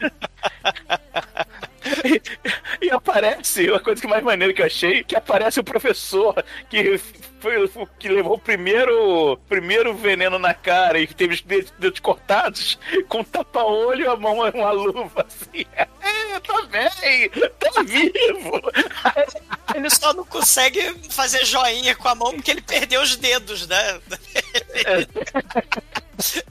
[2.04, 6.36] E, e aparece, uma coisa que mais maneira que eu achei, que aparece o professor
[6.70, 7.00] que
[7.40, 7.70] foi
[8.00, 13.24] que levou o primeiro, primeiro veneno na cara e teve os dedos, dedos cortados com
[13.24, 15.66] tapa-olho a mão uma luva assim.
[15.74, 15.86] É,
[16.40, 18.62] tá bem, tá vivo.
[19.76, 24.00] ele só não consegue fazer joinha com a mão porque ele perdeu os dedos, né?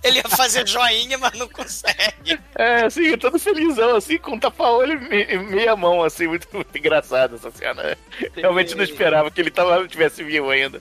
[0.02, 2.38] Ele ia fazer joinha, mas não consegue.
[2.54, 7.34] É, assim, todo felizão, assim, com tapa-olho e me- meia mão, assim, muito, muito engraçado
[7.36, 7.96] essa cena.
[8.36, 10.80] Realmente não esperava que ele tava, tivesse vivo ainda.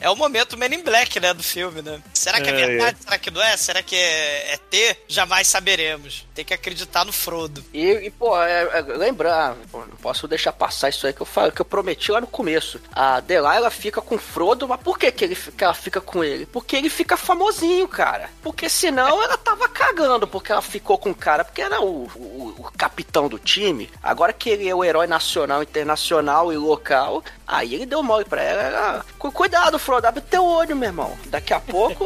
[0.00, 2.00] É o momento Men in Black, né, do filme, né?
[2.14, 2.98] Será que é É, verdade?
[3.02, 3.56] Será que não é?
[3.56, 4.96] Será que é, é T?
[5.08, 6.26] Jamais saberemos.
[6.40, 7.62] Tem que acreditar no Frodo.
[7.70, 11.26] E, e, pô, é, é, lembrar, pô, não posso deixar passar isso aí que eu
[11.26, 12.80] falo, que eu prometi lá no começo.
[12.94, 16.24] A Delilah fica com o Frodo, mas por que, que, ele, que ela fica com
[16.24, 16.46] ele?
[16.46, 18.30] Porque ele fica famosinho, cara.
[18.42, 22.54] Porque senão ela tava cagando, porque ela ficou com o cara, porque era o, o,
[22.58, 23.90] o capitão do time.
[24.02, 28.42] Agora que ele é o herói nacional, internacional e local, aí ele deu mole pra
[28.42, 28.62] ela.
[28.62, 31.18] ela "Cu- Cuidado, Frodo, abre teu olho, meu irmão.
[31.26, 32.02] Daqui a pouco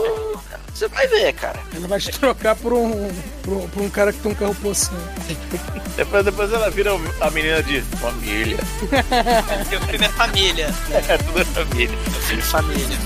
[0.75, 1.61] você vai ver, cara.
[1.75, 3.09] Ela vai te trocar por um,
[3.43, 5.01] por um, por um cara que tem um carro pocinho.
[5.97, 6.91] Depois, depois ela vira
[7.21, 8.59] a menina de família.
[8.89, 10.69] Porque o filme é família.
[10.91, 11.97] É tudo família.
[11.97, 12.99] O filme é família.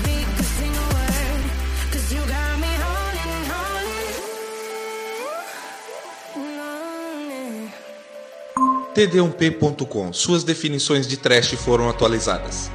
[8.95, 10.11] td1p.com.
[10.11, 12.69] Suas definições de trash foram atualizadas.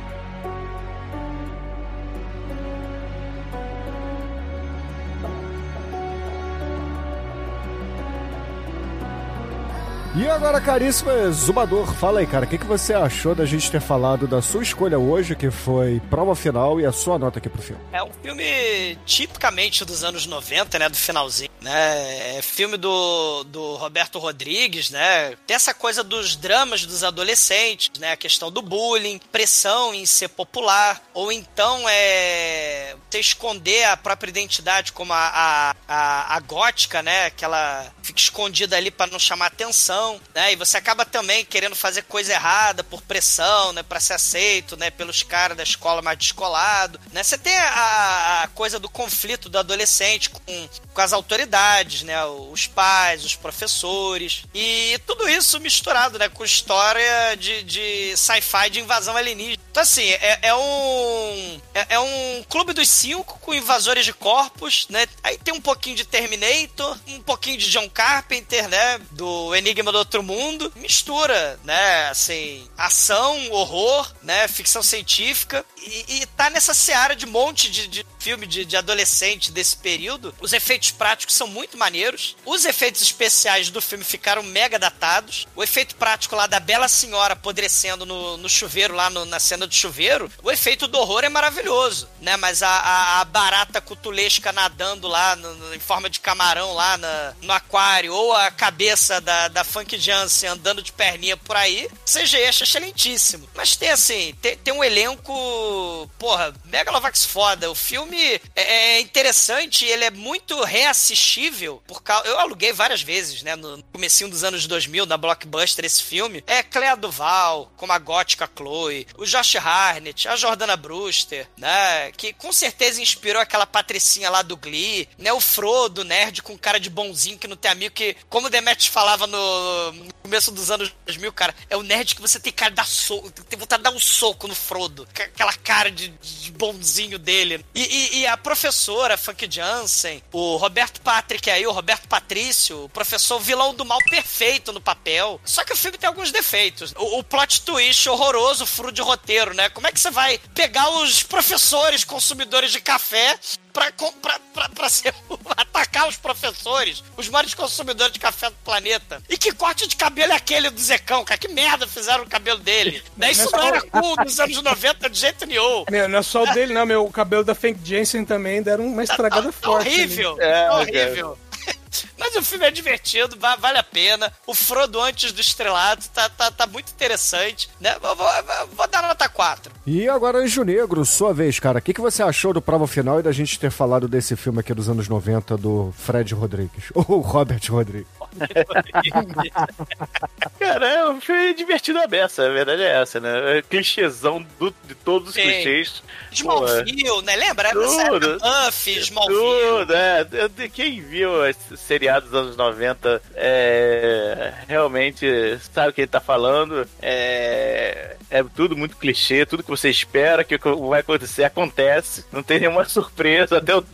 [10.17, 13.81] E agora, caríssimo Exumador, fala aí, cara, o que, que você achou da gente ter
[13.81, 17.61] falado da sua escolha hoje, que foi prova final, e a sua nota aqui pro
[17.61, 17.83] filme?
[17.93, 20.89] É um filme tipicamente dos anos 90, né?
[20.89, 22.39] Do finalzinho, né?
[22.39, 25.35] É filme do, do Roberto Rodrigues, né?
[25.49, 28.13] Tem essa coisa dos dramas dos adolescentes, né?
[28.13, 34.31] A questão do bullying, pressão em ser popular, ou então é você esconder a própria
[34.31, 37.31] identidade, como a, a, a, a gótica, né?
[37.31, 40.04] Que ela fica escondida ali para não chamar atenção
[40.35, 40.53] né?
[40.53, 43.83] E você acaba também querendo fazer coisa errada por pressão, né?
[43.83, 44.91] Pra ser aceito, né?
[44.91, 47.23] Pelos caras da escola mais descolado, né?
[47.23, 52.25] Você tem a, a coisa do conflito do adolescente com, com as autoridades, né?
[52.25, 56.29] Os pais, os professores e tudo isso misturado, né?
[56.29, 59.63] Com história de, de sci-fi de invasão alienígena.
[59.71, 61.61] Então, assim, é, é um.
[61.75, 65.07] É, é, um clube dos cinco com invasores de corpos, né?
[65.23, 69.01] Aí tem um pouquinho de Terminator, um pouquinho de John Carpenter, né?
[69.11, 70.73] Do Enigma do Outro Mundo.
[70.77, 72.09] Mistura, né?
[72.09, 74.49] Assim, ação, horror, né?
[74.49, 75.65] Ficção científica.
[75.81, 80.35] E, e tá nessa seara de monte de, de filme de, de adolescente desse período.
[80.41, 82.35] Os efeitos práticos são muito maneiros.
[82.47, 85.47] Os efeitos especiais do filme ficaram mega datados.
[85.55, 89.67] O efeito prático lá da Bela Senhora apodrecendo no, no chuveiro, lá no, na cena
[89.67, 92.35] do chuveiro, o efeito do horror é maravilhoso, né?
[92.39, 96.97] Mas a, a, a barata cutulesca nadando lá no, no, em forma de camarão lá
[96.97, 101.91] na, no aquário, ou a cabeça da, da Funk Jansen andando de perninha por aí,
[102.07, 103.47] CGI acha excelentíssimo.
[103.55, 107.71] Mas tem assim, tem, tem um elenco, porra, Megalovax foda.
[107.71, 108.14] O filme
[108.55, 111.83] é, é interessante, ele é muito reassistível.
[111.87, 113.57] Por causa, eu aluguei várias vezes, né?
[113.57, 116.43] No comecinho dos anos 2000, na Blockbuster, esse filme.
[116.47, 122.13] É Clea Duval, como a gótica Chloe, o Josh Harnett, a Jordana Brewster, né?
[122.13, 125.33] Que com certeza inspirou aquela patricinha lá do Glee, né?
[125.33, 128.91] O Frodo, nerd com cara de bonzinho que não tem amigo, que, como o Demet
[128.91, 132.71] falava no, no começo dos anos 2000, cara, é o nerd que você tem cara
[132.71, 135.07] de dar soco, tem vontade de dar um soco no Frodo.
[135.15, 137.65] Aquela cara de, de bonzinho dele.
[137.75, 142.89] E, e, e, a professora Funk Jansen, o Roberto Patrick aí, o Roberto Patrício, o
[142.89, 145.41] professor vilão do mal perfeito no papel.
[145.45, 146.93] Só que o filme tem alguns defeitos.
[146.97, 149.69] O, o plot twist horroroso, furo de roteiro, né?
[149.69, 153.39] Como é que você vai pegar os professores consumidores de café
[153.75, 155.13] pra, pra, pra, pra ser,
[155.57, 159.21] atacar os professores, os maiores consumidores de café do planeta.
[159.29, 161.37] E que corte de cabelo é aquele do Zecão, cara?
[161.37, 163.03] Que merda fizeram o cabelo dele?
[163.17, 163.33] Né?
[163.33, 165.85] Isso não era cool nos anos 90 de jeito nenhum.
[165.91, 167.05] Meu, não é só o dele, não, meu.
[167.05, 169.89] O cabelo da Fink Jensen também deram uma estragada tá, tá, forte.
[169.89, 171.39] Horrível, é, horrível.
[172.19, 174.33] Mas o filme é divertido, vale a pena.
[174.47, 177.97] O Frodo antes do estrelado tá, tá, tá muito interessante, né?
[178.01, 178.27] Vou, vou,
[178.75, 179.73] vou dar nota 4.
[179.87, 181.79] E agora, Anjo Negro, sua vez, cara.
[181.79, 184.59] O que, que você achou do prova final e da gente ter falado desse filme
[184.59, 186.87] aqui dos anos 90 do Fred Rodrigues?
[186.95, 188.09] Ou Robert Rodrigues?
[190.59, 193.59] Cara, é um filme divertido a beça, a verdade é essa, né?
[193.59, 195.43] É clichêzão do, de todos os Sim.
[195.43, 196.03] clichês.
[196.33, 197.37] Smallville, né?
[197.37, 197.71] Lembra?
[197.71, 198.39] Tudo.
[198.39, 199.41] Buffy, Smallville.
[199.41, 200.27] Tudo, é.
[200.73, 205.27] Quem viu esse seriado dos anos 90 é, realmente
[205.73, 206.87] sabe o que ele tá falando.
[207.01, 212.25] É, é tudo muito clichê, tudo que você espera que vai acontecer, acontece.
[212.33, 213.59] Não tem nenhuma surpresa.
[213.59, 213.85] Até o,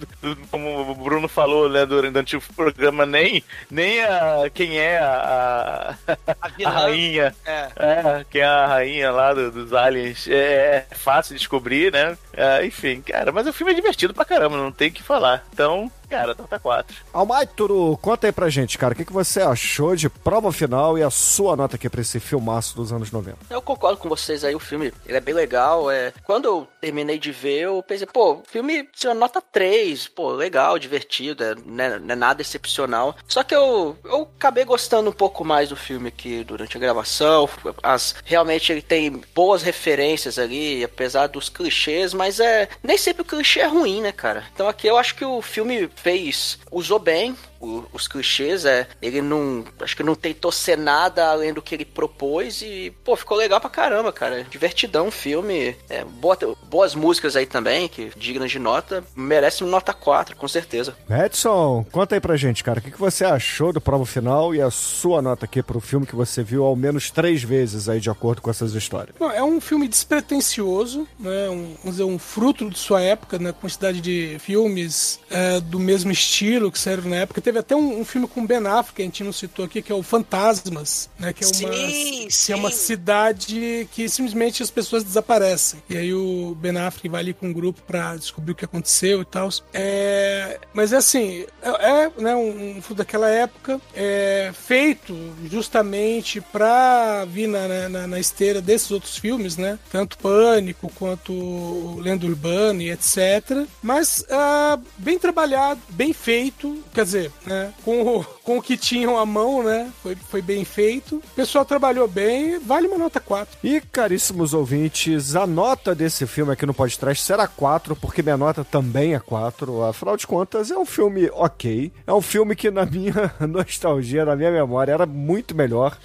[0.50, 6.34] como o Bruno falou né, durante o programa, nem, nem a, quem é a, a,
[6.64, 7.34] a rainha.
[7.44, 7.68] É.
[7.76, 8.26] é.
[8.30, 12.16] quem é a rainha lá do, dos aliens é, é fácil de descobrir, né?
[12.32, 15.44] É, enfim, cara, mas o filme é divertido pra caramba, não tem o que falar.
[15.52, 16.96] Então, Cara, nota 4.
[17.12, 21.02] Almaituru, conta aí pra gente, cara, o que, que você achou de prova final e
[21.04, 23.38] a sua nota aqui pra esse filmaço dos anos 90?
[23.48, 25.88] Eu concordo com vocês aí, o filme ele é bem legal.
[25.88, 26.12] É...
[26.24, 30.78] Quando eu terminei de ver, eu pensei, pô, o filme tinha nota 3, pô, legal,
[30.78, 33.14] divertido, é, não, é, não é nada excepcional.
[33.28, 37.48] Só que eu, eu acabei gostando um pouco mais do filme aqui durante a gravação.
[37.82, 42.68] As, realmente ele tem boas referências ali, apesar dos clichês, mas é.
[42.82, 44.44] Nem sempre o clichê é ruim, né, cara?
[44.52, 49.20] Então aqui eu acho que o filme fez, usou bem o, os clichês, é, ele
[49.20, 53.36] não, acho que não tentou ser nada além do que ele propôs e, pô, ficou
[53.36, 54.44] legal pra caramba, cara.
[54.44, 59.92] Divertidão o filme, é, boa, boas músicas aí também, que dignas de nota, merece nota
[59.92, 60.96] 4, com certeza.
[61.08, 64.62] Edson, conta aí pra gente, cara, o que, que você achou do prova final e
[64.62, 68.08] a sua nota aqui pro filme que você viu ao menos três vezes aí, de
[68.08, 69.14] acordo com essas histórias?
[69.18, 73.50] Bom, é um filme despretensioso, né, um, vamos dizer, um fruto de sua época, na
[73.50, 77.40] né, quantidade de filmes é, do mesmo estilo que serve na época.
[77.50, 79.90] Teve até um, um filme com Ben Affleck, que a gente não citou aqui, que
[79.90, 81.32] é o Fantasmas, né?
[81.32, 82.76] Que é uma, Sim, que é uma sim.
[82.76, 85.82] cidade que simplesmente as pessoas desaparecem.
[85.90, 89.20] E aí o Ben Affleck vai ali com um grupo pra descobrir o que aconteceu
[89.22, 89.48] e tal.
[89.74, 91.68] É, mas é assim, é,
[92.04, 95.12] é, né, um, um filme daquela época, é feito
[95.50, 99.76] justamente pra vir na, na- na, na esteira desses outros filmes, né?
[99.90, 103.66] Tanto Pânico quanto Lenda Urbana e etc.
[103.82, 107.72] Mas ah, bem trabalhado, bem feito, quer dizer, né?
[107.84, 109.90] Com, o- com o que tinham à mão, né?
[110.02, 111.16] Foi, foi bem feito.
[111.16, 113.58] O pessoal trabalhou bem, vale uma nota 4.
[113.62, 118.64] E, caríssimos ouvintes, a nota desse filme aqui no podcast será 4, porque minha nota
[118.64, 119.82] também é 4.
[119.84, 121.92] Afinal de contas, é um filme ok.
[122.06, 125.96] É um filme que, na minha nostalgia, na minha memória, era muito melhor.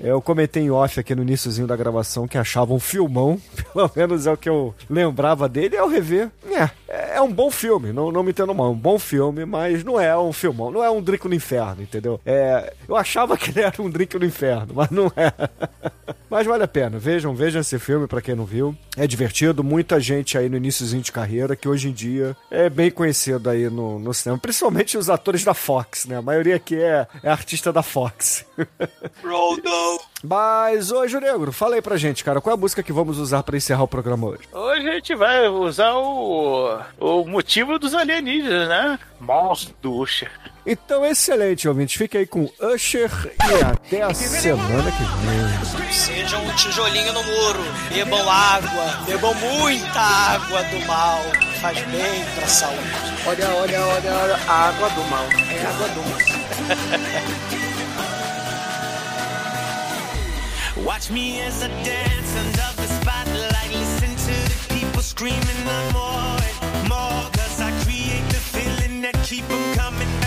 [0.00, 3.40] Eu comentei em off aqui no iníciozinho da gravação que achava um filmão.
[3.72, 5.76] Pelo menos é o que eu lembrava dele.
[5.76, 6.30] Ao rever,
[6.88, 7.92] é, é um bom filme.
[7.92, 8.66] Não, não me entendo mal.
[8.68, 10.70] É um bom filme, mas não é um filmão.
[10.76, 12.20] Não é um drink no inferno, entendeu?
[12.26, 15.32] É, eu achava que ele era um drink no inferno, mas não é.
[16.28, 16.98] Mas vale a pena.
[16.98, 18.76] Vejam, vejam esse filme pra quem não viu.
[18.96, 19.62] É divertido.
[19.62, 23.70] Muita gente aí no iníciozinho de carreira que hoje em dia é bem conhecido aí
[23.70, 24.38] no, no cinema.
[24.38, 26.16] Principalmente os atores da Fox, né?
[26.16, 28.44] A maioria aqui é, é artista da Fox.
[29.22, 30.00] Frodo!
[30.22, 32.40] Mas, ô Júlio Negro, fala aí pra gente, cara.
[32.40, 34.42] Qual é a música que vamos usar pra encerrar o programa hoje?
[34.52, 38.98] Hoje a gente vai usar o, o motivo dos alienígenas, né?
[39.20, 40.30] Monstro do Usher.
[40.66, 41.96] Então, excelente, ouvinte.
[41.96, 43.10] Fique aí com Usher
[43.48, 45.92] e até a semana que vem.
[45.92, 47.62] Sejam um tijolinho no muro.
[47.88, 49.04] Bebam água.
[49.06, 51.20] Bebam muita água do mal.
[51.60, 52.80] Faz bem pra saúde.
[53.26, 55.26] Olha, olha, olha, olha, a água do mal.
[55.52, 57.56] É água do mal.
[60.86, 63.72] Watch me as I dance under the spotlight.
[63.72, 67.28] Listen to the people screaming on more and more.
[67.32, 70.25] Cause I create the feeling that keep 'em coming back.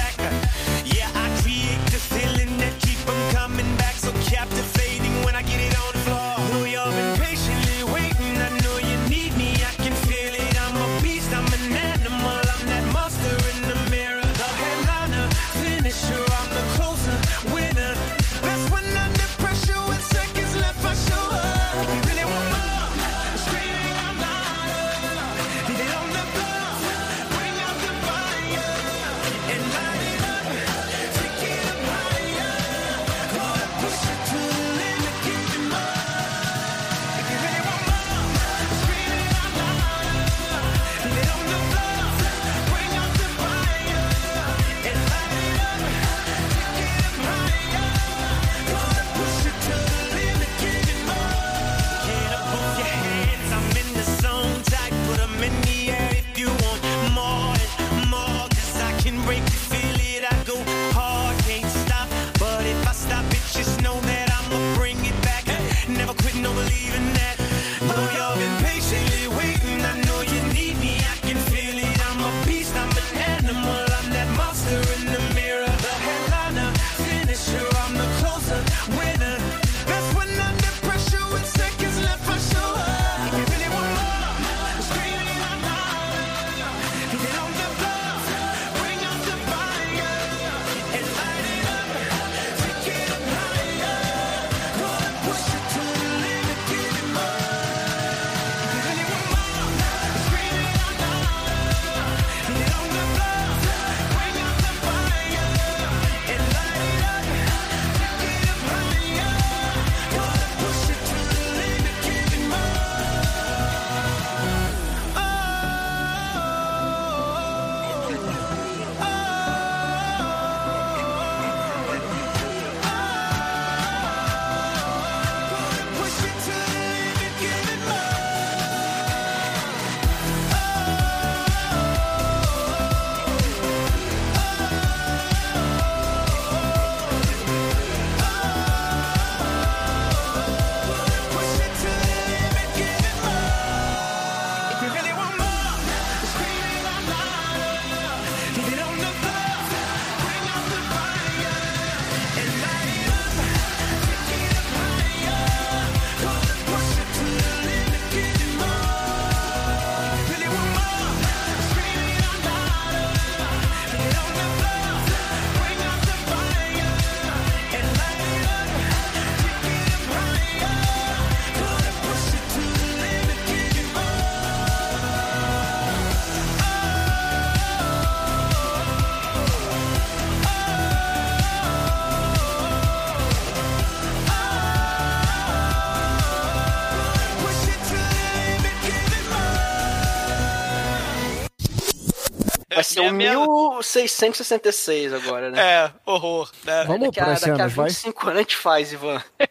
[193.02, 195.62] Vai ser o 1666 agora, né?
[195.62, 196.52] É, horror.
[196.64, 196.84] Né?
[196.86, 197.88] Vamos daqui a, pras daqui a cenas, vai?
[197.90, 199.24] 25 anos a gente faz, Ivan.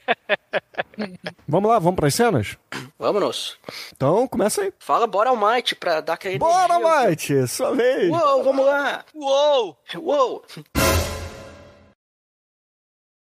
[1.46, 2.56] Vamos lá, vamos pras cenas?
[2.98, 3.56] Vamos.
[3.94, 4.72] Então, começa aí.
[4.78, 6.78] Fala Bora Almighty pra dar aquela Bora.
[6.78, 7.46] Mate!
[7.46, 8.10] Sua vez!
[8.10, 9.04] Uou, vamos lá.
[9.14, 9.78] Uou!
[9.96, 10.44] Uou.